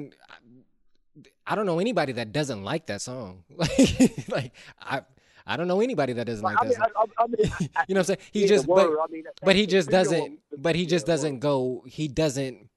I 1.48 1.56
don't 1.56 1.66
know 1.66 1.80
anybody 1.80 2.14
that 2.14 2.32
doesn't 2.34 2.64
like 2.64 2.88
that 2.88 3.02
song. 3.02 3.44
Like, 3.56 4.28
like 4.30 4.54
I, 4.80 5.02
I 5.48 5.58
don't 5.58 5.68
know 5.68 5.82
anybody 5.82 6.14
that 6.14 6.26
doesn't 6.26 6.44
like 6.44 6.58
I 6.60 6.64
that 6.66 6.70
mean, 6.70 6.78
song. 6.78 6.90
I, 6.96 7.22
I, 7.22 7.24
I 7.24 7.28
mean, 7.28 7.70
You 7.88 7.96
know 7.96 8.00
what 8.00 8.10
I'm 8.10 8.16
saying? 8.16 8.20
He 8.32 8.48
just, 8.48 8.66
but, 8.68 8.90
I 8.90 9.06
mean, 9.12 9.24
but 9.44 9.56
he 9.56 9.68
just 9.68 9.90
doesn't. 9.90 10.40
But 10.58 10.76
he 10.76 10.86
just 10.86 11.06
doesn't 11.06 11.40
go. 11.40 11.84
He 11.88 12.08
doesn't. 12.08 12.70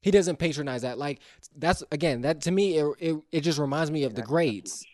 He 0.00 0.10
doesn't 0.10 0.36
patronize 0.36 0.82
that. 0.82 0.98
Like 0.98 1.20
that's 1.56 1.82
again. 1.92 2.22
That 2.22 2.40
to 2.42 2.50
me, 2.50 2.76
it 2.78 2.86
it, 2.98 3.16
it 3.30 3.40
just 3.42 3.58
reminds 3.58 3.90
me 3.90 4.04
of 4.04 4.14
the 4.14 4.22
greats. 4.22 4.84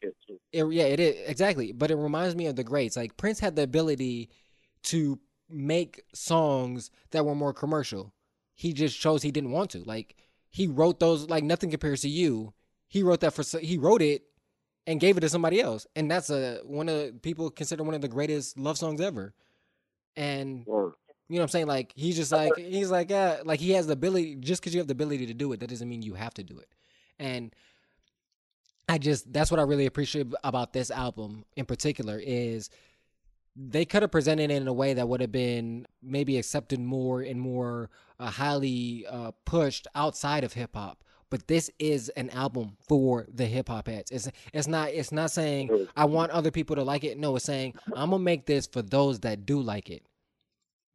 It, 0.52 0.66
yeah, 0.66 0.84
it 0.84 1.00
is 1.00 1.16
exactly. 1.28 1.72
But 1.72 1.90
it 1.90 1.96
reminds 1.96 2.34
me 2.36 2.46
of 2.46 2.56
the 2.56 2.64
greats. 2.64 2.96
Like 2.96 3.16
Prince 3.16 3.38
had 3.40 3.56
the 3.56 3.62
ability 3.62 4.30
to 4.84 5.18
make 5.48 6.02
songs 6.14 6.90
that 7.10 7.24
were 7.24 7.34
more 7.34 7.54
commercial. 7.54 8.12
He 8.58 8.72
just 8.72 8.98
chose 8.98 9.22
he 9.22 9.30
didn't 9.30 9.52
want 9.52 9.70
to. 9.70 9.84
Like 9.84 10.16
he 10.50 10.66
wrote 10.66 10.98
those. 10.98 11.30
Like 11.30 11.44
nothing 11.44 11.70
compares 11.70 12.00
to 12.00 12.08
you. 12.08 12.54
He 12.88 13.04
wrote 13.04 13.20
that 13.20 13.32
for. 13.32 13.44
He 13.60 13.78
wrote 13.78 14.02
it 14.02 14.24
and 14.84 14.98
gave 14.98 15.16
it 15.16 15.20
to 15.20 15.28
somebody 15.28 15.60
else, 15.60 15.86
and 15.94 16.10
that's 16.10 16.28
a 16.28 16.58
one 16.64 16.88
of 16.88 17.22
people 17.22 17.50
consider 17.50 17.84
one 17.84 17.94
of 17.94 18.00
the 18.00 18.08
greatest 18.08 18.58
love 18.58 18.76
songs 18.76 19.00
ever. 19.00 19.32
And 20.16 20.66
Word. 20.66 20.94
you 21.28 21.36
know 21.36 21.42
what 21.42 21.44
I'm 21.44 21.48
saying? 21.50 21.66
Like 21.68 21.92
he's 21.94 22.16
just 22.16 22.32
like 22.32 22.50
he's 22.56 22.90
like 22.90 23.10
yeah, 23.10 23.42
like 23.44 23.60
he 23.60 23.70
has 23.70 23.86
the 23.86 23.92
ability. 23.92 24.34
Just 24.34 24.60
because 24.60 24.74
you 24.74 24.80
have 24.80 24.88
the 24.88 24.92
ability 24.92 25.26
to 25.26 25.34
do 25.34 25.52
it, 25.52 25.60
that 25.60 25.68
doesn't 25.68 25.88
mean 25.88 26.02
you 26.02 26.14
have 26.14 26.34
to 26.34 26.42
do 26.42 26.58
it. 26.58 26.68
And 27.20 27.54
I 28.88 28.98
just 28.98 29.32
that's 29.32 29.52
what 29.52 29.60
I 29.60 29.62
really 29.62 29.86
appreciate 29.86 30.26
about 30.42 30.72
this 30.72 30.90
album 30.90 31.44
in 31.54 31.64
particular 31.64 32.20
is 32.20 32.70
they 33.58 33.84
could 33.84 34.02
have 34.02 34.12
presented 34.12 34.50
it 34.50 34.54
in 34.54 34.68
a 34.68 34.72
way 34.72 34.94
that 34.94 35.08
would 35.08 35.20
have 35.20 35.32
been 35.32 35.86
maybe 36.00 36.38
accepted 36.38 36.78
more 36.78 37.20
and 37.22 37.40
more 37.40 37.90
uh, 38.20 38.30
highly 38.30 39.04
uh, 39.10 39.32
pushed 39.44 39.88
outside 39.96 40.44
of 40.44 40.52
hip 40.52 40.70
hop. 40.74 41.02
But 41.30 41.48
this 41.48 41.70
is 41.78 42.08
an 42.10 42.30
album 42.30 42.76
for 42.88 43.26
the 43.32 43.44
hip 43.44 43.68
hop 43.68 43.88
heads. 43.88 44.10
It's 44.10 44.30
it's 44.54 44.66
not 44.66 44.90
it's 44.90 45.12
not 45.12 45.30
saying 45.30 45.86
I 45.94 46.06
want 46.06 46.30
other 46.30 46.50
people 46.50 46.76
to 46.76 46.82
like 46.82 47.04
it. 47.04 47.18
No, 47.18 47.36
it's 47.36 47.44
saying 47.44 47.74
I'm 47.94 48.10
gonna 48.10 48.20
make 48.20 48.46
this 48.46 48.66
for 48.66 48.80
those 48.80 49.20
that 49.20 49.44
do 49.44 49.60
like 49.60 49.90
it. 49.90 50.06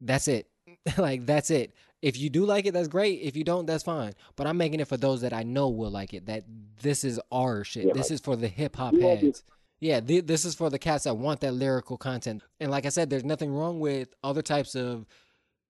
That's 0.01 0.27
it. 0.27 0.47
like 0.97 1.27
that's 1.27 1.51
it. 1.51 1.75
If 2.01 2.17
you 2.17 2.29
do 2.29 2.45
like 2.45 2.65
it, 2.65 2.73
that's 2.73 2.87
great. 2.87 3.21
If 3.21 3.37
you 3.37 3.43
don't, 3.43 3.65
that's 3.67 3.83
fine. 3.83 4.13
But 4.35 4.47
I'm 4.47 4.57
making 4.57 4.79
it 4.79 4.87
for 4.87 4.97
those 4.97 5.21
that 5.21 5.33
I 5.33 5.43
know 5.43 5.69
will 5.69 5.91
like 5.91 6.13
it. 6.13 6.25
That 6.25 6.45
this 6.81 7.03
is 7.03 7.19
our 7.31 7.63
shit. 7.63 7.85
Yeah, 7.87 7.93
this 7.93 8.09
is 8.09 8.19
for 8.19 8.35
the 8.35 8.47
hip 8.47 8.75
hop 8.75 8.95
heads. 8.95 9.43
Yeah, 9.83 9.99
th- 9.99 10.25
this 10.27 10.45
is 10.45 10.55
for 10.55 10.69
the 10.69 10.79
cats 10.79 11.03
that 11.03 11.15
want 11.17 11.41
that 11.41 11.51
lyrical 11.53 11.97
content. 11.97 12.41
And 12.61 12.71
like 12.71 12.85
I 12.85 12.89
said, 12.89 13.09
there's 13.09 13.25
nothing 13.25 13.53
wrong 13.53 13.81
with 13.81 14.13
other 14.23 14.41
types 14.41 14.75
of 14.75 15.05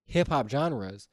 hip 0.05 0.27
hop 0.27 0.51
genres, 0.51 1.07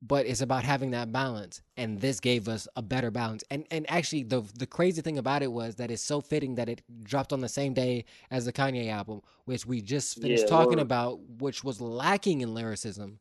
but 0.00 0.24
it's 0.24 0.40
about 0.40 0.64
having 0.64 0.92
that 0.92 1.12
balance. 1.12 1.60
And 1.76 2.00
this 2.00 2.20
gave 2.20 2.48
us 2.48 2.66
a 2.74 2.80
better 2.80 3.10
balance. 3.10 3.44
And 3.50 3.66
and 3.70 3.84
actually, 3.90 4.22
the 4.22 4.40
the 4.58 4.66
crazy 4.66 5.02
thing 5.02 5.18
about 5.18 5.42
it 5.42 5.52
was 5.52 5.74
that 5.74 5.90
it's 5.90 6.00
so 6.02 6.22
fitting 6.22 6.54
that 6.54 6.70
it 6.70 6.80
dropped 7.02 7.34
on 7.34 7.42
the 7.42 7.50
same 7.50 7.74
day 7.74 8.06
as 8.30 8.46
the 8.46 8.52
Kanye 8.52 8.88
album, 8.90 9.20
which 9.44 9.66
we 9.66 9.82
just 9.82 10.18
finished 10.18 10.44
Yeah, 10.44 10.48
talking 10.48 10.78
word. 10.78 10.86
about, 10.86 11.20
which 11.38 11.62
was 11.62 11.82
lacking 11.82 12.40
in 12.40 12.54
lyricism. 12.54 13.20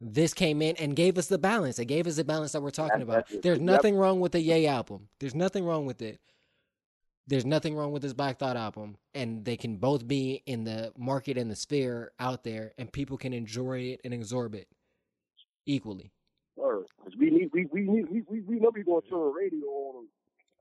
This 0.00 0.34
came 0.34 0.60
in 0.60 0.74
and 0.78 0.96
gave 0.96 1.18
us 1.18 1.28
the 1.28 1.38
balance. 1.38 1.78
It 1.78 1.84
gave 1.84 2.08
us 2.08 2.16
the 2.16 2.24
balance 2.24 2.50
that 2.50 2.62
we're 2.62 2.70
talking 2.70 3.00
about. 3.00 3.28
There's 3.42 3.60
nothing 3.60 3.94
wrong 3.94 4.18
with 4.18 4.32
the 4.32 4.40
Ye 4.40 4.66
album. 4.66 5.08
There's 5.20 5.36
nothing 5.36 5.64
wrong 5.64 5.86
with 5.86 6.02
it. 6.02 6.18
There's 7.26 7.46
nothing 7.46 7.74
wrong 7.74 7.92
with 7.92 8.02
this 8.02 8.12
Black 8.12 8.38
Thought 8.38 8.56
album, 8.56 8.96
and 9.14 9.44
they 9.44 9.56
can 9.56 9.76
both 9.78 10.06
be 10.06 10.42
in 10.46 10.64
the 10.64 10.92
market 10.98 11.38
and 11.38 11.50
the 11.50 11.56
sphere 11.56 12.12
out 12.20 12.44
there, 12.44 12.72
and 12.76 12.92
people 12.92 13.16
can 13.16 13.32
enjoy 13.32 13.78
it 13.80 14.00
and 14.04 14.12
absorb 14.12 14.54
it 14.54 14.68
equally. 15.66 16.12
'Cause 17.02 17.16
we 17.18 17.30
need, 17.30 17.50
we, 17.52 17.64
we 17.66 17.88
we, 17.88 18.20
we, 18.22 18.40
we 18.42 18.60
know 18.60 18.70
we 18.74 18.82
going 18.82 19.02
to 19.02 19.08
turn 19.08 19.32
radio 19.32 19.66
on 19.66 20.08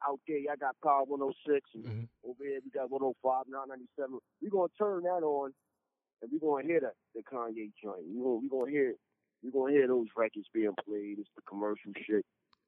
out 0.08 0.20
there. 0.28 0.40
I 0.52 0.56
got 0.56 0.76
Power 0.82 1.04
106, 1.04 1.70
and 1.76 1.86
Mhm. 1.86 2.08
over 2.24 2.44
here 2.44 2.60
we 2.64 2.72
got 2.72 2.90
105, 2.90 3.48
997. 3.48 4.20
We 4.42 4.50
gonna 4.50 4.68
turn 4.78 5.04
that 5.04 5.24
on, 5.24 5.54
and 6.22 6.32
we 6.32 6.40
gonna 6.40 6.64
hear 6.66 6.80
the, 6.80 6.92
the 7.16 7.24
Kanye 7.24 7.72
joint. 7.82 8.04
We 8.08 8.16
gonna, 8.22 8.36
we 8.36 8.50
gonna 8.50 8.72
hear, 8.72 8.96
we 9.44 9.52
gonna 9.52 9.72
hear 9.72 9.88
those 9.88 10.08
records 10.16 10.48
being 10.54 10.74
played. 10.86 11.20
It's 11.20 11.30
the 11.36 11.42
commercial 11.44 11.92
shit. 12.06 12.26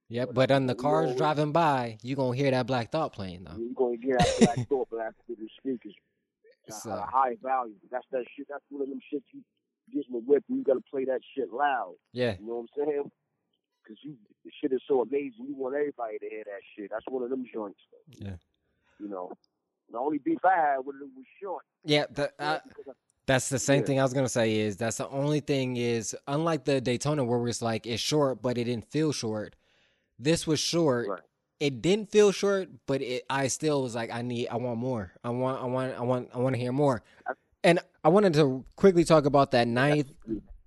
Yep. 0.10 0.30
But 0.34 0.52
on 0.52 0.68
the 0.68 0.76
cars 0.76 1.06
always- 1.06 1.18
driving 1.18 1.52
by, 1.52 1.98
you 2.04 2.16
gonna 2.16 2.36
hear 2.36 2.52
that 2.52 2.68
Black 2.68 2.92
Thought 2.92 3.14
playing 3.14 3.44
though. 3.46 3.56
We 3.58 3.74
gonna 3.74 3.98
get 3.98 4.20
that 4.20 4.36
Black 4.56 4.68
Thought 4.70 4.90
blast 4.90 5.16
through 5.26 5.38
the 5.38 5.50
speakers. 5.58 5.96
So- 6.70 6.92
a 6.92 7.06
high 7.12 7.36
value. 7.42 7.76
That's 7.92 8.06
that 8.12 8.26
shit. 8.36 8.48
That's 8.50 8.64
one 8.70 8.82
of 8.84 8.90
them 8.90 9.00
shit 9.12 9.24
you 9.34 9.42
getting 9.94 10.14
the 10.14 10.20
whip, 10.20 10.44
and 10.50 10.58
you 10.60 10.64
gotta 10.64 10.82
play 10.90 11.06
that 11.06 11.22
shit 11.36 11.52
loud. 11.52 11.96
Yeah. 12.12 12.36
You 12.40 12.48
know 12.48 12.56
what 12.56 12.70
I'm 12.80 12.86
saying? 12.88 13.12
Because 13.84 13.98
you 14.04 14.16
the 14.44 14.52
shit 14.62 14.72
is 14.74 14.82
so 14.88 15.02
amazing. 15.02 15.46
You 15.48 15.56
want 15.56 15.76
everybody 15.76 16.18
to 16.20 16.30
hear 16.30 16.44
that 16.46 16.62
shit. 16.76 16.90
That's 16.92 17.06
one 17.08 17.24
of 17.24 17.30
them 17.30 17.46
joints. 17.52 17.80
Yeah. 18.10 18.36
You 19.00 19.10
know, 19.10 19.32
the 19.92 19.98
only 19.98 20.18
beef 20.20 20.40
I 20.46 20.56
had 20.56 20.78
with 20.86 20.96
it 20.98 21.10
was 21.16 21.26
short. 21.42 21.64
Yeah, 21.84 22.06
the, 22.12 22.32
uh, 22.40 22.60
I- 22.60 22.92
that's 23.28 23.50
the 23.50 23.58
same 23.60 23.82
Yeah. 23.82 23.86
thing 23.88 24.00
I 24.00 24.04
was 24.04 24.14
gonna 24.14 24.30
say. 24.30 24.56
Is 24.60 24.78
that's 24.78 24.98
the 24.98 25.10
only 25.10 25.40
thing 25.40 25.78
is 25.78 26.16
unlike 26.28 26.66
the 26.66 26.80
Daytona 26.82 27.24
where 27.24 27.48
it's 27.48 27.62
like 27.62 27.86
it's 27.88 28.02
short, 28.02 28.42
but 28.42 28.58
it 28.60 28.66
didn't 28.66 28.86
feel 28.92 29.12
short. 29.12 29.56
This 30.20 30.48
was 30.48 30.60
short. 30.60 31.08
Right. 31.08 31.22
It 31.60 31.82
didn't 31.82 32.12
feel 32.12 32.32
short, 32.32 32.70
but 32.86 33.02
it 33.02 33.24
I 33.30 33.48
still 33.48 33.82
was 33.84 33.96
like 33.96 34.12
I 34.12 34.22
need 34.22 34.48
I 34.50 34.58
want 34.58 34.78
more. 34.78 35.14
I 35.24 35.30
want 35.30 35.62
I 35.62 35.66
want 35.66 35.98
I 35.98 36.02
want 36.02 36.30
I 36.34 36.40
want 36.40 36.56
to 36.56 36.62
hear 36.62 36.72
more. 36.72 37.02
And 37.64 37.80
I 38.04 38.10
wanted 38.10 38.34
to 38.36 38.64
quickly 38.76 39.04
talk 39.04 39.26
about 39.26 39.52
that 39.52 39.68
ninth 39.68 40.12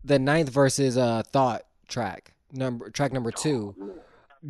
the 0.04 0.18
ninth 0.18 0.48
versus 0.48 0.96
uh 0.96 1.22
thought 1.30 1.64
track 1.88 2.34
number 2.52 2.90
track 2.90 3.12
number 3.12 3.30
two 3.30 3.74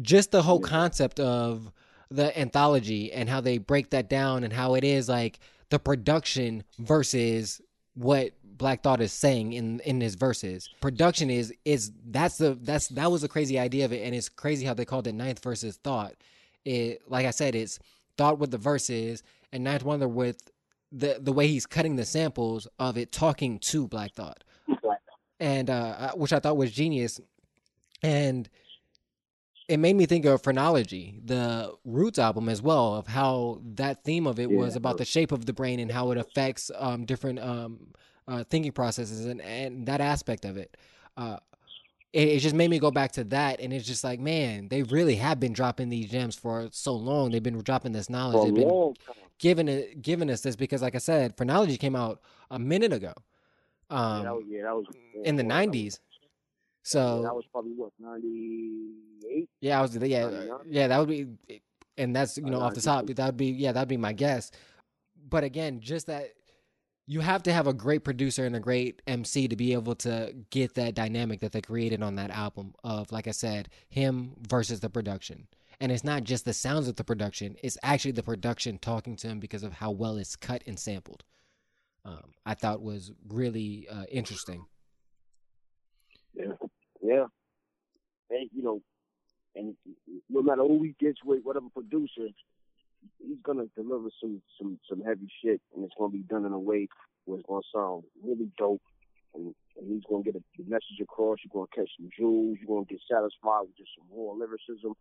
just 0.03 0.31
the 0.31 0.43
whole 0.43 0.61
concept 0.61 1.19
of 1.21 1.71
the 2.11 2.39
anthology 2.39 3.13
and 3.13 3.29
how 3.29 3.41
they 3.41 3.59
break 3.59 3.91
that 3.91 4.09
down 4.09 4.45
and 4.45 4.53
how 4.53 4.75
it 4.75 4.85
is 4.85 5.09
like 5.09 5.41
the 5.71 5.79
production 5.79 6.63
versus 6.79 7.61
what 7.95 8.33
Black 8.59 8.83
Thought 8.83 9.01
is 9.01 9.13
saying 9.13 9.53
in 9.53 9.81
in 9.81 10.01
his 10.01 10.15
verses. 10.15 10.69
Production 10.81 11.31
is 11.31 11.55
is 11.65 11.93
that's 12.07 12.39
the 12.39 12.59
that's 12.61 12.89
that 12.89 13.11
was 13.11 13.25
a 13.25 13.29
crazy 13.29 13.59
idea 13.59 13.85
of 13.85 13.93
it, 13.93 14.05
and 14.05 14.15
it's 14.15 14.29
crazy 14.29 14.67
how 14.67 14.75
they 14.75 14.85
called 14.85 15.07
it 15.07 15.15
ninth 15.15 15.43
versus 15.43 15.77
thought. 15.77 16.15
It 16.65 17.03
like 17.09 17.27
I 17.27 17.31
said, 17.31 17.55
it's 17.55 17.79
thought 18.17 18.39
with 18.39 18.51
the 18.51 18.59
verses 18.59 19.23
and 19.53 19.65
ninth 19.65 19.85
wonder 19.85 20.09
with 20.09 20.51
the 20.93 21.19
the 21.21 21.33
way 21.33 21.47
he's 21.47 21.67
cutting 21.67 21.97
the 21.97 22.05
samples 22.05 22.67
of 22.79 22.99
it 22.99 23.13
talking 23.13 23.59
to 23.61 23.89
Black 23.89 24.15
Thought 24.15 24.43
and 25.41 25.71
uh, 25.71 26.13
which 26.15 26.33
I 26.33 26.41
thought 26.41 26.57
was 26.57 26.73
genius, 26.73 27.21
and 28.03 28.49
it 29.69 29.79
made 29.79 29.97
me 29.97 30.07
think 30.07 30.25
of 30.25 30.43
Phrenology, 30.43 31.21
the 31.25 31.75
Roots 31.85 32.19
album 32.19 32.49
as 32.49 32.63
well, 32.63 32.95
of 32.97 33.07
how 33.07 33.61
that 33.75 34.03
theme 34.03 34.27
of 34.27 34.41
it 34.41 34.51
was 34.51 34.77
about 34.77 34.99
the 34.99 35.05
shape 35.05 35.31
of 35.31 35.47
the 35.47 35.53
brain 35.53 35.79
and 35.79 35.93
how 35.93 36.11
it 36.11 36.19
affects 36.19 36.71
um, 36.77 37.05
different 37.05 37.39
um, 37.39 37.93
uh, 38.29 38.45
thinking 38.45 38.71
processes 38.73 39.25
and, 39.27 39.41
and 39.41 39.87
that 39.87 40.01
aspect 40.01 40.45
of 40.45 40.57
it. 40.57 40.77
Uh, 41.17 41.39
it, 42.13 42.29
it 42.29 42.39
just 42.41 42.55
made 42.55 42.71
me 42.71 42.79
go 42.79 42.91
back 42.91 43.13
to 43.13 43.25
that, 43.25 43.61
and 43.61 43.73
it's 43.73 43.87
just 43.87 44.05
like, 44.05 44.21
man, 44.21 44.69
they 44.69 44.83
really 44.85 45.17
have 45.17 45.41
been 45.41 45.53
dropping 45.53 45.89
these 45.89 46.11
gems 46.11 46.37
for 46.37 46.69
so 46.71 46.95
long. 46.95 47.31
They've 47.31 47.43
been 47.43 47.61
dropping 47.63 47.93
this 47.93 48.09
knowledge. 48.09 48.37
for 48.37 48.45
They've 48.47 48.55
been 48.67 48.95
giving 49.39 49.69
it, 49.69 50.01
giving 50.03 50.31
us 50.31 50.41
this 50.43 50.57
because, 50.57 50.81
like 50.83 50.95
I 50.95 50.99
said, 50.99 51.37
Phrenology 51.37 51.77
came 51.77 51.97
out 51.97 52.21
a 52.51 52.59
minute 52.59 52.93
ago. 52.93 53.13
yeah, 53.91 53.97
Um, 54.17 54.25
that 54.25 54.35
was, 54.35 54.45
yeah, 54.49 54.63
that 54.63 54.75
was 54.77 54.87
in 55.25 55.37
the 55.37 55.45
was- 55.45 55.53
'90s. 55.53 55.85
Yeah, 55.85 55.99
So 56.83 57.23
that 57.23 57.35
was 57.35 57.45
probably 57.53 57.73
what 57.73 57.93
ninety 57.99 58.93
eight. 59.31 59.49
yeah, 59.61 59.79
I 59.79 59.83
was 59.83 59.95
yeah 59.97 60.25
uh, 60.27 60.31
99? 60.31 60.59
yeah 60.67 60.87
that 60.89 60.99
would 60.99 61.09
be, 61.09 61.61
and 61.99 62.17
that's 62.17 62.39
you 62.39 62.45
know 62.45 62.61
off 62.61 62.75
the 62.75 62.81
top 62.81 63.07
that 63.07 63.27
would 63.27 63.37
be 63.37 63.47
yeah 63.49 63.73
that 63.73 63.81
would 63.81 63.89
be 63.89 63.97
my 63.99 64.13
guess. 64.15 64.51
But 65.29 65.45
again, 65.45 65.81
just 65.81 66.07
that 66.07 66.31
you 67.11 67.21
have 67.21 67.43
to 67.45 67.53
have 67.55 67.67
a 67.67 67.73
great 67.73 68.05
producer 68.05 68.45
and 68.45 68.55
a 68.55 68.61
great 68.61 69.01
MC 69.07 69.49
to 69.49 69.57
be 69.57 69.73
able 69.73 69.95
to 69.95 70.35
get 70.51 70.75
that 70.75 70.95
dynamic 70.95 71.41
that 71.41 71.53
they 71.53 71.63
created 71.63 72.03
on 72.03 72.17
that 72.17 72.31
album 72.31 72.75
of 72.85 73.11
like 73.11 73.27
I 73.27 73.31
said, 73.31 73.71
him 73.89 74.35
versus 74.47 74.81
the 74.81 74.91
production. 74.91 75.49
And 75.81 75.91
it's 75.91 76.05
not 76.05 76.25
just 76.25 76.45
the 76.45 76.53
sounds 76.53 76.87
of 76.87 76.97
the 76.97 77.05
production; 77.05 77.57
it's 77.63 77.79
actually 77.83 78.11
the 78.11 78.23
production 78.23 78.79
talking 78.79 79.17
to 79.17 79.29
him 79.29 79.41
because 79.41 79.63
of 79.63 79.73
how 79.73 79.91
well 79.91 80.19
it's 80.19 80.37
cut 80.37 80.63
and 80.67 80.79
sampled. 80.79 81.25
Um, 82.05 82.35
I 82.45 82.55
thought 82.55 82.83
was 82.83 83.13
really 83.29 83.87
uh, 83.91 84.05
interesting. 84.11 84.67
Yeah, 86.35 86.53
yeah. 87.01 87.25
And 88.31 88.51
you 88.53 88.63
know, 88.63 88.83
and 89.55 89.77
no 90.29 90.43
matter 90.43 90.63
who 90.63 90.83
he 90.83 90.95
gets 90.99 91.21
with, 91.25 91.43
whatever 91.45 91.69
producer, 91.73 92.29
he's 93.19 93.39
gonna 93.43 93.67
deliver 93.77 94.09
some 94.21 94.43
some 94.59 94.79
some 94.89 95.03
heavy 95.03 95.29
shit, 95.43 95.61
and 95.75 95.85
it's 95.85 95.95
gonna 95.99 96.13
be 96.13 96.25
done 96.29 96.45
in 96.45 96.53
a 96.53 96.59
way 96.59 96.89
where 97.25 97.39
it's 97.39 97.49
gonna 97.49 97.61
sound 97.75 98.05
really 98.23 98.51
dope, 98.57 98.83
and, 99.35 99.55
and 99.79 99.93
he's 99.93 100.05
gonna 100.09 100.23
get 100.23 100.37
a, 100.37 100.43
the 100.57 100.65
message 100.65 101.01
across. 101.03 101.39
You're 101.45 101.53
gonna 101.53 101.75
catch 101.75 101.91
some 101.99 102.11
jewels. 102.17 102.59
You're 102.61 102.75
gonna 102.75 102.87
get 102.87 103.01
satisfied 103.11 103.63
with 103.63 103.77
just 103.77 103.91
some 103.99 104.07
raw 104.11 104.33
lyricism. 104.33 104.95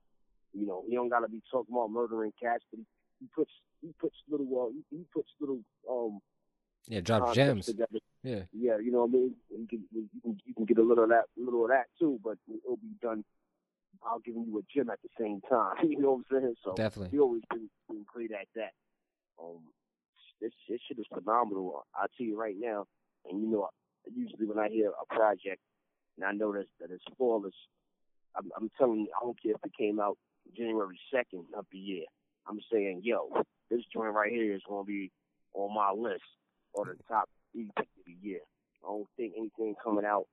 You 0.53 0.65
know, 0.65 0.83
he 0.87 0.95
don't 0.95 1.09
gotta 1.09 1.29
be 1.29 1.41
talking 1.51 1.75
about 1.75 1.91
murdering 1.91 2.33
cats, 2.41 2.63
but 2.71 2.79
he, 2.79 2.85
he 3.19 3.27
puts 3.35 3.51
he 3.81 3.93
puts 3.99 4.15
little 4.29 4.47
uh, 4.59 4.71
he, 4.73 4.97
he 4.97 5.03
puts 5.13 5.29
little 5.39 5.59
um 5.89 6.19
Yeah, 6.87 7.01
drop 7.01 7.33
gems. 7.33 7.65
together 7.65 7.99
Yeah, 8.23 8.43
yeah, 8.53 8.77
you 8.77 8.91
know 8.91 9.05
what 9.05 9.09
I 9.09 9.13
mean. 9.13 9.35
You 9.51 9.67
can 9.67 9.83
you 9.91 10.21
can 10.21 10.37
you 10.45 10.53
can 10.53 10.65
get 10.65 10.77
a 10.77 10.83
little 10.83 11.03
of 11.03 11.09
that, 11.11 11.25
little 11.37 11.63
of 11.65 11.69
that 11.69 11.85
too, 11.99 12.19
but 12.23 12.37
it'll 12.47 12.77
be 12.77 12.95
done. 13.01 13.23
I'll 14.05 14.19
giving 14.19 14.45
you 14.45 14.57
a 14.59 14.61
gem 14.73 14.89
at 14.89 14.99
the 15.01 15.09
same 15.19 15.41
time. 15.49 15.75
You 15.89 15.99
know 15.99 16.11
what 16.13 16.37
I'm 16.37 16.41
saying? 16.41 16.55
So 16.63 16.73
definitely. 16.75 17.09
he 17.11 17.19
always 17.19 17.43
been, 17.49 17.69
been 17.89 18.05
great 18.05 18.31
at 18.31 18.47
that. 18.55 18.71
Um, 19.41 19.59
this 20.41 20.51
this 20.69 20.79
shit 20.87 20.99
is 20.99 21.05
phenomenal. 21.13 21.85
I'll 21.95 22.07
tell 22.17 22.27
you 22.27 22.39
right 22.39 22.55
now. 22.57 22.85
And 23.29 23.41
you 23.41 23.47
know, 23.47 23.69
usually 24.13 24.45
when 24.45 24.59
I 24.59 24.69
hear 24.69 24.89
a 24.89 25.13
project 25.13 25.61
and 26.17 26.25
I 26.25 26.31
know 26.31 26.53
that 26.53 26.65
that 26.79 26.91
it's 26.91 27.03
flawless, 27.17 27.53
I'm, 28.35 28.49
I'm 28.57 28.69
telling 28.77 29.01
you, 29.01 29.07
I 29.15 29.23
don't 29.23 29.41
care 29.41 29.53
if 29.53 29.63
it 29.65 29.71
came 29.77 29.99
out 29.99 30.17
January 30.55 30.99
second 31.13 31.45
of 31.57 31.65
the 31.71 31.77
year. 31.77 32.05
I'm 32.47 32.59
saying, 32.71 33.01
yo, 33.03 33.29
this 33.69 33.81
joint 33.93 34.13
right 34.13 34.31
here 34.31 34.53
is 34.53 34.61
gonna 34.67 34.83
be 34.83 35.11
on 35.53 35.73
my 35.73 35.91
list 35.91 36.23
or 36.73 36.85
the 36.85 36.95
top 37.07 37.29
EP 37.57 37.67
of 37.77 37.85
the 38.05 38.15
year. 38.21 38.39
I 38.83 38.87
don't 38.87 39.07
think 39.17 39.33
anything 39.37 39.75
coming 39.83 40.05
out. 40.05 40.27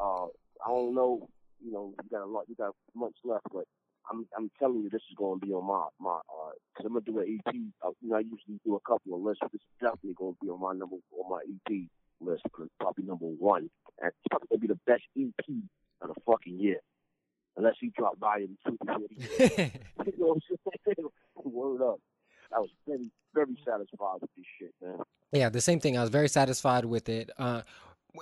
Uh, 0.00 0.26
I 0.64 0.68
don't 0.68 0.94
know. 0.94 1.28
You 1.64 1.72
know, 1.72 1.94
you 2.02 2.10
got 2.10 2.24
a 2.24 2.26
lot. 2.26 2.44
You 2.48 2.54
got 2.54 2.74
months 2.94 3.18
left, 3.24 3.46
but 3.52 3.64
I'm 4.10 4.26
I'm 4.36 4.50
telling 4.58 4.82
you, 4.82 4.90
this 4.90 5.02
is 5.10 5.16
going 5.16 5.40
to 5.40 5.46
be 5.46 5.52
on 5.52 5.66
my 5.66 5.86
my. 6.00 6.18
Uh, 6.18 6.52
cause 6.76 6.86
I'm 6.86 6.92
gonna 6.92 7.04
do 7.04 7.18
an 7.20 7.40
EP. 7.46 7.54
Uh, 7.84 7.90
you 8.00 8.10
know, 8.10 8.16
I 8.16 8.20
usually 8.20 8.60
do 8.64 8.76
a 8.76 8.80
couple 8.80 9.14
of 9.14 9.20
lists. 9.20 9.40
But 9.42 9.52
this 9.52 9.60
is 9.60 9.80
definitely 9.80 10.14
going 10.14 10.34
to 10.34 10.38
be 10.44 10.50
on 10.50 10.60
my 10.60 10.72
number 10.72 10.96
on 11.12 11.30
my 11.30 11.42
EP 11.42 11.88
list. 12.20 12.42
Probably 12.78 13.04
number 13.04 13.26
one. 13.26 13.70
And 14.00 14.08
it's 14.08 14.28
probably 14.30 14.48
going 14.48 14.60
to 14.60 14.66
be 14.68 14.74
the 14.74 14.80
best 14.86 15.04
EP 15.18 15.54
of 16.02 16.08
the 16.08 16.20
fucking 16.26 16.58
year, 16.58 16.80
unless 17.56 17.74
he 17.80 17.92
drop 17.96 18.18
volume 18.18 18.56
two 18.66 18.78
before 18.84 19.08
the 19.08 19.70
you 20.06 20.12
know 20.18 20.34
what 20.34 20.42
I'm 20.66 20.72
saying? 20.86 21.08
Word 21.44 21.82
up. 21.82 22.00
I 22.54 22.58
was 22.58 22.70
very 22.86 23.10
very 23.34 23.56
satisfied 23.64 24.18
with 24.20 24.30
this 24.36 24.46
shit, 24.58 24.74
man. 24.82 24.98
Yeah, 25.32 25.48
the 25.48 25.60
same 25.60 25.78
thing. 25.78 25.96
I 25.96 26.00
was 26.00 26.10
very 26.10 26.28
satisfied 26.28 26.84
with 26.84 27.08
it. 27.08 27.30
Uh, 27.38 27.62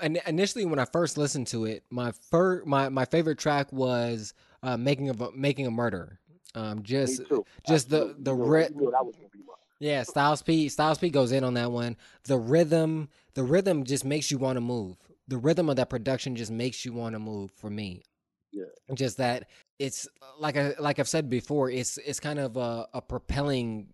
and 0.02 0.20
initially, 0.26 0.64
when 0.64 0.78
I 0.78 0.84
first 0.84 1.16
listened 1.18 1.46
to 1.48 1.64
it, 1.64 1.84
my 1.90 2.12
fir- 2.30 2.64
my 2.64 2.88
my 2.88 3.04
favorite 3.04 3.38
track 3.38 3.72
was 3.72 4.34
uh, 4.62 4.76
"Making 4.76 5.08
of 5.10 5.20
a, 5.20 5.30
Making 5.32 5.66
a 5.66 5.70
Murder." 5.70 6.18
Um, 6.54 6.82
just 6.82 7.22
just 7.66 7.90
the- 7.90 8.16
the 8.18 8.34
you 8.34 8.42
ri- 8.44 8.68
knew 8.74 8.90
that 8.90 9.04
was 9.04 9.14
gonna 9.16 9.28
be 9.32 9.38
mine. 9.40 9.56
yeah, 9.80 10.02
Styles 10.02 10.42
P. 10.42 10.68
Styles 10.68 10.98
P. 10.98 11.10
goes 11.10 11.32
in 11.32 11.44
on 11.44 11.54
that 11.54 11.70
one. 11.70 11.96
The 12.24 12.38
rhythm, 12.38 13.08
the 13.34 13.42
rhythm 13.42 13.84
just 13.84 14.04
makes 14.04 14.30
you 14.30 14.38
want 14.38 14.56
to 14.56 14.60
move. 14.60 14.96
The 15.28 15.36
rhythm 15.38 15.68
of 15.68 15.76
that 15.76 15.90
production 15.90 16.36
just 16.36 16.50
makes 16.50 16.84
you 16.84 16.92
want 16.92 17.14
to 17.14 17.18
move. 17.18 17.50
For 17.52 17.68
me, 17.70 18.02
Yeah. 18.52 18.64
just 18.94 19.18
that 19.18 19.48
it's 19.78 20.08
like 20.38 20.56
I 20.56 20.74
like 20.78 20.98
I've 20.98 21.08
said 21.08 21.28
before. 21.28 21.70
It's 21.70 21.98
it's 21.98 22.18
kind 22.20 22.38
of 22.38 22.56
a, 22.56 22.88
a 22.94 23.02
propelling 23.02 23.88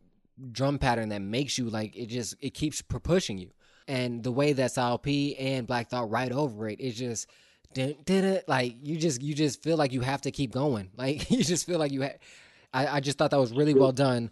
drum 0.53 0.79
pattern 0.79 1.09
that 1.11 1.23
makes 1.23 1.59
you 1.59 1.71
like 1.71 1.97
it 1.97 2.07
just 2.07 2.35
it 2.41 2.55
keeps 2.55 2.83
pushing 2.83 3.39
you 3.39 3.51
and 3.88 4.23
the 4.23 4.33
way 4.33 4.53
that 4.53 4.73
Sal 4.73 4.99
P 4.99 5.37
and 5.37 5.66
Black 5.66 5.90
Thought 5.90 6.11
right 6.11 6.33
over 6.33 6.68
it 6.68 6.81
it's 6.81 6.99
just 6.99 7.29
dun, 7.73 7.94
dun, 8.05 8.40
like 8.47 8.77
you 8.83 8.97
just 8.97 9.23
you 9.23 9.35
just 9.35 9.62
feel 9.62 9.77
like 9.77 9.92
you 9.92 10.01
have 10.01 10.23
to 10.23 10.31
keep 10.31 10.53
going 10.53 10.90
like 10.97 11.31
you 11.31 11.42
just 11.42 11.66
feel 11.66 11.79
like 11.79 11.92
you 11.92 12.03
ha- 12.03 12.18
I, 12.73 12.87
I 12.97 13.01
just 13.01 13.18
thought 13.18 13.31
that 13.31 13.40
was 13.40 13.53
really 13.53 13.75
well 13.75 13.92
done 13.92 14.31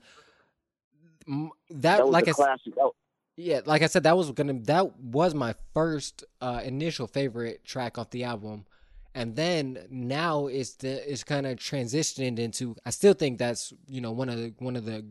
that, 1.27 1.51
That 1.71 2.09
like 2.09 2.27
a 2.27 2.31
I 2.31 2.33
classic. 2.33 2.75
That, 2.75 2.91
yeah, 3.37 3.61
like 3.65 3.83
I 3.83 3.87
said, 3.87 4.03
that 4.03 4.17
was 4.17 4.31
gonna 4.33 4.55
that 4.65 4.97
was 4.99 5.35
my 5.35 5.55
first 5.73 6.25
uh, 6.41 6.61
initial 6.65 7.07
favorite 7.07 7.65
track 7.65 7.99
off 7.99 8.11
the 8.11 8.25
album, 8.25 8.67
and 9.15 9.35
then 9.35 9.79
now 9.91 10.47
it's 10.47 10.75
the 10.75 11.11
it's 11.11 11.25
kind 11.25 11.47
of 11.47 11.59
transitioned 11.59 12.39
into. 12.39 12.77
I 12.85 12.91
still 12.91 13.15
think 13.15 13.39
that's 13.39 13.73
you 13.89 14.01
know 14.01 14.13
one 14.13 14.29
of 14.29 14.37
the 14.37 14.55
one 14.59 14.77
of 14.77 14.85
the 14.85 15.07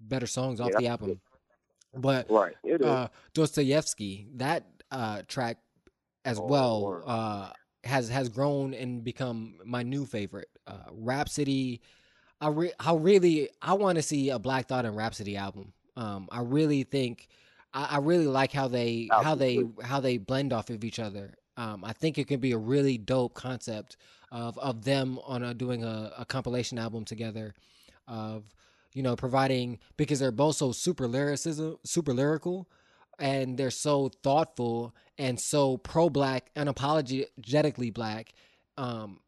better 0.00 0.26
songs 0.26 0.60
off 0.60 0.70
Yeah, 0.70 0.78
the 0.78 0.86
album, 0.88 1.20
but 1.96 2.30
right. 2.30 2.54
Uh, 2.82 3.08
Dostoevsky 3.34 4.28
that 4.36 4.64
uh, 4.90 5.22
track 5.26 5.58
as 6.24 6.38
Oh, 6.38 6.46
well 6.46 7.02
uh, 7.06 7.50
has 7.84 8.08
has 8.08 8.28
grown 8.28 8.74
and 8.74 9.02
become 9.04 9.58
my 9.64 9.82
new 9.82 10.04
favorite. 10.06 10.48
Uh, 10.66 10.78
Rapsody, 10.92 11.80
I 12.40 12.48
re- 12.48 12.72
how 12.80 12.96
really 12.96 13.48
I 13.62 13.74
want 13.74 13.96
to 13.96 14.02
see 14.02 14.30
a 14.30 14.38
Black 14.38 14.68
Thought 14.68 14.84
and 14.84 14.96
Rapsody 14.96 15.36
album. 15.36 15.72
Um, 15.96 16.28
I 16.30 16.40
really 16.40 16.82
think 16.82 17.28
I, 17.72 17.84
I 17.92 17.98
really 17.98 18.26
like 18.26 18.52
how 18.52 18.68
they 18.68 19.08
how 19.10 19.34
they 19.34 19.64
how 19.82 20.00
they 20.00 20.18
blend 20.18 20.52
off 20.52 20.70
of 20.70 20.84
each 20.84 20.98
other. 20.98 21.34
Um, 21.56 21.84
I 21.84 21.92
think 21.92 22.18
it 22.18 22.26
could 22.28 22.40
be 22.40 22.52
a 22.52 22.58
really 22.58 22.98
dope 22.98 23.34
concept 23.34 23.96
of 24.30 24.58
of 24.58 24.84
them 24.84 25.18
on 25.24 25.42
a, 25.42 25.54
doing 25.54 25.84
a, 25.84 26.12
a 26.18 26.24
compilation 26.24 26.78
album 26.78 27.04
together 27.04 27.54
of 28.08 28.44
you 28.96 29.02
know 29.02 29.14
providing 29.14 29.78
because 29.96 30.18
they're 30.18 30.32
both 30.32 30.56
so 30.56 30.72
super 30.72 31.06
lyricism 31.06 31.76
super 31.84 32.12
lyrical 32.12 32.68
and 33.18 33.56
they're 33.56 33.70
so 33.70 34.10
thoughtful 34.22 34.94
and 35.18 35.40
so 35.40 35.78
pro 35.78 36.10
black, 36.10 36.50
unapologetically 36.54 37.92
black, 37.92 38.32
um, 38.76 39.20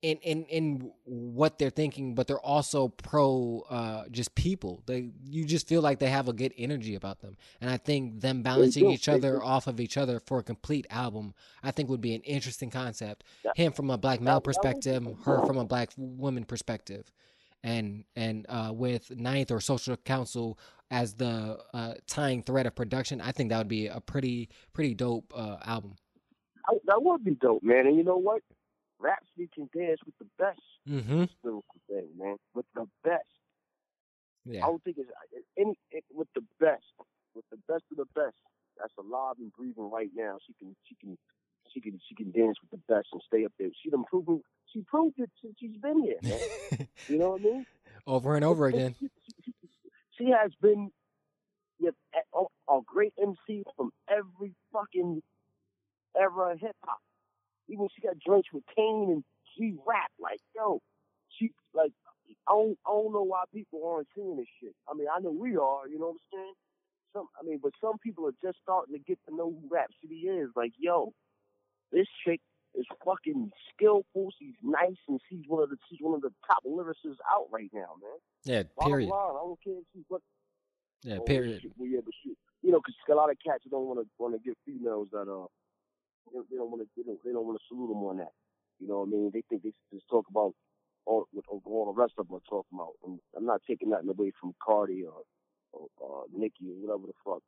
in 0.00 0.16
in 0.18 0.44
in 0.44 0.92
what 1.04 1.58
they're 1.58 1.70
thinking, 1.70 2.14
but 2.14 2.28
they're 2.28 2.38
also 2.38 2.86
pro 2.86 3.64
uh 3.68 4.04
just 4.10 4.34
people. 4.36 4.80
They 4.86 5.10
you 5.24 5.44
just 5.44 5.66
feel 5.66 5.82
like 5.82 5.98
they 5.98 6.08
have 6.08 6.28
a 6.28 6.32
good 6.32 6.54
energy 6.56 6.94
about 6.94 7.20
them, 7.20 7.36
and 7.60 7.68
I 7.68 7.78
think 7.78 8.20
them 8.20 8.42
balancing 8.42 8.90
each 8.90 9.08
other 9.08 9.42
off 9.42 9.66
of 9.66 9.80
each 9.80 9.96
other 9.96 10.20
for 10.20 10.38
a 10.38 10.44
complete 10.44 10.86
album, 10.88 11.34
I 11.64 11.72
think 11.72 11.88
would 11.88 12.00
be 12.00 12.14
an 12.14 12.22
interesting 12.22 12.70
concept. 12.70 13.24
Him 13.56 13.72
from 13.72 13.90
a 13.90 13.98
black 13.98 14.20
male 14.20 14.34
that 14.34 14.34
would 14.36 14.42
be 14.44 14.46
perspective, 14.46 15.04
her 15.24 15.44
from 15.44 15.58
a 15.58 15.64
black 15.64 15.90
woman 15.96 16.44
perspective, 16.44 17.10
and 17.62 18.04
and 18.16 18.46
uh, 18.48 18.70
with 18.74 19.10
Ninth 19.16 19.50
or 19.50 19.60
Soul 19.60 19.78
Council 20.04 20.58
as 20.90 21.14
the 21.14 21.58
uh, 21.74 21.94
tying 22.06 22.42
thread 22.42 22.66
of 22.66 22.74
production, 22.74 23.20
I 23.20 23.32
think 23.32 23.50
that 23.50 23.58
would 23.58 23.68
be 23.68 23.86
a 23.88 24.00
pretty 24.00 24.48
pretty 24.72 24.94
dope 24.94 25.32
uh, 25.36 25.56
album. 25.64 25.96
I, 26.68 26.74
that 26.86 27.02
would 27.02 27.24
be 27.24 27.34
dope, 27.34 27.62
man. 27.62 27.86
And 27.86 27.96
you 27.96 28.04
know 28.04 28.16
what? 28.18 28.42
Rapsody 29.00 29.48
can 29.54 29.68
dance 29.74 30.00
with 30.04 30.14
the 30.18 30.26
best 30.38 30.60
Mm-hmm. 30.88 31.24
lyrical 31.44 31.80
thing, 31.88 32.08
man. 32.16 32.36
With 32.54 32.64
the 32.74 32.86
best. 33.04 33.26
Yeah. 34.46 34.64
I 34.64 34.68
don't 34.68 34.82
think 34.82 34.96
it's 34.98 35.10
any 35.58 35.78
it, 35.90 36.04
with 36.12 36.28
the 36.34 36.40
best, 36.58 36.84
with 37.34 37.44
the 37.50 37.58
best 37.68 37.84
of 37.90 37.98
the 37.98 38.06
best. 38.14 38.36
That's 38.78 38.92
alive 38.98 39.34
and 39.38 39.52
breathing 39.52 39.90
right 39.90 40.08
now. 40.14 40.38
She 40.46 40.54
can, 40.54 40.74
she 40.88 40.94
can, 40.94 41.18
she 41.72 41.80
can, 41.80 41.98
she 42.08 42.14
can 42.14 42.30
dance 42.30 42.56
with 42.60 42.70
the 42.70 42.92
best 42.92 43.08
and 43.12 43.22
stay 43.26 43.44
up 43.44 43.52
there. 43.58 43.68
She 43.82 43.90
done 43.90 44.04
proven, 44.04 44.42
she 44.72 44.82
proved 44.82 45.18
it 45.18 45.30
since 45.42 45.54
she's 45.58 45.76
been 45.80 46.02
here, 46.02 46.18
man. 46.22 46.88
You 47.08 47.18
know 47.18 47.30
what 47.30 47.40
I 47.40 47.44
mean? 47.44 47.66
over 48.06 48.36
and 48.36 48.44
over 48.44 48.66
again. 48.66 48.94
She, 48.98 49.08
she, 49.44 49.52
she 50.16 50.24
has 50.30 50.50
been 50.60 50.90
yeah, 51.78 51.90
a, 52.34 52.72
a 52.72 52.80
great 52.84 53.12
MC 53.20 53.64
from 53.76 53.90
every 54.10 54.54
fucking 54.72 55.22
era 56.16 56.52
of 56.52 56.60
hip 56.60 56.76
hop. 56.84 56.98
Even 57.68 57.88
she 57.94 58.02
got 58.02 58.16
joints 58.18 58.48
with 58.52 58.64
Kane 58.74 59.08
and 59.10 59.24
she 59.56 59.74
rap 59.86 60.10
like 60.18 60.40
yo. 60.56 60.80
She 61.38 61.52
like 61.74 61.92
I 62.48 62.52
don't 62.52 62.78
I 62.86 62.90
don't 62.90 63.12
know 63.12 63.22
why 63.22 63.44
people 63.54 63.86
aren't 63.86 64.08
seeing 64.16 64.36
this 64.36 64.46
shit. 64.60 64.74
I 64.90 64.94
mean 64.94 65.06
I 65.14 65.20
know 65.20 65.30
we 65.30 65.56
are. 65.56 65.86
You 65.88 65.98
know 65.98 66.06
what 66.06 66.16
I'm 66.16 66.28
saying? 66.32 66.54
Some 67.12 67.28
I 67.40 67.44
mean, 67.46 67.60
but 67.62 67.72
some 67.80 67.98
people 67.98 68.26
are 68.26 68.34
just 68.42 68.58
starting 68.62 68.94
to 68.94 69.00
get 69.00 69.18
to 69.28 69.34
know 69.34 69.50
who 69.50 69.68
Rapsody 69.70 70.26
is. 70.26 70.48
Like 70.56 70.72
yo, 70.78 71.12
this 71.92 72.06
chick 72.24 72.40
is 72.74 72.86
fucking 73.04 73.50
skillful. 73.72 74.30
She's 74.38 74.54
nice, 74.62 75.00
and 75.08 75.20
she's 75.28 75.44
one 75.46 75.62
of 75.62 75.70
the 75.70 75.76
she's 75.88 76.00
one 76.00 76.14
of 76.14 76.22
the 76.22 76.32
top 76.46 76.64
lyricists 76.64 77.22
out 77.30 77.48
right 77.50 77.70
now, 77.72 77.96
man. 78.00 78.18
Yeah. 78.44 78.62
Bottom 78.76 78.92
Period. 78.92 79.10
line, 79.10 79.36
I 79.36 79.42
don't 79.42 79.62
care 79.62 79.74
if 79.74 79.84
she's 79.92 80.04
what. 80.08 80.22
Yeah. 81.02 81.18
oh, 81.20 81.24
Period. 81.24 81.62
shit, 81.62 81.72
well, 81.78 81.88
yeah, 81.88 82.00
but 82.04 82.14
shit, 82.22 82.36
you 82.62 82.70
know, 82.70 82.80
because 82.80 82.94
a 83.10 83.14
lot 83.14 83.30
of 83.30 83.36
cats 83.44 83.64
don't 83.70 83.86
want 83.86 84.00
to 84.00 84.06
want 84.18 84.34
to 84.34 84.40
give 84.40 84.54
females 84.66 85.08
that 85.12 85.30
uh, 85.30 85.46
they, 86.32 86.40
they 86.50 86.56
don't 86.56 86.70
want 86.70 86.82
to 86.82 86.88
they 86.96 87.02
don't, 87.02 87.18
they 87.24 87.32
don't 87.32 87.46
want 87.46 87.58
to 87.58 87.64
salute 87.68 87.88
them 87.88 88.02
on 88.04 88.18
that. 88.18 88.32
You 88.80 88.88
know 88.88 89.00
what 89.00 89.08
I 89.08 89.10
mean? 89.10 89.30
They 89.32 89.42
think 89.48 89.62
they 89.62 89.70
should 89.70 89.98
just 89.98 90.08
talk 90.08 90.26
about 90.30 90.54
all 91.06 91.26
what 91.32 91.44
all 91.48 91.92
the 91.92 92.00
rest 92.00 92.14
of 92.18 92.28
them 92.28 92.36
are 92.36 92.50
talking 92.50 92.74
about. 92.74 92.94
And 93.04 93.18
I'm 93.36 93.46
not 93.46 93.62
taking 93.66 93.90
nothing 93.90 94.08
away 94.08 94.32
from 94.40 94.54
Cardi 94.62 95.04
or 95.04 95.22
or 95.72 95.86
uh, 96.02 96.24
Nicki 96.36 96.70
or 96.70 96.78
whatever 96.82 97.06
the 97.06 97.16
fuck, 97.24 97.42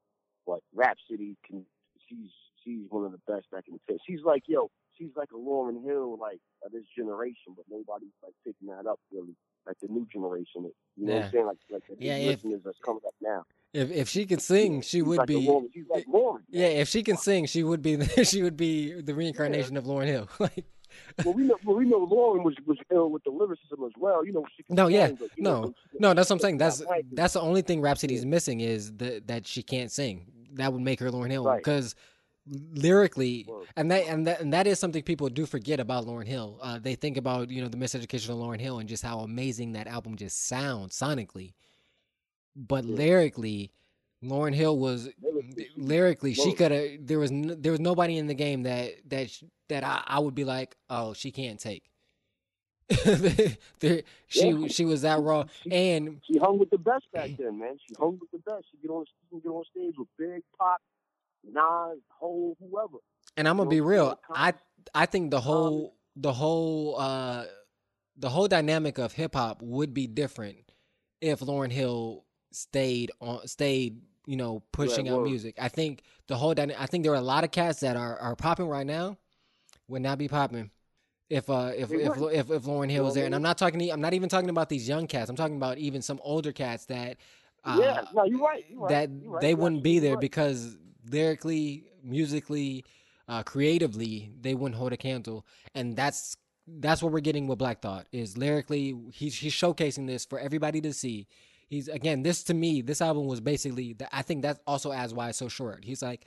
but 0.47 0.61
Rapsody 0.75 1.37
can. 1.47 1.65
She's 2.09 2.31
she's 2.65 2.83
one 2.89 3.05
of 3.05 3.13
the 3.13 3.21
best 3.27 3.47
that 3.53 3.65
can 3.65 3.79
fit. 3.87 3.99
She's 4.07 4.21
like 4.25 4.43
yo, 4.47 4.71
she's 4.99 5.11
like 5.17 5.29
a 5.33 5.39
Lauryn 5.39 5.85
Hill 5.85 6.19
like 6.21 6.41
of 6.65 6.73
this 6.73 6.85
generation, 6.97 7.55
but 7.57 7.65
nobody's 7.71 8.13
like 8.23 8.35
picking 8.45 8.69
that 8.69 8.89
up 8.89 9.01
really. 9.13 9.35
Like 9.67 9.77
the 9.83 9.89
new 9.89 10.07
generation, 10.11 10.71
you 10.97 11.07
know 11.07 11.17
what 11.17 11.25
I'm 11.27 11.31
saying? 11.33 11.47
Like 11.47 11.59
like 11.71 11.83
the 11.89 11.97
Yeah, 12.05 12.17
new 12.19 12.31
if- 12.31 12.45
listeners 12.45 12.61
that's 12.65 12.79
coming 12.85 13.03
up 13.07 13.15
now. 13.21 13.45
If 13.73 13.91
if 13.93 14.09
she 14.09 14.27
could 14.27 14.43
sing, 14.43 14.81
she 14.81 14.89
She's 14.99 15.05
would 15.05 15.19
like 15.19 15.29
be. 15.29 15.47
Lauryn, 15.47 15.69
she's 15.73 15.85
like 15.89 16.05
Lauryn. 16.07 16.41
Yeah, 16.49 16.67
if 16.67 16.89
she 16.89 17.03
can 17.05 17.17
sing, 17.17 17.47
she 17.47 17.63
would 17.63 17.83
be. 17.83 18.05
she 18.25 18.43
would 18.43 18.57
be 18.57 19.01
the 19.01 19.15
reincarnation 19.15 19.77
of 19.77 19.85
Lauryn 19.85 20.07
Hill. 20.07 20.29
like, 20.41 20.65
Well, 21.25 21.35
we 21.35 21.45
know, 21.45 21.57
well, 21.65 21.77
we 21.77 21.85
know 21.85 22.05
Lauryn 22.05 22.43
was 22.43 22.57
was 22.67 22.79
ill 22.91 23.11
with 23.11 23.23
the 23.23 23.31
lyricism 23.31 23.85
as 23.85 23.93
well. 23.97 24.27
You 24.27 24.33
know, 24.33 24.45
she 24.57 24.65
can 24.65 24.75
No, 24.75 24.89
yeah, 24.89 25.07
sing, 25.09 25.17
but, 25.21 25.29
no, 25.39 25.61
know, 25.63 25.75
no, 26.01 26.15
that's 26.15 26.31
what 26.31 26.37
I'm 26.37 26.41
saying. 26.41 26.59
That's 26.59 26.83
that's 27.13 27.35
the 27.35 27.41
only 27.41 27.63
thing 27.63 27.81
Rapsody's 27.81 28.27
missing 28.27 28.61
is 28.61 28.93
the, 28.97 29.23
that 29.27 29.47
she 29.47 29.63
can't 29.63 29.93
sing. 29.93 30.27
That 30.55 30.73
would 30.73 30.83
make 30.83 30.99
her 30.99 31.11
Lauryn 31.11 31.31
Hill 31.31 31.45
Right. 31.45 31.63
Lyrically, 32.75 33.47
and 33.77 33.91
that 33.93 34.07
and 34.09 34.27
that 34.27 34.41
and 34.41 34.53
that 34.53 34.67
is 34.67 34.79
something 34.81 35.03
people 35.05 35.29
do 35.29 35.47
forget 35.47 35.79
about 35.79 36.05
Lauryn 36.07 36.27
Hill. 36.27 36.59
Uh, 36.61 36.79
they 36.81 36.97
think 36.97 37.17
about 37.17 37.49
you 37.49 37.63
know 37.63 37.69
the 37.69 37.77
miseducation 37.77 38.31
of 38.31 38.37
Lauryn 38.39 38.61
Hill 38.61 38.79
and 38.81 38.89
just 38.89 39.05
how 39.05 39.21
amazing 39.21 39.73
that 39.73 39.87
album 39.87 40.17
just 40.17 40.47
sounds 40.49 40.99
sonically, 40.99 41.53
but 42.57 42.85
Yeah. 42.85 42.97
lyrically, 42.97 43.71
Lauryn 44.25 44.53
Hill 44.55 44.77
was 44.79 45.09
Lyrically, 45.23 45.65
she- 45.65 45.71
lyrically 45.81 46.35
she 46.35 46.49
Word. 46.49 46.57
could 46.59 46.71
have. 46.73 47.07
There 47.07 47.19
was 47.21 47.31
n- 47.31 47.57
there 47.61 47.71
was 47.71 47.81
nobody 47.81 48.17
in 48.19 48.27
the 48.27 48.35
game 48.35 48.65
that 48.65 48.95
that 49.11 49.31
sh- 49.31 49.45
that 49.69 49.85
I, 49.85 50.03
I 50.05 50.19
would 50.19 50.35
be 50.35 50.45
like, 50.45 50.77
oh, 50.89 51.13
she 51.15 51.31
can't 51.31 51.61
take. 51.61 51.85
there, 53.79 54.03
she 54.27 54.49
Yeah. 54.51 54.67
she 54.67 54.85
was 54.85 55.03
that 55.03 55.21
raw, 55.21 55.45
She- 55.63 55.71
and 55.73 56.21
She 56.25 56.39
hung 56.39 56.59
with 56.59 56.71
the 56.71 56.79
best 56.79 57.05
back 57.13 57.31
then, 57.39 57.59
man. 57.61 57.79
She 57.87 57.95
hung 57.99 58.19
with 58.21 58.31
the 58.33 58.39
best. 58.39 58.67
She 58.73 58.79
get 58.79 58.91
on, 58.91 59.05
she 59.07 59.39
get 59.41 59.49
on 59.51 59.65
stage 59.71 59.95
with 59.97 60.09
Big 60.19 60.43
Pop, 60.59 60.81
Nas, 61.45 61.99
whole 62.09 62.57
whoever. 62.61 62.99
and 63.37 63.49
I'm 63.49 63.57
gonna 63.57 63.67
know, 63.67 63.71
be 63.71 63.81
real. 63.81 64.19
I 64.35 64.55
I 64.95 65.07
think 65.07 65.31
the 65.31 65.39
Um, 65.39 65.43
whole 65.43 65.97
the 66.17 66.33
whole 66.33 66.97
uh 66.99 67.45
the 68.17 68.29
whole 68.29 68.49
dynamic 68.49 68.99
of 68.99 69.13
hip 69.13 69.35
hop 69.35 69.63
would 69.63 69.95
be 69.95 70.07
different 70.07 70.59
if 71.21 71.41
Lauryn 71.41 71.71
Hill 71.73 72.25
stayed 72.53 73.11
on 73.21 73.47
stayed 73.47 74.03
you 74.27 74.37
know 74.37 74.63
pushing 74.73 75.09
out 75.09 75.23
music. 75.23 75.57
I 75.59 75.69
think 75.69 76.03
the 76.27 76.37
whole 76.37 76.55
dyna- 76.55 76.77
I 76.79 76.87
think 76.87 77.05
there 77.05 77.13
are 77.13 77.17
a 77.17 77.21
lot 77.21 77.45
of 77.45 77.51
cats 77.51 77.81
that 77.81 77.97
are 77.97 78.19
are 78.19 78.37
popping 78.37 78.67
right 78.69 78.87
now 78.87 79.17
would 79.89 80.03
not 80.03 80.19
be 80.19 80.29
popping 80.29 80.71
if 81.29 81.49
uh 81.49 81.73
if 81.77 81.93
if, 81.93 82.17
if 82.17 82.51
if 82.51 82.63
Lauryn 82.65 82.91
Hill 82.91 83.05
was 83.05 83.15
there. 83.15 83.27
And 83.27 83.35
I'm 83.35 83.43
not 83.43 83.57
talking 83.57 83.81
to, 83.81 83.91
I'm 83.91 84.01
not 84.01 84.15
even 84.15 84.29
talking 84.29 84.51
about 84.51 84.69
these 84.69 84.89
young 84.89 85.07
cats. 85.07 85.31
I'm 85.31 85.37
talking 85.37 85.57
about 85.57 85.79
even 85.79 86.03
some 86.03 86.21
older 86.23 86.53
cats 86.53 86.87
that 86.87 87.17
uh, 87.65 87.79
yeah, 87.81 88.05
no, 88.15 88.25
you're 88.25 88.41
right. 88.41 88.65
You're 88.69 88.81
right. 88.81 88.89
that 88.91 89.11
you're 89.11 89.41
they 89.41 89.55
wouldn't 89.55 89.83
be 89.83 89.99
there 89.99 90.17
because 90.17 90.77
lyrically, 91.11 91.85
musically, 92.03 92.85
uh, 93.29 93.43
creatively, 93.43 94.33
they 94.41 94.55
wouldn't 94.55 94.79
hold 94.79 94.93
a 94.93 94.97
candle, 94.97 95.47
and 95.75 95.97
that's 95.97 96.37
that's 96.67 97.03
what 97.03 97.13
we're 97.13 97.21
getting 97.21 97.47
with 97.47 97.59
Black 97.59 97.83
Thought. 97.83 98.07
Is 98.13 98.37
lyrically, 98.37 98.97
he's 99.13 99.35
he's 99.35 99.53
showcasing 99.53 100.07
this 100.07 100.25
for 100.25 100.39
everybody 100.39 100.81
to 100.83 100.93
see. 100.93 101.27
He's 101.69 101.89
again, 101.89 102.23
this 102.23 102.43
to 102.45 102.55
me, 102.55 102.83
this 102.83 103.01
album 103.01 103.27
was 103.27 103.41
basically. 103.41 103.95
The, 103.95 104.15
I 104.15 104.23
think 104.23 104.43
that 104.43 104.61
also 104.67 104.93
adds 104.93 105.15
why 105.15 105.29
it's 105.29 105.39
so 105.39 105.49
short. 105.49 105.85
He's 105.85 106.03
like. 106.03 106.25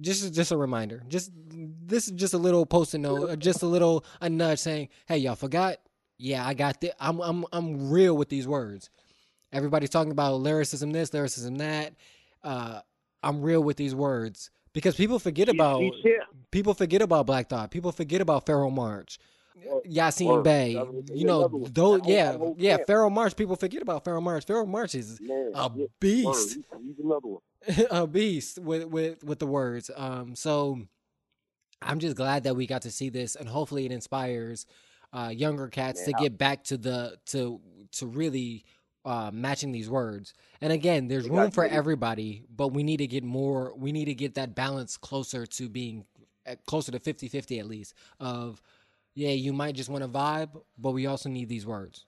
Just, 0.00 0.34
just 0.34 0.50
a 0.50 0.56
reminder. 0.56 1.04
Just 1.06 1.30
this 1.36 2.06
is 2.08 2.14
just 2.14 2.34
a 2.34 2.36
little 2.38 2.66
post-it 2.66 2.98
note, 2.98 3.38
just 3.38 3.62
a 3.62 3.66
little 3.66 4.04
a 4.20 4.28
nudge 4.28 4.58
saying, 4.58 4.88
"Hey, 5.06 5.18
y'all 5.18 5.36
forgot? 5.36 5.76
Yeah, 6.18 6.44
I 6.44 6.54
got 6.54 6.80
this. 6.80 6.92
I'm, 6.98 7.20
I'm, 7.20 7.44
I'm 7.52 7.90
real 7.90 8.16
with 8.16 8.28
these 8.28 8.48
words. 8.48 8.90
Everybody's 9.52 9.90
talking 9.90 10.10
about 10.10 10.40
lyricism 10.40 10.90
this, 10.90 11.14
lyricism 11.14 11.56
that. 11.56 11.94
Uh, 12.42 12.80
I'm 13.24 13.42
real 13.42 13.62
with 13.62 13.76
these 13.76 13.94
words 13.94 14.50
because 14.72 14.94
people 14.94 15.18
forget 15.18 15.48
about 15.48 15.82
people 16.50 16.74
forget 16.74 17.02
about 17.02 17.26
Black 17.26 17.48
Thought. 17.48 17.70
People 17.70 17.92
forget 17.92 18.20
about 18.20 18.46
Pharoahe 18.46 18.72
Monch. 18.72 19.18
Yasin. 19.86 20.42
Bey. 20.42 20.72
You 21.12 21.24
know, 21.24 21.48
those 21.72 22.02
yeah, 22.04 22.36
yeah. 22.56 22.78
Pharoahe 22.78 23.12
Monch. 23.12 23.36
People 23.36 23.56
forget 23.56 23.82
about 23.82 24.04
Pharoahe 24.04 24.22
Monch. 24.22 24.46
Pharoahe 24.46 24.68
Monch 24.68 24.94
is 24.94 25.18
Man, 25.20 25.52
a 25.54 25.70
beast. 26.00 26.58
He's, 26.82 26.98
another 27.02 27.20
one. 27.28 27.40
a 27.90 28.06
beast 28.06 28.58
with 28.58 28.84
with 28.84 29.24
with 29.24 29.38
the 29.38 29.46
words. 29.46 29.90
Um, 29.96 30.34
so 30.36 30.80
I'm 31.80 31.98
just 31.98 32.16
glad 32.16 32.44
that 32.44 32.56
we 32.56 32.66
got 32.66 32.82
to 32.82 32.90
see 32.90 33.08
this, 33.08 33.36
and 33.36 33.48
hopefully 33.48 33.86
it 33.86 33.92
inspires 33.92 34.66
uh, 35.12 35.32
younger 35.34 35.68
cats 35.68 36.04
to 36.04 36.10
Yeah. 36.10 36.24
get 36.24 36.38
back 36.38 36.64
to 36.64 36.76
the 36.76 37.16
to 37.26 37.60
to 37.92 38.06
really 38.06 38.64
uh, 39.04 39.30
matching 39.32 39.72
these 39.72 39.88
words. 39.90 40.34
And 40.60 40.72
again, 40.72 41.08
there's 41.08 41.28
room 41.28 41.50
for 41.50 41.64
everybody, 41.64 42.44
but 42.54 42.68
we 42.68 42.82
need 42.82 42.98
to 42.98 43.06
get 43.06 43.24
more. 43.24 43.74
We 43.76 43.92
need 43.92 44.06
to 44.06 44.14
get 44.14 44.34
that 44.34 44.54
balance 44.54 44.96
closer 44.96 45.46
to 45.46 45.68
being 45.68 46.04
uh, 46.46 46.54
closer 46.66 46.92
to 46.92 46.98
50-50 46.98 47.58
at 47.58 47.66
least. 47.66 47.94
Of 48.20 48.62
yeah, 49.14 49.30
you 49.30 49.52
might 49.52 49.74
just 49.74 49.88
want 49.88 50.02
to 50.02 50.08
vibe, 50.08 50.60
but 50.78 50.92
we 50.92 51.06
also 51.06 51.28
need 51.28 51.48
these 51.48 51.66
words. 51.66 52.06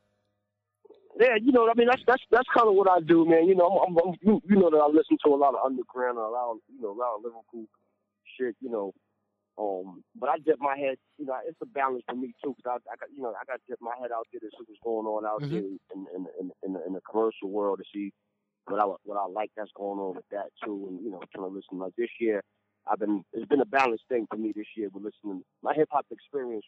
Yeah, 1.18 1.36
you 1.40 1.50
know, 1.50 1.68
I 1.68 1.72
mean, 1.74 1.88
that's 1.88 2.02
that's 2.06 2.22
that's 2.30 2.48
kind 2.54 2.68
of 2.68 2.74
what 2.74 2.90
I 2.90 3.00
do, 3.00 3.24
man. 3.24 3.46
You 3.46 3.54
know, 3.54 3.66
I'm, 3.66 3.96
I'm, 3.96 4.08
I'm 4.08 4.14
you, 4.20 4.42
you 4.44 4.56
know 4.56 4.68
that 4.68 4.76
I 4.76 4.86
listen 4.86 5.16
to 5.24 5.32
a 5.32 5.36
lot 5.36 5.54
of 5.54 5.64
underground, 5.64 6.18
a 6.18 6.28
lot, 6.28 6.50
of, 6.50 6.56
you 6.68 6.82
know, 6.82 6.90
a 6.90 6.98
lot 6.98 7.16
of 7.16 7.22
Liverpool 7.24 7.66
shit, 8.36 8.54
you 8.60 8.68
know. 8.68 8.92
Um, 9.58 10.02
but 10.14 10.28
I 10.28 10.38
dip 10.38 10.56
my 10.60 10.76
head, 10.78 10.96
you 11.18 11.26
know, 11.26 11.36
it's 11.46 11.58
a 11.62 11.66
balance 11.66 12.02
for 12.08 12.14
me 12.16 12.34
too, 12.44 12.54
because 12.56 12.80
I, 12.88 12.92
I 12.92 12.96
got, 12.96 13.08
you 13.14 13.22
know, 13.22 13.30
I 13.30 13.44
got 13.46 13.54
to 13.56 13.62
dip 13.68 13.78
my 13.80 13.94
head 14.00 14.12
out 14.12 14.26
there 14.32 14.40
to 14.40 14.48
see 14.52 14.64
what's 14.66 14.80
going 14.84 15.06
on 15.06 15.24
out 15.26 15.42
Mhm. 15.42 15.50
there 15.50 15.60
in 15.62 15.78
in 16.14 16.26
in 16.38 16.50
in 16.62 16.72
the, 16.74 16.86
in 16.86 16.92
the 16.92 17.00
commercial 17.10 17.48
world 17.50 17.78
to 17.80 17.84
see 17.92 18.12
what 18.66 18.80
I 18.80 18.84
what 19.04 19.16
I 19.18 19.26
like 19.26 19.50
that's 19.56 19.70
going 19.76 19.98
on 19.98 20.16
with 20.16 20.26
that 20.30 20.50
too, 20.64 20.86
and 20.88 21.00
you 21.04 21.10
know, 21.10 21.22
trying 21.34 21.48
to 21.48 21.54
listen. 21.54 21.78
Like 21.78 21.94
this 21.96 22.10
year, 22.20 22.42
I've 22.86 22.98
been 22.98 23.24
it's 23.32 23.46
been 23.48 23.60
a 23.60 23.66
balanced 23.66 24.04
thing 24.08 24.26
for 24.30 24.36
me 24.36 24.52
this 24.54 24.66
year 24.76 24.88
with 24.92 25.04
listening. 25.04 25.42
My 25.62 25.74
hip 25.74 25.88
hop 25.90 26.06
experience 26.10 26.64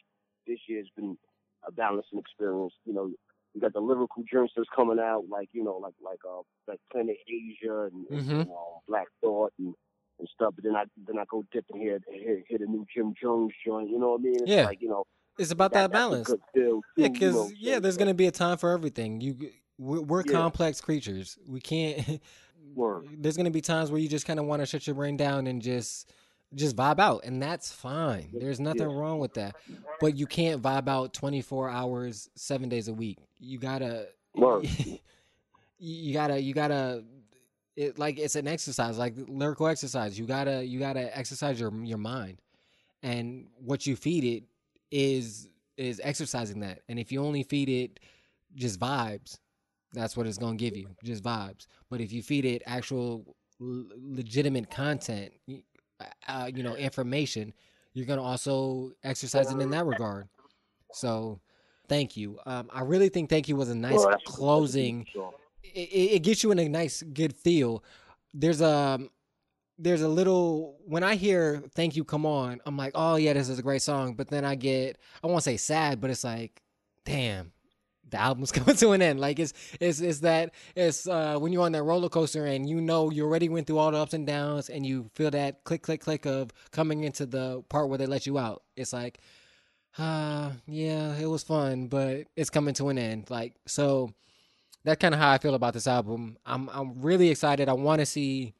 this 0.46 0.58
year 0.68 0.78
has 0.78 0.88
been 0.96 1.18
a 1.66 1.72
balancing 1.72 2.18
experience. 2.18 2.72
You 2.84 2.94
know, 2.94 3.10
you 3.54 3.60
got 3.60 3.72
the 3.72 3.80
lyrical 3.80 4.22
joints 4.30 4.54
that's 4.56 4.68
coming 4.74 4.98
out, 4.98 5.24
like 5.28 5.48
you 5.52 5.64
know, 5.64 5.76
like 5.76 5.94
like 6.02 6.20
uh, 6.28 6.42
like 6.66 6.80
Planet 6.92 7.16
Asia 7.28 7.88
and, 7.92 8.06
Mhm. 8.10 8.44
and, 8.44 8.50
um, 8.50 8.80
Black 8.86 9.08
Thought 9.22 9.52
and 9.58 9.74
and 10.18 10.28
stuff. 10.34 10.54
But 10.54 10.64
then 10.64 10.76
I 10.76 10.84
then 11.06 11.18
I 11.18 11.24
go 11.30 11.44
dip 11.52 11.64
and 11.72 11.80
hit 11.82 12.02
hit, 12.08 12.44
hit 12.48 12.60
a 12.60 12.66
new 12.66 12.86
Jim 12.94 13.14
Jones 13.20 13.52
joint. 13.66 13.90
You 13.90 13.98
know 13.98 14.10
what 14.10 14.20
I 14.20 14.22
mean? 14.22 14.34
It's 14.42 14.50
Yeah. 14.50 14.64
like 14.66 14.80
you 14.82 14.88
know 14.88 15.04
It's 15.38 15.50
about 15.50 15.72
that, 15.72 15.90
that's 15.92 16.04
a 16.04 16.08
balance. 16.08 16.28
feel, 16.28 16.36
Yeah, 16.54 16.62
too, 16.64 16.82
you 16.96 17.10
because 17.10 17.34
know, 17.34 17.50
yeah, 17.58 17.78
there's 17.78 17.96
gonna 17.96 18.14
be 18.14 18.26
a 18.26 18.30
time 18.32 18.58
for 18.58 18.70
everything. 18.72 19.20
You, 19.20 19.36
we're, 19.78 20.00
we're 20.00 20.24
Yeah. 20.26 20.32
complex 20.32 20.80
creatures. 20.80 21.38
We 21.46 21.60
can't. 21.60 22.20
Word. 22.74 23.06
there's 23.18 23.36
gonna 23.36 23.50
be 23.50 23.60
times 23.62 23.90
where 23.90 24.00
you 24.00 24.08
just 24.08 24.26
kind 24.26 24.38
of 24.38 24.46
want 24.46 24.60
to 24.60 24.66
shut 24.66 24.86
your 24.86 24.94
brain 24.94 25.16
down 25.16 25.46
and 25.46 25.60
just 25.62 26.12
just 26.54 26.76
vibe 26.76 26.98
out, 26.98 27.24
and 27.24 27.42
that's 27.42 27.70
fine. 27.72 28.30
There's 28.32 28.58
nothing 28.60 28.88
Yeah. 28.88 28.96
wrong 28.96 29.18
with 29.18 29.34
that. 29.34 29.56
But 30.00 30.16
you 30.16 30.26
can't 30.26 30.62
vibe 30.62 30.88
out 30.88 31.12
24 31.12 31.68
hours, 31.68 32.30
seven 32.36 32.68
days 32.68 32.88
a 32.88 32.92
week. 32.92 33.18
You 33.38 33.58
gotta. 33.58 34.08
Word. 34.34 34.66
you 35.78 36.12
gotta. 36.12 36.40
You 36.40 36.54
gotta. 36.54 37.04
It 37.78 37.96
like 37.96 38.18
it's 38.18 38.34
an 38.34 38.48
exercise, 38.48 38.98
like 38.98 39.14
lyrical 39.28 39.68
exercise. 39.68 40.18
You 40.18 40.26
gotta. 40.26 40.64
You 40.64 40.80
gotta 40.80 41.16
exercise 41.16 41.60
your 41.60 41.72
your 41.84 41.96
mind, 41.96 42.42
and 43.04 43.46
what 43.56 43.86
you 43.86 43.94
feed 43.94 44.24
it 44.24 44.42
is 44.90 45.48
is 45.76 46.00
exercising 46.02 46.58
that. 46.58 46.80
And 46.88 46.98
if 46.98 47.12
you 47.12 47.22
only 47.22 47.44
feed 47.44 47.68
it 47.68 48.00
just 48.56 48.80
vibes, 48.80 49.38
that's 49.92 50.16
what 50.16 50.26
it's 50.26 50.38
gonna 50.38 50.56
give 50.56 50.76
you, 50.76 50.88
just 51.04 51.22
vibes. 51.22 51.68
But 51.88 52.00
if 52.00 52.12
you 52.12 52.20
feed 52.20 52.44
it 52.44 52.62
actual 52.66 53.36
l- 53.60 53.86
legitimate 53.96 54.72
content, 54.72 55.32
uh, 56.26 56.50
you 56.52 56.64
know, 56.64 56.74
information, 56.74 57.54
you're 57.94 58.06
gonna 58.06 58.24
also 58.24 58.90
exercise 59.04 59.52
it 59.52 59.60
in 59.60 59.70
that 59.70 59.86
regard. 59.86 60.28
So, 60.94 61.38
thank 61.88 62.16
you. 62.16 62.40
Um, 62.44 62.68
I 62.72 62.82
really 62.82 63.08
think 63.08 63.30
thank 63.30 63.48
you 63.48 63.54
was 63.54 63.68
a 63.68 63.74
nice 63.76 64.04
closing 64.24 65.06
it 65.62 65.68
it 66.16 66.22
gets 66.22 66.42
you 66.42 66.50
in 66.50 66.58
a 66.58 66.68
nice 66.68 67.02
good 67.02 67.34
feel. 67.34 67.82
There's 68.34 68.60
a 68.60 69.00
there's 69.80 70.02
a 70.02 70.08
little 70.08 70.76
when 70.86 71.04
i 71.04 71.14
hear 71.14 71.62
thank 71.76 71.94
you 71.94 72.02
come 72.02 72.26
on 72.26 72.60
i'm 72.66 72.76
like 72.76 72.90
oh 72.96 73.14
yeah 73.14 73.32
this 73.32 73.48
is 73.48 73.60
a 73.60 73.62
great 73.62 73.80
song 73.80 74.12
but 74.12 74.26
then 74.26 74.44
i 74.44 74.56
get 74.56 74.98
i 75.22 75.26
won't 75.28 75.44
say 75.44 75.56
sad 75.56 76.00
but 76.00 76.10
it's 76.10 76.24
like 76.24 76.64
damn 77.04 77.52
the 78.10 78.20
album's 78.20 78.52
coming 78.52 78.76
to 78.76 78.92
an 78.92 79.02
end. 79.02 79.20
Like 79.20 79.38
it's 79.38 79.52
it's 79.80 80.00
it's 80.00 80.20
that 80.20 80.54
it's 80.74 81.06
uh 81.06 81.38
when 81.38 81.52
you're 81.52 81.62
on 81.62 81.72
that 81.72 81.82
roller 81.82 82.08
coaster 82.08 82.46
and 82.46 82.68
you 82.68 82.80
know 82.80 83.10
you 83.10 83.24
already 83.24 83.48
went 83.48 83.66
through 83.66 83.78
all 83.78 83.90
the 83.90 83.98
ups 83.98 84.14
and 84.14 84.26
downs 84.26 84.68
and 84.68 84.84
you 84.86 85.10
feel 85.14 85.30
that 85.30 85.64
click 85.64 85.82
click 85.82 86.00
click 86.00 86.26
of 86.26 86.50
coming 86.70 87.04
into 87.04 87.26
the 87.26 87.62
part 87.68 87.88
where 87.88 87.98
they 87.98 88.06
let 88.06 88.26
you 88.26 88.38
out. 88.38 88.62
It's 88.76 88.92
like 88.92 89.20
uh 89.98 90.52
yeah 90.66 91.16
it 91.16 91.26
was 91.26 91.42
fun 91.42 91.88
but 91.88 92.26
it's 92.36 92.50
coming 92.50 92.74
to 92.74 92.88
an 92.88 92.98
end. 92.98 93.30
Like 93.30 93.54
so 93.66 94.12
that's 94.88 95.00
kind 95.00 95.14
of 95.14 95.20
how 95.20 95.30
I 95.30 95.38
feel 95.38 95.54
about 95.54 95.74
this 95.74 95.86
album. 95.86 96.38
I'm 96.46 96.70
I'm 96.70 97.00
really 97.02 97.28
excited. 97.28 97.68
I 97.68 97.74
want 97.74 98.00
to 98.00 98.06
see, 98.06 98.54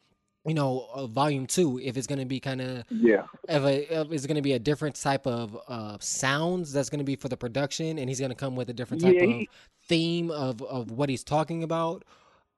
you 0.44 0.52
know, 0.52 0.86
uh, 0.92 1.06
volume 1.06 1.46
two 1.46 1.80
if 1.82 1.96
it's 1.96 2.06
gonna 2.06 2.26
be 2.26 2.38
kind 2.38 2.60
of 2.60 2.84
yeah. 2.90 3.22
if, 3.48 3.62
a, 3.62 4.00
if 4.00 4.12
it's 4.12 4.26
gonna 4.26 4.42
be 4.42 4.52
a 4.52 4.58
different 4.58 4.94
type 4.96 5.26
of 5.26 5.58
uh, 5.68 5.96
sounds 6.00 6.72
that's 6.72 6.90
gonna 6.90 7.04
be 7.04 7.16
for 7.16 7.28
the 7.28 7.36
production, 7.36 7.98
and 7.98 8.10
he's 8.10 8.20
gonna 8.20 8.34
come 8.34 8.56
with 8.56 8.68
a 8.68 8.74
different 8.74 9.02
type 9.02 9.16
Yeah, 9.18 9.24
of 9.24 9.46
theme 9.86 10.30
of 10.30 10.60
of 10.62 10.90
what 10.90 11.08
he's 11.08 11.24
talking 11.24 11.62
about. 11.62 12.04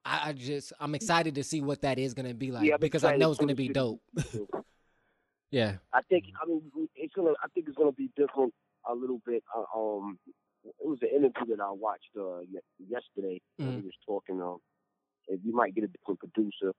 I, 0.04 0.30
I 0.30 0.32
just 0.32 0.72
I'm 0.80 0.96
excited 0.96 1.36
to 1.36 1.44
see 1.44 1.60
what 1.60 1.82
that 1.82 1.98
is 1.98 2.12
gonna 2.12 2.34
be 2.34 2.50
like 2.50 2.66
Yeah, 2.66 2.76
because 2.76 3.04
I 3.04 3.16
know 3.16 3.30
it's 3.30 3.38
gonna 3.38 3.54
be 3.54 3.68
dope. 3.68 4.00
yeah. 5.52 5.76
I 5.92 6.00
think 6.08 6.24
I 6.42 6.46
mean 6.48 6.62
it's 6.96 7.14
gonna 7.14 7.34
I 7.42 7.46
think 7.54 7.68
it's 7.68 7.76
gonna 7.76 7.92
be 7.92 8.10
different 8.16 8.52
a 8.90 8.94
little 8.94 9.20
bit. 9.24 9.44
Uh, 9.56 9.78
um, 9.78 10.18
it 10.64 10.74
was 10.86 10.98
an 11.02 11.08
interview 11.08 11.56
that 11.56 11.62
I 11.62 11.70
watched 11.72 12.10
uh 12.18 12.40
ye- 12.40 12.60
yesterday. 12.88 13.40
Mhm. 13.60 13.80
He 13.80 13.86
was 13.86 13.98
talking. 14.06 14.40
Um, 14.42 14.58
and 15.28 15.40
we 15.44 15.52
might 15.52 15.74
get 15.74 15.84
a 15.84 15.88
different 15.88 16.20
producer. 16.20 16.72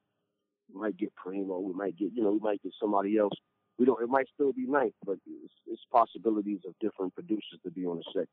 We 0.73 0.79
might 0.82 0.97
get 0.97 1.13
Primo. 1.15 1.59
We 1.59 1.73
might 1.73 1.95
get 1.97 2.11
you 2.13 2.23
know 2.23 2.32
we 2.32 2.39
might 2.39 2.61
get 2.61 2.73
somebody 2.79 3.17
else. 3.17 3.34
We 3.77 3.86
don't. 3.86 4.01
It 4.01 4.09
might 4.09 4.27
still 4.34 4.53
be 4.53 4.67
nice, 4.67 4.93
but 5.05 5.17
it's, 5.25 5.53
it's 5.67 5.82
possibilities 5.91 6.59
of 6.67 6.73
different 6.79 7.13
producers 7.15 7.59
to 7.63 7.71
be 7.71 7.86
on 7.86 7.97
the 7.97 8.03
sec 8.13 8.27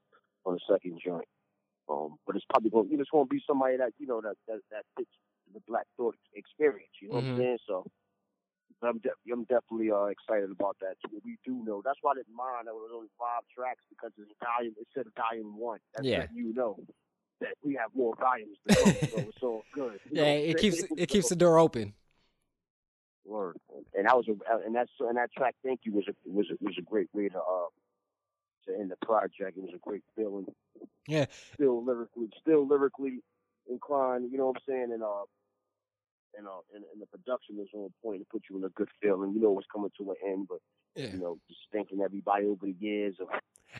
on 0.45 0.55
the 0.55 0.61
second 0.71 1.01
joint. 1.05 1.25
Um, 1.89 2.17
but 2.27 2.37
it's 2.37 2.45
probably 2.51 2.71
going. 2.71 2.91
You 2.91 2.97
know, 2.99 3.03
it's 3.03 3.11
going 3.11 3.27
to 3.27 3.35
be 3.35 3.43
somebody 3.47 3.77
that 3.79 3.93
you 3.99 4.07
know 4.07 4.21
that 4.21 4.37
that 4.47 4.61
that 4.71 4.85
fits 4.97 5.11
the 5.55 5.61
Black 5.67 5.87
Thought 5.97 6.17
experience. 6.35 6.93
You 7.01 7.09
know 7.09 7.15
what 7.17 7.25
Mhm. 7.25 7.31
I'm 7.33 7.39
saying? 7.39 7.59
So. 7.67 7.85
I'm, 8.83 8.99
de- 8.99 9.11
I'm 9.33 9.45
definitely 9.45 9.91
uh, 9.91 10.05
excited 10.05 10.51
about 10.51 10.77
that 10.81 10.95
too. 11.05 11.21
We 11.25 11.37
do 11.45 11.63
know 11.65 11.83
that's 11.85 11.99
why 12.03 12.13
I 12.13 12.15
didn't 12.15 12.35
mind 12.37 12.67
that 12.67 12.71
it 12.71 12.75
was 12.75 12.91
only 12.95 13.09
five 13.19 13.43
tracks 13.55 13.83
because 13.91 14.13
it's 14.19 14.31
volume. 14.43 14.75
It 14.81 14.87
said 14.95 15.07
volume 15.17 15.59
one. 15.59 15.79
That's 15.95 16.07
Yeah. 16.07 16.19
letting 16.21 16.37
you 16.37 16.53
know 16.55 16.79
that 17.41 17.55
we 17.65 17.75
have 17.75 17.91
more 17.95 18.15
volumes 18.19 18.57
to 18.69 18.75
go, 18.75 18.85
so 19.11 19.19
it's 19.29 19.43
all 19.43 19.65
good. 19.73 20.01
You 20.05 20.11
Yeah, 20.13 20.25
know, 20.25 20.31
it 20.31 20.59
keeps 20.59 20.83
it 20.97 21.07
keeps 21.09 21.29
the 21.29 21.37
door 21.37 21.59
open. 21.59 21.95
word. 23.25 23.57
And 23.95 24.07
that 24.07 24.17
was 24.17 24.27
a 24.29 24.35
and 24.65 24.75
that's 24.75 24.91
and 25.01 25.17
that 25.17 25.33
track. 25.33 25.55
Thank 25.65 25.81
you 25.85 25.93
was 25.93 26.05
a 26.09 26.15
was 26.25 26.47
a, 26.51 26.57
was 26.65 26.75
a 26.79 26.83
great 26.83 27.09
way 27.13 27.29
to 27.29 27.39
uh 27.39 27.67
to 28.67 28.75
end 28.79 28.91
the 28.91 28.97
project. 29.05 29.57
It 29.57 29.63
was 29.63 29.73
a 29.75 29.79
great 29.79 30.03
feeling. 30.17 30.47
Yeah. 31.07 31.27
Still 31.55 31.85
lyrically, 31.85 32.29
still 32.41 32.67
lyrically 32.67 33.21
inclined. 33.69 34.31
You 34.31 34.39
know 34.39 34.47
what 34.47 34.57
I'm 34.57 34.63
saying? 34.73 34.93
And 34.93 35.03
uh. 35.03 35.25
And, 36.39 36.47
uh, 36.47 36.51
and, 36.75 36.85
and 36.93 37.03
the 37.03 37.07
production 37.07 37.57
was 37.57 37.67
on 37.75 37.93
point 38.03 38.21
to 38.21 38.27
put 38.31 38.45
you 38.49 38.57
in 38.59 38.65
a 38.65 38.69
good 38.71 38.89
feeling. 39.03 39.33
You 39.35 39.41
know 39.41 39.51
what's 39.51 39.67
coming 39.75 39.91
to 39.99 40.11
an 40.13 40.17
end, 40.25 40.47
but 40.49 40.59
Yeah. 40.95 41.11
you 41.13 41.19
know, 41.19 41.39
just 41.49 41.61
thanking 41.73 42.01
everybody 42.01 42.47
over 42.47 42.65
the 42.67 42.77
years 42.79 43.17
of 43.21 43.27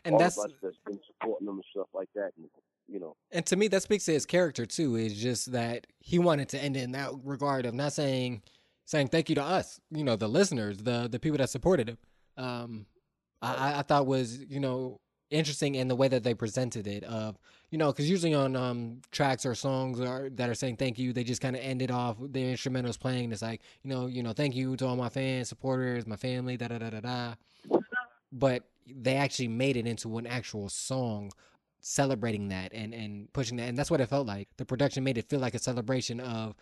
And 0.03 0.13
all 0.15 0.19
that's 0.19 0.37
of 0.37 0.45
us 0.45 0.51
that's 0.61 0.75
been 0.85 0.99
supporting 1.07 1.45
them 1.47 1.55
and 1.55 1.63
stuff 1.71 1.87
like 1.93 2.09
that. 2.15 2.31
And 2.37 2.47
you 2.89 2.99
know, 2.99 3.15
And 3.31 3.45
to 3.45 3.55
me, 3.55 3.67
that 3.69 3.81
speaks 3.83 4.05
to 4.05 4.11
his 4.13 4.25
character 4.25 4.65
too. 4.65 4.95
Is 4.97 5.15
just 5.19 5.51
that 5.53 5.87
he 5.99 6.19
wanted 6.19 6.49
to 6.49 6.59
end 6.61 6.75
it 6.75 6.81
in 6.83 6.91
that 6.91 7.11
regard 7.23 7.65
of 7.65 7.73
not 7.73 7.93
saying 7.93 8.41
saying 8.85 9.07
thank 9.09 9.29
you 9.29 9.35
to 9.35 9.43
us, 9.43 9.79
you 9.91 10.03
know, 10.03 10.15
the 10.17 10.27
listeners, 10.27 10.77
the 10.79 11.07
the 11.09 11.19
people 11.19 11.37
that 11.37 11.49
supported 11.49 11.87
him. 11.89 11.97
Um, 12.35 12.85
I, 13.41 13.53
I- 13.55 13.79
I 13.79 13.81
thought 13.83 14.05
was 14.05 14.37
you 14.39 14.59
know 14.59 14.99
interesting 15.29 15.75
in 15.75 15.87
the 15.87 15.95
way 15.95 16.07
that 16.07 16.23
they 16.23 16.33
presented 16.33 16.87
it. 16.87 17.03
Of 17.03 17.37
you 17.71 17.77
know, 17.77 17.91
because 17.91 18.09
usually 18.09 18.33
on 18.33 18.55
um 18.55 19.01
tracks 19.11 19.45
or 19.45 19.55
songs 19.55 19.99
are, 19.99 20.29
that 20.31 20.49
are 20.49 20.55
saying 20.55 20.77
thank 20.77 20.99
you, 20.99 21.13
they 21.13 21.23
just 21.23 21.41
kind 21.41 21.55
of 21.55 21.61
end 21.61 21.81
it 21.81 21.91
off. 21.91 22.17
The 22.19 22.53
instrumentals 22.53 22.99
playing. 22.99 23.31
It's 23.31 23.41
like 23.41 23.61
you 23.83 23.89
know, 23.89 24.07
you 24.07 24.23
know, 24.23 24.33
thank 24.33 24.55
you 24.55 24.75
to 24.77 24.87
all 24.87 24.95
my 24.95 25.09
fans, 25.09 25.49
supporters, 25.49 26.07
my 26.07 26.15
family, 26.15 26.57
da 26.57 26.67
da 26.67 26.77
da 26.77 26.89
da 26.89 26.99
da. 26.99 27.33
But 28.31 28.63
they 28.87 29.15
actually 29.15 29.47
made 29.47 29.77
it 29.77 29.85
into 29.85 30.17
an 30.17 30.27
actual 30.27 30.69
song 30.69 31.31
celebrating 31.81 32.49
that 32.49 32.73
and 32.73 32.93
and 32.93 33.31
pushing 33.31 33.55
that 33.57 33.69
and 33.69 33.77
that's 33.77 33.89
what 33.89 34.01
it 34.01 34.07
felt 34.07 34.27
like 34.27 34.49
the 34.57 34.65
production 34.65 35.01
made 35.01 35.17
it 35.17 35.29
feel 35.29 35.39
like 35.39 35.53
a 35.53 35.59
celebration 35.59 36.19
of 36.19 36.53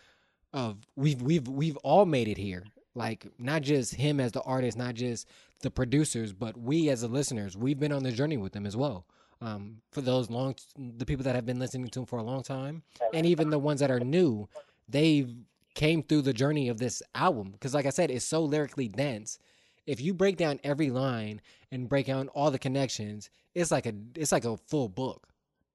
of 0.53 0.77
we've 0.95 1.21
we've 1.21 1.47
we've 1.47 1.77
all 1.77 2.05
made 2.05 2.27
it 2.27 2.37
here 2.37 2.63
like 2.97 3.27
not 3.37 3.61
just 3.61 3.95
him 3.95 4.19
as 4.19 4.31
the 4.31 4.41
artist 4.41 4.77
not 4.77 4.95
just 4.95 5.27
the 5.61 5.71
producers 5.71 6.33
but 6.33 6.57
we 6.57 6.89
as 6.89 7.01
the 7.01 7.07
listeners 7.07 7.55
we've 7.55 7.79
been 7.79 7.91
on 7.91 8.03
the 8.03 8.11
journey 8.11 8.37
with 8.37 8.53
them 8.53 8.65
as 8.65 8.75
well. 8.75 9.05
Um 9.41 9.81
for 9.91 10.01
those 10.01 10.29
long 10.29 10.55
the 10.75 11.05
people 11.05 11.23
that 11.23 11.35
have 11.35 11.45
been 11.45 11.59
listening 11.59 11.89
to 11.89 11.99
him 11.99 12.05
for 12.05 12.19
a 12.19 12.23
long 12.23 12.43
time 12.43 12.83
and 13.13 13.25
even 13.25 13.49
the 13.49 13.59
ones 13.59 13.79
that 13.79 13.91
are 13.91 13.99
new 13.99 14.49
they've 14.89 15.33
came 15.75 16.01
through 16.01 16.23
the 16.23 16.33
journey 16.33 16.69
of 16.69 16.79
this 16.79 17.03
album. 17.13 17.51
Because 17.51 17.73
like 17.73 17.85
i 17.85 17.91
said 17.91 18.09
it's 18.11 18.25
so 18.25 18.43
lyrically 18.43 18.87
dense. 18.87 19.37
If 19.85 20.01
you 20.01 20.13
break 20.13 20.35
down 20.35 20.59
every 20.63 20.89
line 20.89 21.39
and 21.71 21.87
break 21.87 22.07
down 22.07 22.27
all 22.29 22.51
the 22.51 22.59
connections 22.59 23.29
it's 23.53 23.71
like 23.71 23.85
a 23.85 23.93
it's 24.15 24.31
like 24.31 24.45
a 24.45 24.57
full 24.57 24.89
book. 24.89 25.27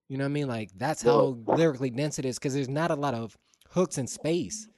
You 0.08 0.18
know 0.18 0.24
what 0.24 0.30
i 0.30 0.38
mean? 0.40 0.48
Like 0.48 0.70
that's 0.76 1.02
how 1.02 1.38
lyrically 1.46 1.90
dense 1.90 2.18
it 2.18 2.24
is 2.24 2.38
because 2.38 2.52
there's 2.54 2.68
not 2.68 2.90
a 2.90 2.96
lot 2.96 3.14
of 3.14 3.38
hooks 3.70 3.96
in 3.96 4.06
space 4.06 4.68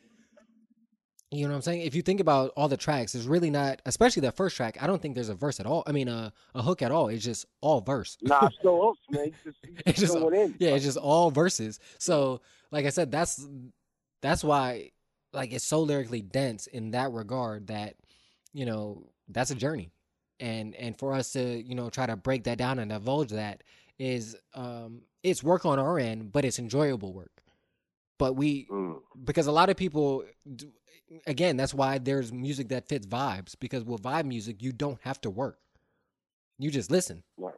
you 1.34 1.44
know 1.44 1.50
what 1.50 1.56
i'm 1.56 1.62
saying 1.62 1.82
if 1.82 1.94
you 1.94 2.02
think 2.02 2.20
about 2.20 2.50
all 2.56 2.68
the 2.68 2.76
tracks 2.76 3.12
there's 3.12 3.26
really 3.26 3.50
not 3.50 3.80
especially 3.86 4.20
that 4.20 4.36
first 4.36 4.56
track 4.56 4.76
i 4.80 4.86
don't 4.86 5.00
think 5.00 5.14
there's 5.14 5.28
a 5.28 5.34
verse 5.34 5.60
at 5.60 5.66
all 5.66 5.82
i 5.86 5.92
mean 5.92 6.08
a, 6.08 6.32
a 6.54 6.62
hook 6.62 6.82
at 6.82 6.90
all 6.90 7.08
it's 7.08 7.24
just 7.24 7.46
all 7.60 7.80
verse 7.80 8.16
nah, 8.22 8.48
still 8.58 8.82
else, 8.82 8.98
man. 9.10 9.26
You 9.26 9.32
just, 9.44 9.58
It's 9.86 10.00
just 10.00 10.16
in. 10.16 10.54
yeah 10.58 10.70
it's 10.70 10.84
just 10.84 10.98
all 10.98 11.30
verses 11.30 11.80
so 11.98 12.40
like 12.70 12.86
i 12.86 12.90
said 12.90 13.10
that's 13.10 13.46
that's 14.22 14.44
why 14.44 14.90
like 15.32 15.52
it's 15.52 15.64
so 15.64 15.82
lyrically 15.82 16.22
dense 16.22 16.66
in 16.66 16.92
that 16.92 17.12
regard 17.12 17.66
that 17.66 17.96
you 18.52 18.64
know 18.64 19.04
that's 19.28 19.50
a 19.50 19.54
journey 19.54 19.90
and 20.40 20.74
and 20.76 20.98
for 20.98 21.12
us 21.12 21.32
to 21.32 21.62
you 21.62 21.74
know 21.74 21.90
try 21.90 22.06
to 22.06 22.16
break 22.16 22.44
that 22.44 22.58
down 22.58 22.78
and 22.78 22.90
divulge 22.90 23.30
that 23.30 23.62
is 23.98 24.36
um 24.54 25.02
it's 25.22 25.42
work 25.42 25.64
on 25.64 25.78
our 25.78 25.98
end 25.98 26.32
but 26.32 26.44
it's 26.44 26.58
enjoyable 26.58 27.12
work 27.12 27.33
but 28.18 28.34
we 28.34 28.66
Mm. 28.70 29.00
because 29.24 29.46
a 29.46 29.52
lot 29.52 29.70
of 29.70 29.76
people 29.76 30.24
do, 30.56 30.70
again 31.26 31.56
that's 31.56 31.74
why 31.74 31.98
there's 31.98 32.32
music 32.32 32.68
that 32.68 32.88
fits 32.88 33.06
vibes 33.06 33.54
because 33.58 33.84
with 33.84 34.02
vibe 34.02 34.26
music 34.26 34.62
you 34.62 34.72
don't 34.72 35.00
have 35.02 35.20
to 35.22 35.30
work. 35.30 35.58
You 36.58 36.70
just 36.70 36.90
listen. 36.90 37.22
Right. 37.36 37.54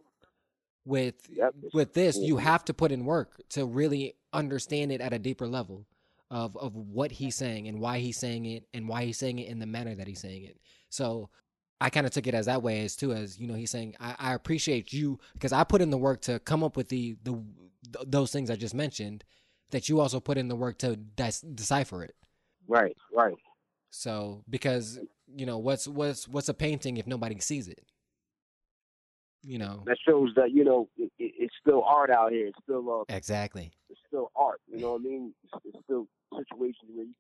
with 0.85 1.15
Yep, 1.31 1.55
with 1.75 1.95
this 1.95 2.17
you 2.17 2.37
have 2.37 2.65
to 2.67 2.75
put 2.75 2.93
in 2.93 3.05
work 3.05 3.41
to 3.51 3.67
really 3.67 4.15
understand 4.33 4.93
it 4.93 5.01
at 5.01 5.13
a 5.13 5.19
deeper 5.19 5.47
level 5.49 5.87
of 6.31 6.57
of 6.57 6.75
what 6.77 7.11
he's 7.13 7.35
saying 7.37 7.69
and 7.69 7.81
why 7.81 7.99
he's 7.99 8.17
saying 8.17 8.47
it 8.47 8.65
and 8.75 8.89
why 8.89 9.05
he's 9.05 9.19
saying 9.19 9.39
it 9.39 9.49
in 9.49 9.59
the 9.59 9.67
manner 9.67 9.95
that 9.95 10.07
he's 10.07 10.21
saying 10.21 10.45
it. 10.45 10.59
So 10.89 11.29
I 11.81 11.91
kind 11.91 12.07
of 12.07 12.13
took 12.13 12.27
it 12.27 12.35
as 12.35 12.47
that 12.47 12.63
way 12.63 12.85
as 12.85 12.97
too 12.97 13.13
as 13.13 13.39
you 13.39 13.47
know 13.47 13.55
he's 13.55 13.71
saying 13.71 13.95
I, 14.01 14.15
I 14.19 14.35
appreciate 14.35 14.93
you 14.93 15.19
because 15.35 15.53
I 15.53 15.63
put 15.65 15.83
in 15.83 15.91
the 15.91 15.99
work 15.99 16.21
to 16.23 16.39
come 16.41 16.63
up 16.65 16.77
with 16.77 16.89
the 16.89 17.17
the 17.23 17.33
th- 17.93 18.07
those 18.07 18.31
things 18.33 18.51
I 18.51 18.57
just 18.57 18.75
mentioned 18.75 19.25
that 19.71 19.89
you 19.89 20.01
also 20.01 20.21
put 20.21 20.39
in 20.39 20.49
the 20.49 20.57
work 20.57 20.79
to 20.79 20.97
dis- 20.97 21.41
decipher 21.41 22.03
it 22.05 22.15
Right, 22.69 22.97
right. 23.15 23.35
so 23.91 24.43
because 24.49 24.99
you 25.27 25.47
know 25.47 25.59
what's 25.59 25.87
what's 25.89 26.27
what's 26.29 26.49
a 26.49 26.55
painting 26.55 26.97
if 26.97 27.07
nobody 27.07 27.39
sees 27.41 27.69
it? 27.69 27.85
You 29.43 29.59
know 29.59 29.83
That 29.87 29.99
shows 30.07 30.31
that 30.35 30.51
you 30.51 30.65
know 30.65 30.89
it, 30.97 31.13
it, 31.19 31.33
it's 31.39 31.55
still 31.61 31.85
art 31.85 32.11
out 32.11 32.33
here. 32.33 32.49
It's 32.49 32.59
still 32.65 32.83
uh, 33.09 33.15
exactly. 33.15 33.73
it's 33.89 34.01
still 34.09 34.33
art. 34.35 34.61
You 34.67 34.79
know 34.81 34.93
what 34.93 35.03
I 35.03 35.05
mean? 35.05 35.35
It's, 35.45 35.53
it's 35.67 35.85
still 35.85 36.09
situations 36.37 36.91
where 36.91 37.05
you, 37.07 37.15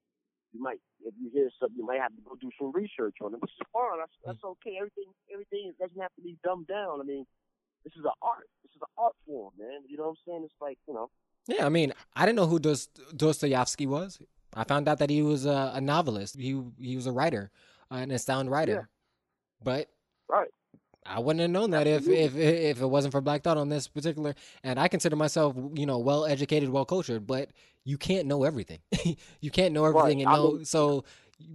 you 0.52 0.60
might, 0.60 0.80
if 1.04 1.14
you 1.20 1.30
hear 1.32 1.48
something, 1.60 1.76
you 1.78 1.86
might 1.86 2.00
have 2.00 2.10
to 2.16 2.22
go 2.26 2.34
do 2.40 2.50
some 2.58 2.72
research 2.72 3.14
on 3.22 3.34
it, 3.34 3.40
which 3.40 3.52
is 3.52 3.66
fine. 3.72 3.98
That's, 3.98 4.16
that's 4.24 4.42
okay. 4.42 4.74
Everything, 4.78 5.06
everything 5.32 5.72
doesn't 5.78 6.00
have 6.00 6.14
to 6.16 6.22
be 6.22 6.36
dumbed 6.42 6.66
down. 6.66 7.00
I 7.00 7.04
mean, 7.04 7.26
this 7.84 7.92
is 7.94 8.02
an 8.04 8.16
art. 8.22 8.50
This 8.64 8.74
is 8.74 8.82
an 8.82 8.90
art 8.98 9.14
form, 9.26 9.52
man. 9.58 9.86
You 9.86 9.96
know 9.96 10.10
what 10.10 10.18
I'm 10.18 10.22
saying? 10.26 10.42
It's 10.44 10.60
like 10.60 10.78
you 10.88 10.94
know, 10.94 11.10
Yeah, 11.46 11.66
I 11.66 11.68
mean, 11.68 11.92
I 12.14 12.26
didn't 12.26 12.36
know 12.36 12.46
who 12.46 12.58
Dost- 12.58 13.00
Dostoevsky 13.16 13.86
was. 13.86 14.18
I 14.54 14.64
found 14.64 14.88
out 14.88 14.98
that 14.98 15.10
he 15.10 15.22
was 15.22 15.46
a, 15.46 15.72
a 15.74 15.80
novelist. 15.80 16.36
He 16.38 16.60
he 16.80 16.96
was 16.96 17.06
a 17.06 17.12
writer, 17.12 17.50
an 17.90 18.10
astound 18.10 18.50
writer. 18.50 18.88
But 19.62 19.88
right? 20.28 20.48
I 21.04 21.20
wouldn't 21.20 21.40
have 21.40 21.50
known 21.50 21.70
that 21.70 21.86
if, 21.86 22.08
if 22.08 22.36
if 22.36 22.80
it 22.80 22.86
wasn't 22.86 23.12
for 23.12 23.20
Black 23.20 23.42
Thought 23.42 23.58
on 23.58 23.68
this 23.68 23.86
particular. 23.86 24.34
And 24.64 24.80
I 24.80 24.88
consider 24.88 25.14
myself, 25.14 25.54
you 25.74 25.86
know, 25.86 25.98
well 25.98 26.24
educated, 26.24 26.68
well 26.68 26.84
cultured. 26.84 27.26
But 27.26 27.50
you 27.84 27.98
can't 27.98 28.26
know 28.26 28.44
everything. 28.44 28.80
you 29.40 29.50
can't 29.50 29.72
know 29.72 29.84
everything, 29.84 30.22
and 30.22 30.30
know 30.30 30.62
so. 30.64 31.04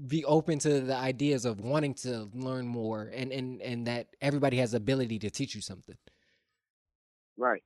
Be 0.06 0.24
open 0.26 0.60
to 0.60 0.80
the 0.82 0.96
ideas 0.96 1.44
of 1.44 1.60
wanting 1.60 1.96
to 1.96 2.30
learn 2.36 2.68
more, 2.68 3.10
and 3.16 3.32
and 3.32 3.60
and 3.64 3.88
that 3.88 4.10
everybody 4.22 4.58
has 4.58 4.72
the 4.72 4.78
ability 4.78 5.18
to 5.20 5.32
teach 5.32 5.56
you 5.56 5.62
something. 5.62 5.98
Right. 7.36 7.64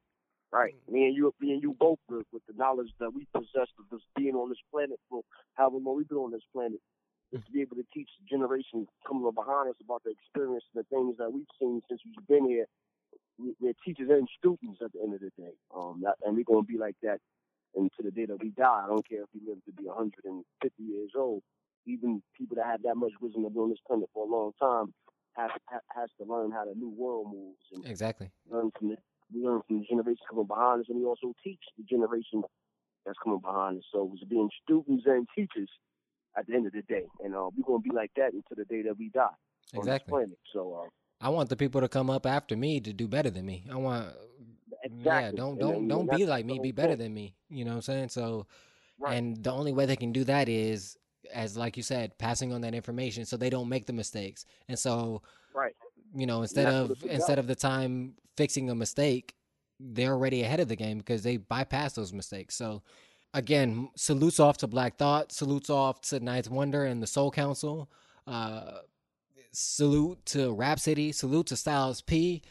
Right. 0.55 0.75
Me 0.89 1.05
and 1.07 1.15
you, 1.15 1.33
me 1.41 1.51
and 1.51 1.61
you 1.61 1.75
both 1.77 1.99
with, 2.09 2.25
with 2.31 2.43
the 2.47 2.53
knowledge 2.55 2.89
that 2.99 3.13
we 3.13 3.27
possess 3.33 3.67
of 3.79 3.85
this 3.91 4.01
being 4.15 4.35
on 4.35 4.49
this 4.49 4.57
planet 4.71 4.99
for 5.09 5.21
however 5.55 5.77
long 5.77 5.97
we've 5.97 6.07
been 6.07 6.17
on 6.17 6.31
this 6.31 6.47
planet, 6.53 6.79
is 7.33 7.41
to 7.45 7.51
be 7.51 7.61
able 7.61 7.75
to 7.75 7.83
teach 7.93 8.09
the 8.19 8.25
generation 8.29 8.87
coming 9.05 9.27
up 9.27 9.35
behind 9.35 9.69
us 9.69 9.75
about 9.83 10.01
the 10.05 10.11
experience 10.11 10.63
and 10.73 10.83
the 10.83 10.87
things 10.95 11.17
that 11.17 11.31
we've 11.33 11.51
seen 11.59 11.81
since 11.89 11.99
we've 12.05 12.27
been 12.27 12.47
here. 12.47 12.65
We- 13.37 13.55
We're 13.59 13.73
teachers 13.85 14.09
and 14.09 14.29
students 14.37 14.79
at 14.81 14.93
the 14.93 15.01
end 15.03 15.13
of 15.13 15.19
the 15.19 15.31
day. 15.37 15.51
Um, 15.75 16.01
that, 16.03 16.15
and 16.23 16.37
we're 16.37 16.45
going 16.47 16.63
to 16.65 16.71
be 16.71 16.77
like 16.77 16.95
that 17.03 17.19
until 17.75 18.05
the 18.05 18.11
day 18.11 18.25
that 18.25 18.39
we 18.41 18.51
die. 18.51 18.83
I 18.85 18.87
don't 18.87 19.07
care 19.07 19.23
if 19.23 19.29
we 19.33 19.41
live 19.45 19.59
to 19.65 19.71
be 19.73 19.83
150 19.87 20.83
years 20.83 21.11
old. 21.17 21.43
Even 21.85 22.23
people 22.37 22.55
that 22.55 22.65
have 22.65 22.81
that 22.83 22.95
much 22.95 23.11
wisdom 23.19 23.43
of 23.43 23.53
been 23.53 23.63
on 23.63 23.69
this 23.69 23.83
planet 23.85 24.07
for 24.13 24.25
a 24.25 24.29
long 24.31 24.53
time 24.57 24.93
has 25.35 25.51
ha- 25.69 25.83
has 25.93 26.09
to 26.19 26.23
learn 26.25 26.51
how 26.51 26.63
the 26.63 26.73
new 26.75 26.89
world 26.89 27.27
moves 27.33 27.59
and 27.73 27.85
Exactly. 27.85 28.31
learn 28.49 28.71
from 28.79 28.89
the 28.89 28.97
we 29.33 29.41
learn 29.43 29.61
from 29.67 29.79
the 29.79 29.85
generation 29.85 30.21
coming 30.29 30.45
behind 30.47 30.81
us, 30.81 30.87
and 30.89 30.99
we 30.99 31.05
also 31.05 31.33
teach 31.43 31.61
the 31.77 31.83
generation 31.83 32.43
that's 33.05 33.17
coming 33.23 33.39
behind 33.39 33.77
us. 33.77 33.83
So 33.91 34.11
it's 34.13 34.23
being 34.23 34.49
students 34.63 35.03
and 35.05 35.27
teachers 35.35 35.69
at 36.37 36.47
the 36.47 36.53
end 36.55 36.67
of 36.67 36.73
the 36.73 36.81
day, 36.83 37.05
and 37.23 37.35
uh, 37.35 37.49
we're 37.55 37.65
gonna 37.65 37.79
be 37.79 37.91
like 37.91 38.11
that 38.15 38.33
until 38.33 38.55
the 38.57 38.65
day 38.65 38.81
that 38.83 38.97
we 38.97 39.09
die 39.09 39.27
on 39.75 39.85
this 39.85 39.95
Exactly. 39.95 40.11
planet. 40.11 40.37
So 40.53 40.83
uh, 40.85 40.89
I 41.21 41.29
want 41.29 41.49
the 41.49 41.55
people 41.55 41.81
to 41.81 41.87
come 41.87 42.09
up 42.09 42.25
after 42.25 42.55
me 42.55 42.79
to 42.81 42.93
do 42.93 43.07
better 43.07 43.29
than 43.29 43.45
me. 43.45 43.63
I 43.71 43.75
want 43.75 44.07
Yeah, 45.03 45.31
exactly. 45.31 45.37
don't 45.37 45.59
don't 45.59 45.75
and 45.75 45.89
don't 45.89 46.09
be 46.09 46.25
like 46.25 46.45
me. 46.45 46.59
Be 46.59 46.71
better 46.71 46.95
than 46.95 47.13
me. 47.13 47.35
You 47.49 47.65
know 47.65 47.71
what 47.71 47.75
I'm 47.77 47.81
saying? 47.83 48.09
So, 48.09 48.47
Right. 48.99 49.17
and 49.17 49.43
the 49.43 49.51
only 49.51 49.71
way 49.71 49.85
they 49.85 49.95
can 49.95 50.11
do 50.11 50.23
that 50.25 50.49
is, 50.49 50.97
as 51.33 51.57
like 51.57 51.77
you 51.77 51.83
said, 51.83 52.17
passing 52.17 52.53
on 52.53 52.61
that 52.61 52.75
information 52.75 53.25
so 53.25 53.37
they 53.37 53.49
don't 53.49 53.69
make 53.69 53.85
the 53.85 53.93
mistakes. 53.93 54.45
And 54.67 54.77
so, 54.77 55.21
Right. 55.53 55.73
You 56.15 56.25
know, 56.25 56.41
instead 56.41 56.67
of 56.67 57.03
instead 57.03 57.39
of 57.39 57.47
the 57.47 57.55
time 57.55 58.13
fixing 58.37 58.69
a 58.69 58.75
mistake, 58.75 59.35
they're 59.79 60.13
already 60.13 60.43
ahead 60.43 60.59
of 60.59 60.67
the 60.67 60.75
game 60.75 60.97
because 60.97 61.23
they 61.23 61.37
bypass 61.37 61.93
those 61.93 62.13
mistakes. 62.13 62.55
So, 62.55 62.81
again, 63.33 63.89
salutes 63.95 64.39
off 64.39 64.57
to 64.57 64.67
Black 64.67 64.97
Thought. 64.97 65.31
Salutes 65.31 65.69
off 65.69 66.01
to 66.01 66.19
Ninth 66.19 66.49
Wonder 66.49 66.85
and 66.85 67.01
the 67.01 67.07
Soul 67.07 67.31
Council. 67.31 67.89
Uh, 68.25 68.79
salute 69.51 70.25
to 70.27 70.53
Rapsody. 70.53 71.11
Salute 71.11 71.47
to 71.47 71.55
Styles 71.55 72.01
P. 72.01 72.41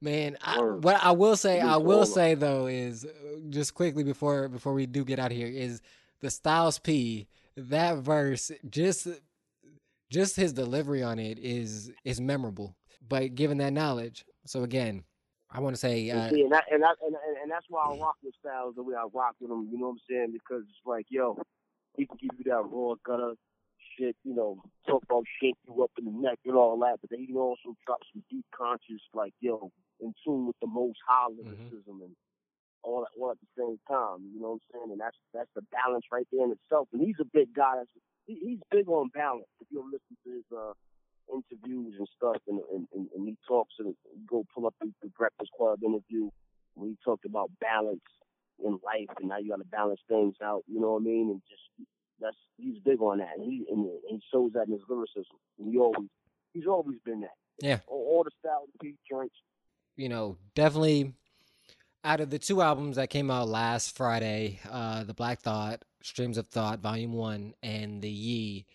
Man, 0.00 0.36
I, 0.42 0.60
what 0.60 1.02
I 1.02 1.12
will 1.12 1.36
say, 1.36 1.60
I 1.60 1.76
will 1.76 2.04
say 2.06 2.34
though 2.34 2.66
is 2.66 3.04
uh, 3.04 3.08
just 3.50 3.72
quickly 3.74 4.02
before 4.02 4.48
before 4.48 4.72
we 4.72 4.86
do 4.86 5.04
get 5.04 5.20
out 5.20 5.30
of 5.30 5.36
here 5.36 5.46
is 5.46 5.80
the 6.20 6.30
Styles 6.30 6.80
P 6.80 7.28
that 7.56 7.98
verse 7.98 8.50
just 8.68 9.08
just 10.10 10.36
his 10.36 10.52
delivery 10.52 11.02
on 11.02 11.18
it 11.18 11.38
is 11.38 11.92
is 12.04 12.20
memorable. 12.20 12.76
But 13.08 13.34
given 13.34 13.58
that 13.58 13.72
knowledge, 13.72 14.24
so 14.46 14.62
again, 14.62 15.04
I 15.50 15.60
want 15.60 15.74
to 15.74 15.80
say 15.80 16.08
And 16.08 16.20
uh, 16.20 16.30
see, 16.30 16.42
and, 16.42 16.52
that, 16.52 16.64
and, 16.70 16.82
that, 16.82 16.96
and, 17.04 17.14
and, 17.14 17.36
and 17.42 17.50
that's 17.50 17.66
why 17.68 17.84
I 17.84 17.96
rock 17.98 18.16
with 18.22 18.34
Styles 18.40 18.74
the 18.74 18.82
way 18.82 18.94
I 18.94 19.06
rock 19.12 19.36
with 19.40 19.50
him. 19.50 19.68
You 19.70 19.78
know 19.78 19.88
what 19.88 19.92
I'm 19.92 19.98
saying? 20.08 20.32
Because 20.32 20.62
it's 20.62 20.86
like, 20.86 21.06
yo, 21.10 21.38
he 21.96 22.06
can 22.06 22.16
give 22.20 22.30
you 22.38 22.44
that 22.50 22.64
raw 22.70 22.94
gutter 23.04 23.34
shit, 23.98 24.16
you 24.24 24.34
know, 24.34 24.56
talk 24.88 25.02
about 25.04 25.24
shake 25.40 25.56
you 25.66 25.82
up 25.82 25.90
in 25.98 26.04
the 26.06 26.10
neck 26.10 26.38
and 26.46 26.56
all 26.56 26.78
that, 26.80 26.96
but 27.00 27.10
then 27.10 27.20
he 27.20 27.26
can 27.26 27.36
also 27.36 27.76
drop 27.84 27.98
some 28.12 28.22
deep 28.30 28.46
conscious, 28.56 29.02
like, 29.12 29.34
yo, 29.40 29.70
in 30.00 30.14
tune 30.24 30.46
with 30.46 30.56
the 30.60 30.66
most 30.66 30.98
high 31.06 31.28
lyricism 31.28 32.00
and 32.00 32.16
all, 32.82 33.04
at, 33.04 33.12
all 33.20 33.30
at 33.30 33.36
the 33.40 33.52
same 33.56 33.78
time. 33.86 34.24
You 34.32 34.40
know 34.40 34.56
what 34.56 34.64
I'm 34.64 34.68
saying? 34.72 34.90
And 34.92 35.00
that's 35.00 35.16
that's 35.34 35.50
the 35.54 35.62
balance 35.70 36.06
right 36.10 36.26
there 36.32 36.44
in 36.44 36.52
itself. 36.52 36.88
And 36.92 37.02
he's 37.02 37.20
a 37.20 37.28
big 37.28 37.54
guy. 37.54 37.76
That's, 37.76 37.90
he, 38.26 38.38
he's 38.40 38.58
big 38.70 38.88
on 38.88 39.08
balance. 39.14 39.46
If 39.60 39.68
you 39.70 39.84
listen 39.84 40.16
to 40.24 40.30
his 40.32 40.44
uh, 40.50 40.72
interviews 41.30 41.94
and 41.98 42.08
stuff, 42.16 42.40
and, 42.48 42.60
and, 42.72 42.86
and, 42.94 43.08
and 43.14 43.28
he 43.28 43.36
talks 43.46 43.74
and 43.78 43.94
go 44.26 44.44
pull 44.54 44.66
up 44.66 44.74
the, 44.80 44.90
the 45.02 45.08
Breakfast 45.08 45.50
Club 45.56 45.80
interview 45.84 46.30
when 46.74 46.90
he 46.90 46.96
talked 47.04 47.24
about 47.24 47.50
balance 47.60 48.00
in 48.64 48.78
life 48.84 49.14
and 49.20 49.30
how 49.30 49.38
you 49.38 49.50
got 49.50 49.58
to 49.58 49.64
balance 49.64 50.00
things 50.08 50.34
out. 50.42 50.62
You 50.66 50.80
know 50.80 50.92
what 50.92 51.02
I 51.02 51.04
mean? 51.04 51.30
And 51.30 51.42
just 51.48 51.88
that's 52.20 52.36
he's 52.56 52.78
big 52.84 53.00
on 53.00 53.18
that. 53.18 53.36
And 53.36 53.44
he 53.44 53.64
and 53.70 53.88
he 54.08 54.20
shows 54.32 54.52
that 54.54 54.66
in 54.66 54.72
his 54.72 54.82
lyricism. 54.88 55.36
And 55.58 55.72
he 55.72 55.78
always 55.78 56.08
he's 56.54 56.66
always 56.66 56.98
been 57.04 57.20
that. 57.22 57.36
Yeah. 57.60 57.78
All, 57.86 58.06
all 58.10 58.24
the 58.24 58.30
Styles 58.40 58.68
P 58.80 58.94
joints. 59.10 59.34
you 59.96 60.08
know, 60.08 60.36
definitely 60.54 61.14
out 62.04 62.20
of 62.20 62.30
the 62.30 62.38
two 62.38 62.62
albums 62.62 62.96
that 62.96 63.10
came 63.10 63.30
out 63.30 63.48
last 63.48 63.96
Friday, 63.96 64.60
uh, 64.70 65.04
the 65.04 65.14
Black 65.14 65.40
Thought, 65.40 65.84
Streams 66.02 66.38
of 66.38 66.48
Thought, 66.48 66.80
Volume 66.80 67.12
One, 67.12 67.54
and 67.62 68.02
the 68.02 68.10
Ye, 68.10 68.66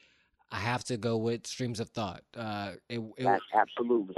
I 0.51 0.57
have 0.57 0.83
to 0.85 0.97
go 0.97 1.17
with 1.17 1.45
Streams 1.45 1.79
of 1.79 1.89
Thought. 1.89 2.23
Uh, 2.35 2.73
it, 2.89 2.99
it 3.17 3.23
That's 3.23 3.43
absolutely 3.53 4.15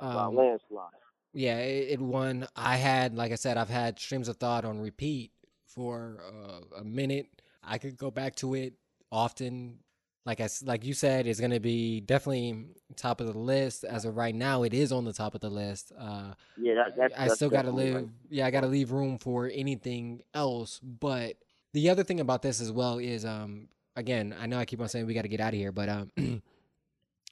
um, 0.00 0.34
landslide. 0.36 0.90
yeah, 1.34 1.58
it, 1.58 1.92
it 1.92 2.00
won. 2.00 2.46
I 2.56 2.76
had, 2.76 3.14
like 3.14 3.32
I 3.32 3.36
said, 3.36 3.56
I've 3.56 3.68
had 3.68 3.98
Streams 3.98 4.28
of 4.28 4.36
Thought 4.36 4.64
on 4.64 4.80
repeat 4.80 5.32
for 5.66 6.20
uh, 6.32 6.80
a 6.80 6.84
minute. 6.84 7.26
I 7.62 7.78
could 7.78 7.96
go 7.98 8.10
back 8.10 8.34
to 8.36 8.54
it 8.54 8.74
often. 9.12 9.80
Like 10.24 10.40
I, 10.40 10.48
like 10.64 10.84
you 10.84 10.92
said, 10.94 11.26
it's 11.26 11.40
gonna 11.40 11.60
be 11.60 12.00
definitely 12.00 12.66
top 12.96 13.20
of 13.20 13.26
the 13.26 13.38
list. 13.38 13.84
As 13.84 14.04
of 14.04 14.16
right 14.16 14.34
now, 14.34 14.62
it 14.62 14.74
is 14.74 14.92
on 14.92 15.04
the 15.04 15.12
top 15.12 15.34
of 15.34 15.40
the 15.40 15.48
list. 15.50 15.92
Uh, 15.98 16.34
Yeah, 16.56 16.74
that, 16.74 16.96
that's, 16.96 17.14
I 17.14 17.24
that's 17.24 17.34
still 17.36 17.48
got 17.50 17.62
to 17.62 17.70
live. 17.70 17.94
right. 17.94 18.08
Yeah, 18.28 18.46
I 18.46 18.50
got 18.50 18.60
to 18.62 18.66
leave 18.66 18.90
room 18.92 19.18
for 19.18 19.50
anything 19.52 20.20
else. 20.34 20.80
But 20.80 21.36
the 21.72 21.88
other 21.88 22.04
thing 22.04 22.20
about 22.20 22.42
this 22.42 22.60
as 22.60 22.70
well 22.72 22.98
is, 22.98 23.24
um, 23.24 23.68
again, 23.98 24.34
I 24.40 24.46
know 24.46 24.58
I 24.58 24.64
keep 24.64 24.80
on 24.80 24.88
saying 24.88 25.06
we 25.06 25.14
got 25.14 25.22
to 25.22 25.28
get 25.28 25.40
out 25.40 25.52
of 25.52 25.58
here, 25.58 25.72
but 25.72 25.88
um, 25.88 26.10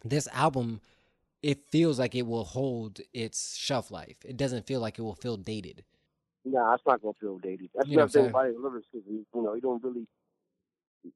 this 0.04 0.28
album, 0.32 0.80
it 1.42 1.60
feels 1.70 1.98
like 1.98 2.14
it 2.14 2.26
will 2.26 2.44
hold 2.44 3.00
its 3.14 3.56
shelf 3.56 3.90
life. 3.90 4.16
It 4.24 4.36
doesn't 4.36 4.66
feel 4.66 4.80
like 4.80 4.98
it 4.98 5.02
will 5.02 5.14
feel 5.14 5.36
dated. 5.36 5.84
Nah, 6.44 6.74
it's 6.74 6.82
not 6.86 7.02
gonna 7.02 7.14
feel 7.20 7.38
dated. 7.38 7.70
That's 7.74 7.88
You 7.88 7.96
know 7.96 8.06
the 8.06 8.12
thing 8.12 8.22
what 8.24 8.30
about 8.30 8.46
his 8.46 8.56
lyricism. 8.58 9.26
You 9.34 9.42
know, 9.42 9.54
he 9.54 9.60
don't 9.60 9.82
really, 9.82 10.06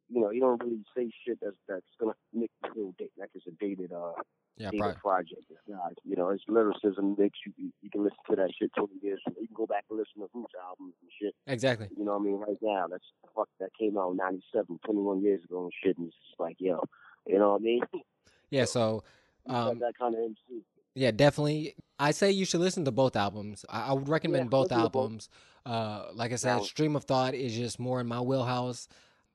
you 0.09 0.21
know, 0.21 0.31
he 0.31 0.41
don't 0.41 0.63
really 0.63 0.85
say 0.97 1.11
shit 1.27 1.39
that's 1.43 1.57
that's 1.69 1.87
gonna 1.99 2.15
make 2.33 2.51
you 2.65 2.71
feel 2.75 2.95
dated. 2.99 3.13
Like 3.19 3.31
it's 3.35 3.47
a 3.47 3.51
dated, 3.61 3.93
uh, 3.93 4.13
Yeah, 4.57 4.71
dated 4.71 4.81
probably. 4.81 5.01
project. 5.01 5.43
It's 5.51 5.61
not. 5.69 5.93
You 6.05 6.17
know, 6.17 6.31
his 6.31 6.43
lyricism 6.49 7.17
makes 7.19 7.39
you 7.47 7.53
you 7.57 7.71
you 7.83 7.91
can 7.91 8.03
listen 8.05 8.19
to 8.31 8.37
that 8.37 8.51
shit 8.59 8.71
twenty 8.77 8.95
years. 9.03 9.21
from. 9.25 9.35
You 9.41 9.47
can 9.49 9.57
go 9.57 9.67
back 9.67 9.85
and 9.91 9.99
listen 9.99 10.21
to 10.23 10.29
Roots 10.35 10.55
albums 10.63 10.95
and 11.03 11.11
shit. 11.21 11.35
Exactly. 11.47 11.89
You 11.97 12.05
know 12.05 12.13
what 12.13 12.21
I 12.21 12.25
mean? 12.25 12.37
Right 12.37 12.59
now, 12.63 12.87
that's 12.91 13.05
fuck 13.35 13.49
that 13.61 13.71
came 13.79 13.97
out 13.99 14.11
in 14.13 14.17
'97, 14.17 14.81
21 14.85 15.23
years 15.23 15.43
ago 15.45 15.65
and 15.65 15.73
shit. 15.83 15.97
And 15.99 16.09
it's 16.09 16.17
just 16.29 16.41
like, 16.41 16.57
yo, 16.59 16.83
you 17.27 17.39
know 17.39 17.53
what 17.53 17.61
I 17.61 17.65
mean? 17.65 17.83
Yeah. 18.51 18.65
So, 18.65 19.05
um, 19.47 19.79
that 19.79 19.97
kind 19.97 20.13
of 20.15 20.21
MC. 20.21 20.65
yeah, 20.97 21.13
definitely. 21.13 21.77
I 22.01 22.11
say 22.11 22.33
you 22.33 22.45
should 22.45 22.61
listen 22.61 22.85
to 22.87 22.91
both 22.91 23.15
albums. 23.15 23.65
I, 23.69 23.91
I 23.91 23.93
would 23.93 24.09
recommend 24.09 24.47
Yeah, 24.47 24.49
both 24.49 24.73
albums. 24.73 25.29
Uh, 25.65 26.07
like 26.15 26.33
I 26.33 26.37
said, 26.37 26.63
Stream 26.65 26.97
of 26.97 27.05
Thought 27.05 27.35
is 27.35 27.55
just 27.55 27.79
more 27.79 28.01
in 28.01 28.09
my 28.09 28.21
wheelhouse. 28.21 28.89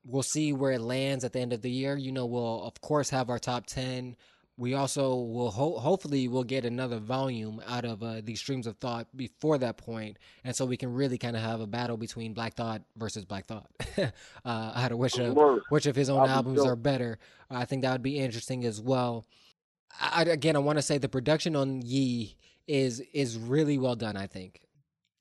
We'll 0.05 0.23
see 0.23 0.53
where 0.53 0.71
it 0.71 0.81
lands 0.81 1.23
at 1.23 1.33
the 1.33 1.39
end 1.39 1.53
of 1.53 1.61
the 1.61 1.71
year. 1.71 1.97
You 1.97 2.11
know, 2.11 2.25
we'll 2.25 2.63
of 2.63 2.79
course 2.81 3.09
have 3.09 3.29
our 3.29 3.39
top 3.39 3.65
ten. 3.65 4.15
We 4.57 4.73
also 4.73 5.15
will 5.15 5.51
ho- 5.51 5.77
hopefully 5.77 6.29
we'll 6.29 6.45
get 6.45 6.63
another 6.63 6.97
volume 6.97 7.61
out 7.67 7.83
of 7.83 8.01
uh, 8.01 8.21
these 8.23 8.39
streams 8.39 8.67
of 8.67 8.77
thought 8.77 9.07
before 9.13 9.57
that 9.57 9.75
point, 9.75 10.17
and 10.45 10.55
so 10.55 10.65
we 10.65 10.77
can 10.77 10.93
really 10.93 11.17
kind 11.17 11.35
of 11.35 11.41
have 11.41 11.59
a 11.59 11.67
battle 11.67 11.97
between 11.97 12.33
Black 12.33 12.53
Thought 12.53 12.81
versus 12.95 13.25
Black 13.25 13.47
Thought. 13.47 13.69
uh, 13.97 14.11
I 14.45 14.79
had 14.81 14.93
a 14.93 14.97
wish 14.97 15.17
of 15.17 15.35
which 15.69 15.87
of 15.87 15.95
his 15.95 16.09
own 16.09 16.29
albums 16.29 16.59
are 16.67 16.77
better. 16.77 17.19
I 17.49 17.65
think 17.65 17.81
that 17.81 17.91
would 17.91 18.03
be 18.03 18.17
interesting 18.17 18.63
as 18.63 18.79
well. 18.79 19.25
I, 19.99 20.23
again, 20.23 20.55
I 20.55 20.59
want 20.59 20.77
to 20.77 20.81
say 20.81 20.97
the 20.99 21.09
production 21.09 21.55
on 21.57 21.81
Ye 21.81 22.37
is 22.67 23.01
is 23.13 23.37
really 23.37 23.77
well 23.77 23.95
done. 23.95 24.15
I 24.15 24.27
think 24.27 24.61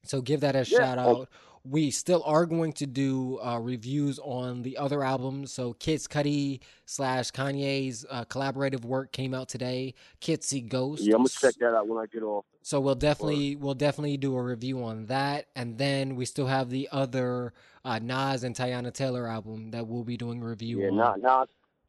so. 0.05 0.21
Give 0.21 0.41
that 0.43 0.55
a 0.55 0.61
Yeah, 0.61 0.79
shout 0.79 0.99
out. 0.99 1.29
We 1.67 1.91
still 1.91 2.23
are 2.27 2.45
going 2.45 2.75
to 2.75 2.87
do 2.87 3.39
uh, 3.43 3.59
reviews 3.59 4.19
on 4.23 4.61
the 4.63 4.77
other 4.77 5.03
albums. 5.03 5.51
So 5.51 5.73
Kids 5.75 6.07
Cudi 6.07 6.61
slash 6.85 7.31
Kanye's 7.31 8.05
uh, 8.11 8.27
collaborative 8.27 8.85
work 8.85 9.13
came 9.13 9.33
out 9.33 9.49
today. 9.49 9.95
Kids 10.21 10.47
See 10.47 10.61
Ghosts. 10.61 11.07
Yeah, 11.07 11.15
I'm 11.15 11.21
gonna 11.21 11.31
check 11.31 11.55
that 11.61 11.75
out 11.75 11.89
when 11.89 11.99
I 11.99 12.07
get 12.07 12.23
off. 12.23 12.45
So 12.61 12.81
we'll 12.81 12.95
definitely 12.95 13.57
we'll 13.57 13.75
definitely 13.75 14.19
do 14.19 14.37
a 14.37 14.43
review 14.43 14.85
on 14.85 15.07
that, 15.07 15.47
and 15.57 15.79
then 15.79 16.17
we 16.17 16.27
still 16.27 16.47
have 16.47 16.69
the 16.69 16.87
other 16.93 17.55
uh, 17.85 17.99
Nas 17.99 18.45
and 18.45 18.55
Teyana 18.55 18.93
Taylor 18.93 19.27
album 19.27 19.71
that 19.71 19.87
we'll 19.87 20.05
be 20.05 20.19
doing 20.19 20.43
a 20.43 20.47
review 20.47 20.83
Yeah, 20.83 20.89
on. 20.89 21.21
nah. 21.23 21.47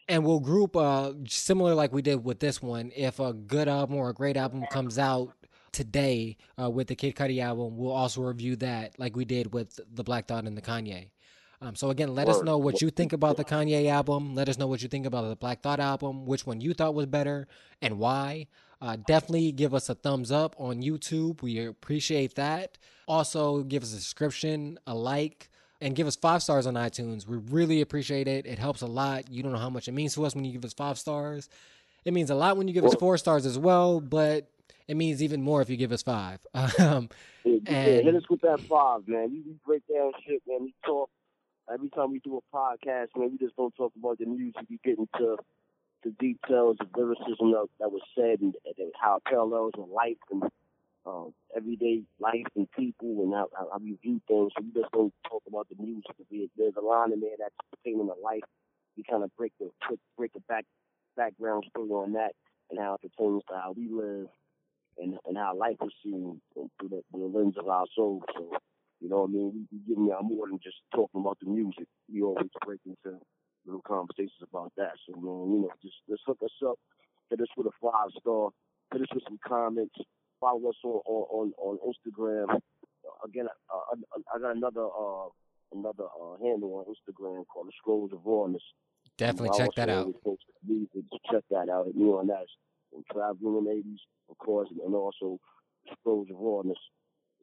and 0.08 0.24
we'll 0.26 0.40
group 0.40 0.76
uh 0.78 1.12
similar 1.28 1.74
like 1.76 1.92
we 1.92 2.02
did 2.02 2.24
with 2.24 2.40
this 2.40 2.62
one. 2.62 2.92
If 2.96 3.20
a 3.20 3.34
good 3.34 3.68
album 3.68 3.98
or 3.98 4.10
a 4.10 4.14
great 4.14 4.38
album 4.38 4.66
comes 4.72 4.98
out 4.98 5.34
today 5.76 6.38
uh, 6.60 6.70
with 6.70 6.88
the 6.88 6.96
Kid 6.96 7.16
Cudi 7.16 7.44
album, 7.44 7.78
we'll 7.78 7.92
also 7.92 8.22
review 8.22 8.56
that 8.58 8.98
like 8.98 9.16
we 9.16 9.26
did 9.26 9.54
with 9.54 9.80
the 9.94 10.04
Black 10.04 10.28
Thought 10.28 10.46
and 10.46 10.58
the 10.58 10.62
Kanye. 10.62 11.10
Um, 11.62 11.76
so 11.76 11.90
again, 11.90 12.16
let 12.16 12.30
us 12.30 12.42
know 12.42 12.58
what 12.58 12.82
you 12.82 12.90
think 12.90 13.14
about 13.14 13.38
the 13.38 13.44
Kanye 13.44 13.90
album. 13.90 14.36
Let 14.36 14.50
us 14.50 14.58
know 14.58 14.68
what 14.68 14.82
you 14.82 14.88
think 14.88 15.06
about 15.06 15.28
the 15.28 15.36
Black 15.36 15.62
Thought 15.62 15.80
album. 15.80 16.26
Which 16.26 16.46
one 16.46 16.62
you 16.62 16.74
thought 16.74 16.96
was 16.96 17.06
better 17.06 17.48
and 17.82 18.00
why. 18.00 18.48
Uh, 18.82 18.98
definitely 19.08 19.52
give 19.52 19.74
us 19.74 19.90
a 19.90 19.96
thumbs 19.96 20.32
up 20.32 20.56
on 20.60 20.82
YouTube. 20.82 21.42
We 21.42 21.66
appreciate 21.66 22.36
that. 22.36 22.78
Also, 23.08 23.64
give 23.64 23.84
us 23.84 23.94
a 23.94 23.98
subscription, 23.98 24.80
a 24.86 24.94
like, 24.94 25.50
and 25.82 25.96
give 25.96 26.08
us 26.08 26.16
five 26.16 26.44
stars 26.44 26.68
on 26.68 26.76
iTunes. 26.76 27.28
We 27.28 27.38
really 27.38 27.82
appreciate 27.82 28.28
it. 28.28 28.46
It 28.46 28.60
helps 28.60 28.82
a 28.82 28.88
lot. 28.88 29.30
You 29.30 29.44
don't 29.44 29.52
know 29.52 29.60
how 29.60 29.70
much 29.70 29.88
it 29.88 29.94
means 29.94 30.14
to 30.16 30.26
us 30.26 30.36
when 30.36 30.46
you 30.46 30.54
give 30.54 30.66
us 30.66 30.74
five 30.74 30.98
stars. 30.98 31.50
It 32.04 32.14
means 32.14 32.30
a 32.30 32.36
lot 32.36 32.58
when 32.58 32.68
you 32.68 32.74
give 32.74 32.86
us 32.86 32.96
four 32.96 33.18
stars 33.18 33.46
as 33.46 33.58
well, 33.58 34.00
but 34.00 34.48
it 34.88 34.96
means 34.96 35.22
even 35.24 35.42
more 35.42 35.62
if 35.62 35.70
you 35.70 35.78
give 35.78 35.92
us 35.92 36.04
five. 36.04 36.40
Um, 36.80 37.10
Yeah, 37.44 37.60
And- 37.68 38.06
hit 38.06 38.16
us 38.16 38.30
with 38.30 38.42
that 38.42 38.60
five, 38.62 39.08
man. 39.08 39.32
We, 39.32 39.42
we 39.46 39.56
break 39.66 39.84
down 39.88 40.12
shit, 40.26 40.42
man. 40.48 40.60
We 40.64 40.74
talk 40.86 41.10
every 41.72 41.90
time 41.90 42.12
we 42.12 42.20
do 42.20 42.38
a 42.40 42.56
podcast, 42.56 43.08
man. 43.16 43.32
We 43.32 43.38
just 43.38 43.56
don't 43.56 43.74
talk 43.76 43.94
about 43.98 44.18
the 44.20 44.26
music. 44.26 44.62
We 44.70 44.80
get 44.84 44.98
into 45.00 45.38
the 46.04 46.12
details 46.20 46.78
of 46.80 46.88
lyricism 46.96 47.52
that, 47.52 47.68
that 47.80 47.92
was 47.92 48.02
said 48.16 48.40
and, 48.42 48.54
and 48.78 48.92
how 49.00 49.18
it 49.18 49.24
parallels 49.26 49.74
in 49.78 49.92
life 49.92 50.18
and 50.32 50.44
um, 51.08 51.34
everyday 51.56 52.02
life 52.20 52.46
and 52.56 52.70
people 52.72 53.24
and 53.24 53.34
how, 53.34 53.48
how 53.56 53.78
we 53.80 53.98
view 54.04 54.22
things. 54.28 54.52
So 54.58 54.64
we 54.64 54.80
just 54.82 54.92
don't 54.92 55.14
talk 55.30 55.42
about 55.48 55.68
the 55.70 55.82
music. 55.84 56.12
We- 56.30 56.50
There's 56.58 56.74
a 56.78 56.82
line 56.82 57.12
in 57.14 57.22
there 57.22 57.38
that's 57.40 57.56
pertaining 57.72 58.08
to 58.08 58.14
life. 58.24 58.44
We 58.98 59.04
kind 59.04 59.24
of 59.24 59.36
break 59.36 59.54
the 59.60 59.70
break 60.18 60.34
the 60.34 60.40
back 60.42 60.66
background 61.18 61.66
story 61.70 61.90
on 61.90 62.14
that 62.14 62.34
and 62.70 62.80
how 62.80 62.96
it 62.96 63.02
pertains 63.02 63.44
to 63.50 63.56
how 63.56 63.74
we 63.76 63.88
live 63.90 64.28
and 64.98 65.18
and 65.26 65.38
how 65.38 65.56
life 65.56 65.78
is 65.84 65.94
seen 66.04 66.42
through 66.54 66.90
the, 66.90 67.02
through 67.12 67.32
the 67.32 67.38
lens 67.38 67.56
of 67.58 67.68
our 67.68 67.86
soul. 67.96 68.24
So, 68.36 68.52
you 69.02 69.10
know 69.10 69.22
what 69.22 69.30
I 69.30 69.34
mean? 69.34 69.68
We, 69.72 69.78
we 69.78 69.88
giving 69.88 70.08
y'all 70.08 70.24
more 70.24 70.48
than 70.48 70.60
just 70.64 70.78
talking 70.94 71.22
about 71.22 71.38
the 71.42 71.50
music. 71.50 71.88
We 72.12 72.22
always 72.22 72.50
break 72.66 72.80
into 72.86 73.20
little 73.66 73.82
conversations 73.82 74.44
about 74.44 74.72
that. 74.78 74.94
So, 75.06 75.16
man, 75.16 75.52
you 75.52 75.62
know, 75.62 75.72
just 75.82 75.96
just 76.10 76.22
hook 76.26 76.40
us 76.44 76.52
up, 76.66 76.80
hit 77.30 77.42
us 77.42 77.48
with 77.58 77.68
a 77.68 77.76
five 77.82 78.10
star, 78.20 78.50
hit 78.94 79.02
us 79.02 79.08
with 79.14 79.24
some 79.28 79.40
comments, 79.46 79.96
follow 80.40 80.70
us 80.70 80.80
on 80.84 81.02
on, 81.06 81.52
on, 81.60 81.78
on 81.82 81.94
Instagram. 81.94 82.60
Again, 83.24 83.48
uh, 83.74 83.96
I, 84.14 84.36
I 84.36 84.40
got 84.40 84.56
another 84.56 84.86
uh 84.86 85.30
another 85.74 86.06
uh, 86.06 86.38
handle 86.42 86.76
on 86.76 86.86
Instagram 86.86 87.46
called 87.48 87.68
the 87.68 87.72
Scrolls 87.78 88.12
of 88.14 88.20
Rawness. 88.24 88.62
definitely 89.18 89.58
check 89.58 89.72
that 89.76 89.90
out. 89.90 90.14
music, 90.66 90.90
check 91.32 91.44
that 91.52 91.70
out. 91.70 91.86
Hit 91.88 91.96
me 91.96 92.06
on 92.06 92.28
that. 92.28 92.46
And 92.96 93.06
Traveling 93.12 93.58
in 93.60 93.64
the 93.66 93.72
80s, 93.84 94.04
of 94.30 94.38
course, 94.38 94.70
and 94.72 94.96
also 94.96 95.40
Scrolls 96.00 96.28
of 96.32 96.40
Rawness 96.40 96.80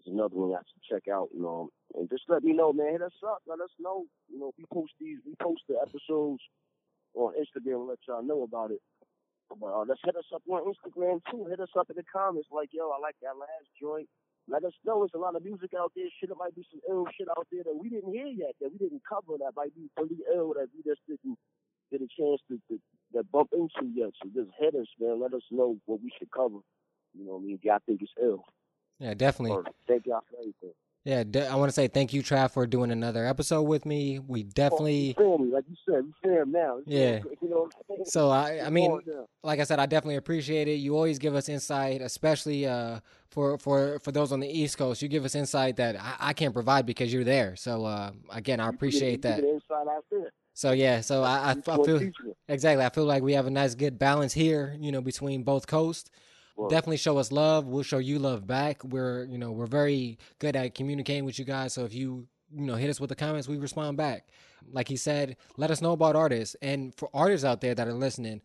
is 0.00 0.12
another 0.12 0.34
one 0.34 0.50
that 0.50 0.64
you 0.74 0.80
check 0.88 1.08
out. 1.12 1.28
You 1.34 1.42
know, 1.42 1.68
and 1.94 2.08
just 2.08 2.24
let 2.28 2.42
me 2.42 2.52
know, 2.52 2.72
man. 2.72 2.92
Hit 2.92 3.02
us 3.02 3.20
up. 3.26 3.42
Let 3.46 3.60
us 3.60 3.70
know. 3.78 4.04
You 4.28 4.40
know, 4.40 4.52
we 4.58 4.64
post 4.72 4.92
these, 4.98 5.18
we 5.26 5.34
post 5.40 5.62
the 5.68 5.76
episodes 5.76 6.42
on 7.14 7.34
Instagram 7.36 7.84
and 7.84 7.88
let 7.88 7.98
y'all 8.08 8.24
know 8.24 8.42
about 8.42 8.70
it. 8.70 8.80
But 9.52 9.68
uh, 9.68 9.84
let's 9.86 10.00
hit 10.04 10.16
us 10.16 10.24
up 10.34 10.42
on 10.48 10.64
Instagram 10.64 11.20
too. 11.30 11.46
Hit 11.50 11.60
us 11.60 11.76
up 11.78 11.90
in 11.90 11.96
the 11.96 12.04
comments 12.08 12.48
like, 12.50 12.70
yo, 12.72 12.90
I 12.90 12.98
like 12.98 13.16
that 13.20 13.36
last 13.36 13.68
joint. 13.80 14.08
Let 14.48 14.64
us 14.64 14.72
know 14.84 15.04
there's 15.04 15.14
a 15.14 15.22
lot 15.22 15.36
of 15.36 15.44
music 15.44 15.70
out 15.78 15.92
there. 15.94 16.08
Shit, 16.18 16.30
it 16.30 16.36
might 16.40 16.54
be 16.56 16.66
some 16.72 16.80
ill 16.88 17.06
shit 17.14 17.28
out 17.30 17.46
there 17.52 17.62
that 17.62 17.76
we 17.78 17.88
didn't 17.88 18.12
hear 18.12 18.26
yet, 18.26 18.58
that 18.60 18.72
we 18.72 18.78
didn't 18.78 19.02
cover, 19.06 19.38
that 19.38 19.54
might 19.54 19.74
be 19.74 19.86
pretty 19.96 20.18
ill, 20.34 20.54
that 20.58 20.66
we 20.74 20.82
just 20.82 21.00
didn't 21.06 21.38
get 21.92 22.02
a 22.02 22.10
chance 22.10 22.40
to, 22.48 22.58
to 22.72 22.80
bump 23.32 23.50
into 23.52 23.90
yet. 23.94 24.10
So 24.22 24.28
just 24.34 24.50
hit 24.58 24.74
us, 24.74 24.86
man. 25.00 25.20
Let 25.20 25.34
us 25.34 25.42
know 25.50 25.76
what 25.86 26.02
we 26.02 26.12
should 26.18 26.30
cover. 26.30 26.58
You 27.14 27.24
know 27.26 27.32
what 27.32 27.40
I 27.40 27.44
mean? 27.44 27.54
If 27.56 27.64
y'all 27.64 27.78
think 27.86 28.02
it's 28.02 28.12
ill. 28.22 28.44
Yeah, 28.98 29.14
definitely. 29.14 29.56
Or 29.56 29.64
thank 29.88 30.06
y'all 30.06 30.20
for 30.30 30.36
everything. 30.38 30.72
Yeah, 31.04 31.24
de- 31.24 31.48
I 31.48 31.56
want 31.56 31.68
to 31.68 31.72
say 31.74 31.88
thank 31.88 32.12
you, 32.12 32.22
Trav, 32.22 32.52
for 32.52 32.64
doing 32.64 32.92
another 32.92 33.26
episode 33.26 33.62
with 33.62 33.84
me. 33.84 34.20
We 34.20 34.44
definitely. 34.44 35.16
Oh, 35.18 35.36
family, 35.36 35.50
like 35.52 35.64
you 35.68 35.74
said, 35.84 36.04
we 36.04 36.12
fam 36.22 36.52
now. 36.52 36.78
Yeah. 36.86 37.18
You 37.42 37.48
know 37.50 37.68
what 37.86 37.98
I'm? 37.98 38.04
So 38.04 38.30
I, 38.30 38.60
I 38.64 38.70
mean, 38.70 39.00
like 39.42 39.58
I 39.58 39.64
said, 39.64 39.80
I 39.80 39.86
definitely 39.86 40.14
appreciate 40.14 40.68
it. 40.68 40.74
You 40.74 40.94
always 40.94 41.18
give 41.18 41.34
us 41.34 41.48
insight, 41.48 42.00
especially 42.02 42.66
uh, 42.68 43.00
for 43.30 43.58
for 43.58 43.98
for 43.98 44.12
those 44.12 44.30
on 44.30 44.38
the 44.38 44.46
East 44.48 44.78
Coast. 44.78 45.02
You 45.02 45.08
give 45.08 45.24
us 45.24 45.34
insight 45.34 45.74
that 45.78 45.96
I, 46.00 46.14
I 46.28 46.32
can't 46.34 46.54
provide 46.54 46.86
because 46.86 47.12
you're 47.12 47.24
there. 47.24 47.56
So 47.56 47.84
uh, 47.84 48.12
again, 48.30 48.60
I 48.60 48.66
You 48.66 48.70
get- 48.70 48.74
appreciate 48.76 49.10
you 49.12 49.18
that. 49.22 49.42
Get 50.60 50.76
the 50.78 50.84
inside 50.84 51.00
out 51.00 51.00
there. 51.00 51.00
So 51.00 51.00
yeah, 51.00 51.00
so 51.00 51.22
I, 51.22 51.50
I, 51.50 51.50
I 51.50 51.84
feel 51.84 52.10
exactly. 52.48 52.84
I 52.84 52.90
feel 52.90 53.04
like 53.04 53.22
we 53.22 53.32
have 53.34 53.46
a 53.46 53.50
nice, 53.50 53.74
good 53.74 53.98
balance 53.98 54.32
here. 54.32 54.76
You 54.80 54.92
know, 54.92 55.00
between 55.00 55.42
both 55.42 55.66
coasts. 55.66 56.10
Well, 56.56 56.68
Definitely 56.68 56.98
show 56.98 57.18
us 57.18 57.32
love. 57.32 57.66
We'll 57.66 57.82
show 57.82 57.98
you 57.98 58.18
love 58.18 58.46
back. 58.46 58.84
We're 58.84 59.24
you 59.24 59.38
know 59.38 59.52
we're 59.52 59.66
very 59.66 60.18
good 60.38 60.56
at 60.56 60.74
communicating 60.74 61.24
with 61.24 61.38
you 61.38 61.44
guys. 61.44 61.72
So 61.72 61.84
if 61.84 61.94
you 61.94 62.26
you 62.52 62.66
know 62.66 62.74
hit 62.74 62.90
us 62.90 63.00
with 63.00 63.08
the 63.08 63.16
comments, 63.16 63.48
we 63.48 63.58
respond 63.58 63.96
back. 63.96 64.28
Like 64.70 64.88
he 64.88 64.96
said, 64.96 65.36
let 65.56 65.70
us 65.70 65.80
know 65.80 65.92
about 65.92 66.16
artists. 66.16 66.56
And 66.62 66.94
for 66.94 67.10
artists 67.14 67.44
out 67.44 67.60
there 67.60 67.74
that 67.74 67.88
are 67.88 67.94
listening, 67.94 68.42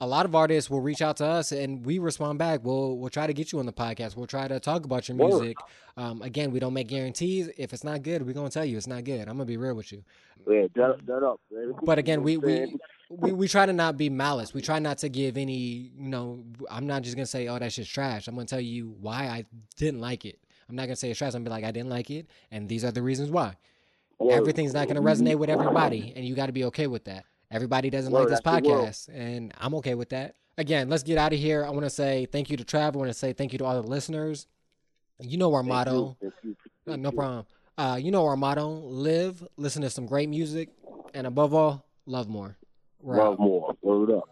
a 0.00 0.06
lot 0.06 0.24
of 0.24 0.34
artists 0.34 0.70
will 0.70 0.80
reach 0.80 1.02
out 1.02 1.18
to 1.18 1.26
us 1.26 1.52
and 1.52 1.84
we 1.84 1.98
respond 1.98 2.38
back. 2.38 2.60
We'll 2.64 2.96
we'll 2.96 3.10
try 3.10 3.26
to 3.26 3.34
get 3.34 3.52
you 3.52 3.58
on 3.58 3.66
the 3.66 3.72
podcast. 3.72 4.16
We'll 4.16 4.26
try 4.26 4.48
to 4.48 4.58
talk 4.58 4.84
about 4.84 5.08
your 5.08 5.16
music. 5.16 5.58
Um, 5.96 6.22
again, 6.22 6.50
we 6.50 6.58
don't 6.58 6.72
make 6.72 6.88
guarantees. 6.88 7.50
If 7.58 7.72
it's 7.74 7.84
not 7.84 8.02
good, 8.02 8.24
we're 8.26 8.32
gonna 8.32 8.50
tell 8.50 8.64
you 8.64 8.78
it's 8.78 8.86
not 8.86 9.04
good. 9.04 9.20
I'm 9.20 9.36
gonna 9.36 9.44
be 9.44 9.58
real 9.58 9.74
with 9.74 9.92
you. 9.92 10.02
Yeah, 10.48 10.66
that, 10.74 11.06
that 11.06 11.22
up. 11.22 11.40
Man. 11.50 11.74
But 11.82 11.98
again, 11.98 12.22
we 12.22 12.32
You 12.32 12.40
know 12.40 12.48
what 12.48 12.62
I'm 12.62 12.80
we, 13.10 13.30
we 13.30 13.32
we 13.32 13.48
try 13.48 13.66
to 13.66 13.72
not 13.72 13.98
be 13.98 14.08
malice. 14.08 14.54
We 14.54 14.62
try 14.62 14.78
not 14.78 14.98
to 14.98 15.08
give 15.08 15.36
any. 15.36 15.90
You 15.96 16.08
know, 16.08 16.44
I'm 16.70 16.86
not 16.86 17.02
just 17.02 17.16
gonna 17.16 17.26
say, 17.26 17.48
"Oh, 17.48 17.58
that 17.58 17.72
shit's 17.72 17.88
trash." 17.88 18.26
I'm 18.26 18.34
gonna 18.34 18.46
tell 18.46 18.60
you 18.60 18.96
why 19.00 19.26
I 19.26 19.44
didn't 19.76 20.00
like 20.00 20.24
it. 20.24 20.38
I'm 20.68 20.76
not 20.76 20.84
gonna 20.84 20.96
say 20.96 21.10
it's 21.10 21.18
trash. 21.18 21.34
I'm 21.34 21.44
gonna 21.44 21.50
be 21.50 21.62
like, 21.62 21.64
"I 21.64 21.72
didn't 21.72 21.90
like 21.90 22.10
it, 22.10 22.26
and 22.50 22.68
these 22.68 22.84
are 22.84 22.92
the 22.92 23.02
reasons 23.02 23.30
why." 23.30 23.56
Everything's 24.30 24.74
not 24.74 24.86
gonna 24.86 25.00
resonate 25.00 25.36
with 25.36 25.50
everybody, 25.50 26.12
and 26.14 26.26
you 26.26 26.34
got 26.34 26.46
to 26.46 26.52
be 26.52 26.64
okay 26.64 26.86
with 26.86 27.04
that. 27.04 27.24
Everybody 27.50 27.90
doesn't 27.90 28.12
like 28.12 28.28
this 28.28 28.40
that's 28.44 28.62
the 28.62 28.68
world. 28.68 28.86
podcast, 28.88 29.08
and 29.12 29.52
I'm 29.58 29.74
okay 29.76 29.94
with 29.94 30.10
that. 30.10 30.34
Again, 30.56 30.88
let's 30.88 31.02
get 31.02 31.18
out 31.18 31.32
of 31.32 31.38
here. 31.38 31.64
I 31.64 31.70
want 31.70 31.84
to 31.84 31.90
say 31.90 32.26
thank 32.30 32.50
you 32.50 32.56
to 32.56 32.64
Trav. 32.64 32.94
I 32.94 32.98
want 32.98 33.10
to 33.10 33.14
say 33.14 33.32
thank 33.32 33.52
you 33.52 33.58
to 33.58 33.64
all 33.64 33.80
the 33.80 33.88
listeners. 33.88 34.46
You 35.18 35.36
know 35.36 35.52
our 35.54 35.62
Thank 35.62 35.68
motto. 35.72 36.16
you. 36.20 36.30
Thank 36.30 36.34
you. 36.44 36.50
Uh, 36.86 36.90
Thank 36.92 37.02
no 37.02 37.10
you. 37.10 37.16
problem. 37.16 37.46
Uh, 37.76 37.98
you 38.00 38.10
know 38.10 38.26
our 38.26 38.36
motto: 38.36 38.68
live, 38.68 39.46
listen 39.56 39.82
to 39.82 39.90
some 39.90 40.06
great 40.06 40.28
music, 40.28 40.68
and 41.14 41.26
above 41.26 41.54
all, 41.54 41.86
love 42.06 42.28
more. 42.28 42.56
We're 43.02 43.20
out. 43.20 43.30
Love 43.30 43.38
more. 43.38 43.76
Word 43.82 44.10
up. 44.10 44.28